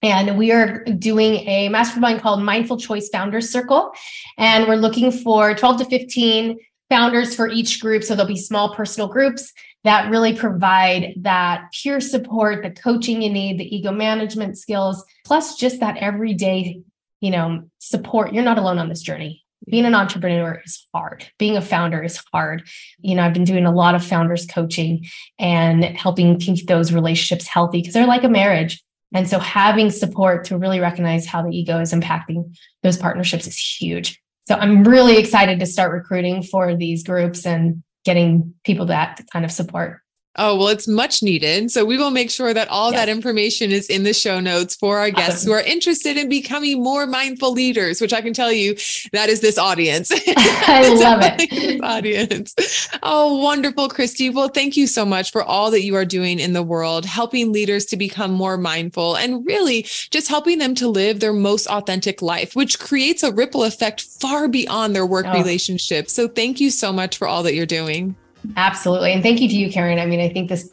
And 0.02 0.38
we 0.38 0.50
are 0.50 0.82
doing 0.84 1.46
a 1.46 1.68
mastermind 1.68 2.22
called 2.22 2.42
Mindful 2.42 2.78
Choice 2.78 3.10
Founders 3.10 3.50
Circle. 3.50 3.92
And 4.38 4.66
we're 4.66 4.76
looking 4.76 5.12
for 5.12 5.54
12 5.54 5.78
to 5.78 5.84
15 5.84 6.58
founders 6.88 7.34
for 7.34 7.48
each 7.48 7.80
group. 7.80 8.02
So 8.02 8.14
there'll 8.14 8.28
be 8.28 8.36
small 8.36 8.74
personal 8.74 9.08
groups 9.08 9.52
that 9.84 10.10
really 10.10 10.34
provide 10.34 11.14
that 11.16 11.64
peer 11.72 12.00
support, 12.00 12.62
the 12.62 12.70
coaching 12.70 13.22
you 13.22 13.30
need, 13.30 13.58
the 13.58 13.74
ego 13.74 13.92
management 13.92 14.58
skills, 14.58 15.04
plus 15.30 15.54
just 15.54 15.78
that 15.78 15.96
everyday, 15.98 16.82
you 17.20 17.30
know, 17.30 17.62
support. 17.78 18.32
You're 18.32 18.42
not 18.42 18.58
alone 18.58 18.80
on 18.80 18.88
this 18.88 19.00
journey. 19.00 19.44
Being 19.68 19.84
an 19.84 19.94
entrepreneur 19.94 20.60
is 20.64 20.84
hard. 20.92 21.24
Being 21.38 21.56
a 21.56 21.60
founder 21.60 22.02
is 22.02 22.20
hard. 22.32 22.68
You 22.98 23.14
know, 23.14 23.22
I've 23.22 23.32
been 23.32 23.44
doing 23.44 23.64
a 23.64 23.70
lot 23.70 23.94
of 23.94 24.04
founders 24.04 24.44
coaching 24.44 25.06
and 25.38 25.84
helping 25.84 26.40
keep 26.40 26.66
those 26.66 26.92
relationships 26.92 27.46
healthy 27.46 27.80
because 27.80 27.94
they're 27.94 28.08
like 28.08 28.24
a 28.24 28.28
marriage. 28.28 28.82
And 29.14 29.28
so 29.28 29.38
having 29.38 29.90
support 29.90 30.46
to 30.46 30.58
really 30.58 30.80
recognize 30.80 31.26
how 31.26 31.42
the 31.42 31.56
ego 31.56 31.78
is 31.78 31.92
impacting 31.92 32.52
those 32.82 32.96
partnerships 32.96 33.46
is 33.46 33.56
huge. 33.56 34.20
So 34.48 34.56
I'm 34.56 34.82
really 34.82 35.16
excited 35.16 35.60
to 35.60 35.66
start 35.66 35.92
recruiting 35.92 36.42
for 36.42 36.74
these 36.74 37.04
groups 37.04 37.46
and 37.46 37.84
getting 38.04 38.54
people 38.64 38.86
that 38.86 39.20
kind 39.32 39.44
of 39.44 39.52
support. 39.52 40.00
Oh, 40.36 40.56
well, 40.56 40.68
it's 40.68 40.86
much 40.86 41.24
needed. 41.24 41.72
So 41.72 41.84
we 41.84 41.98
will 41.98 42.12
make 42.12 42.30
sure 42.30 42.54
that 42.54 42.68
all 42.68 42.92
yes. 42.92 43.00
that 43.00 43.08
information 43.08 43.72
is 43.72 43.90
in 43.90 44.04
the 44.04 44.14
show 44.14 44.38
notes 44.38 44.76
for 44.76 44.98
our 44.98 45.10
guests 45.10 45.40
awesome. 45.40 45.48
who 45.48 45.54
are 45.54 45.62
interested 45.62 46.16
in 46.16 46.28
becoming 46.28 46.80
more 46.80 47.04
mindful 47.04 47.52
leaders, 47.52 48.00
which 48.00 48.12
I 48.12 48.20
can 48.20 48.32
tell 48.32 48.52
you 48.52 48.76
that 49.12 49.28
is 49.28 49.40
this 49.40 49.58
audience. 49.58 50.12
I 50.28 50.88
love 51.00 51.18
it. 51.22 51.82
audience. 51.82 52.54
Oh, 53.02 53.38
wonderful, 53.38 53.88
Christie. 53.88 54.30
Well, 54.30 54.48
thank 54.48 54.76
you 54.76 54.86
so 54.86 55.04
much 55.04 55.32
for 55.32 55.42
all 55.42 55.72
that 55.72 55.82
you 55.82 55.96
are 55.96 56.04
doing 56.04 56.38
in 56.38 56.52
the 56.52 56.62
world, 56.62 57.04
helping 57.04 57.50
leaders 57.50 57.84
to 57.86 57.96
become 57.96 58.30
more 58.30 58.56
mindful 58.56 59.16
and 59.16 59.44
really 59.44 59.82
just 59.82 60.28
helping 60.28 60.58
them 60.58 60.76
to 60.76 60.86
live 60.86 61.18
their 61.18 61.32
most 61.32 61.66
authentic 61.66 62.22
life, 62.22 62.54
which 62.54 62.78
creates 62.78 63.24
a 63.24 63.32
ripple 63.32 63.64
effect 63.64 64.02
far 64.02 64.46
beyond 64.46 64.94
their 64.94 65.06
work 65.06 65.26
oh. 65.28 65.32
relationships. 65.32 66.12
So 66.12 66.28
thank 66.28 66.60
you 66.60 66.70
so 66.70 66.92
much 66.92 67.18
for 67.18 67.26
all 67.26 67.42
that 67.42 67.54
you're 67.54 67.66
doing. 67.66 68.14
Absolutely. 68.56 69.12
And 69.12 69.22
thank 69.22 69.40
you 69.40 69.48
to 69.48 69.54
you, 69.54 69.70
Karen. 69.70 69.98
I 69.98 70.06
mean, 70.06 70.20
I 70.20 70.28
think 70.28 70.48
this 70.48 70.70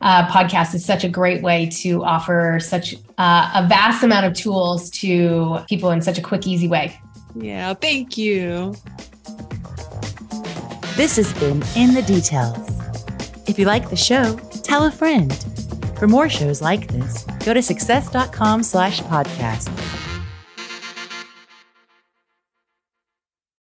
uh, 0.00 0.26
podcast 0.28 0.74
is 0.74 0.84
such 0.84 1.04
a 1.04 1.08
great 1.08 1.42
way 1.42 1.66
to 1.66 2.04
offer 2.04 2.58
such 2.60 2.94
uh, 3.18 3.50
a 3.54 3.66
vast 3.66 4.02
amount 4.02 4.26
of 4.26 4.34
tools 4.34 4.90
to 4.90 5.60
people 5.68 5.90
in 5.90 6.00
such 6.00 6.18
a 6.18 6.22
quick, 6.22 6.46
easy 6.46 6.68
way. 6.68 6.98
Yeah, 7.34 7.74
thank 7.74 8.16
you. 8.16 8.74
This 10.96 11.16
has 11.16 11.32
been 11.34 11.62
In 11.76 11.94
the 11.94 12.02
Details. 12.06 12.68
If 13.48 13.58
you 13.58 13.66
like 13.66 13.90
the 13.90 13.96
show, 13.96 14.36
tell 14.62 14.86
a 14.86 14.90
friend. 14.90 15.32
For 15.98 16.06
more 16.06 16.28
shows 16.28 16.60
like 16.60 16.88
this, 16.88 17.24
go 17.44 17.54
to 17.54 17.62
success.com 17.62 18.62
slash 18.62 19.00
podcast. 19.02 19.68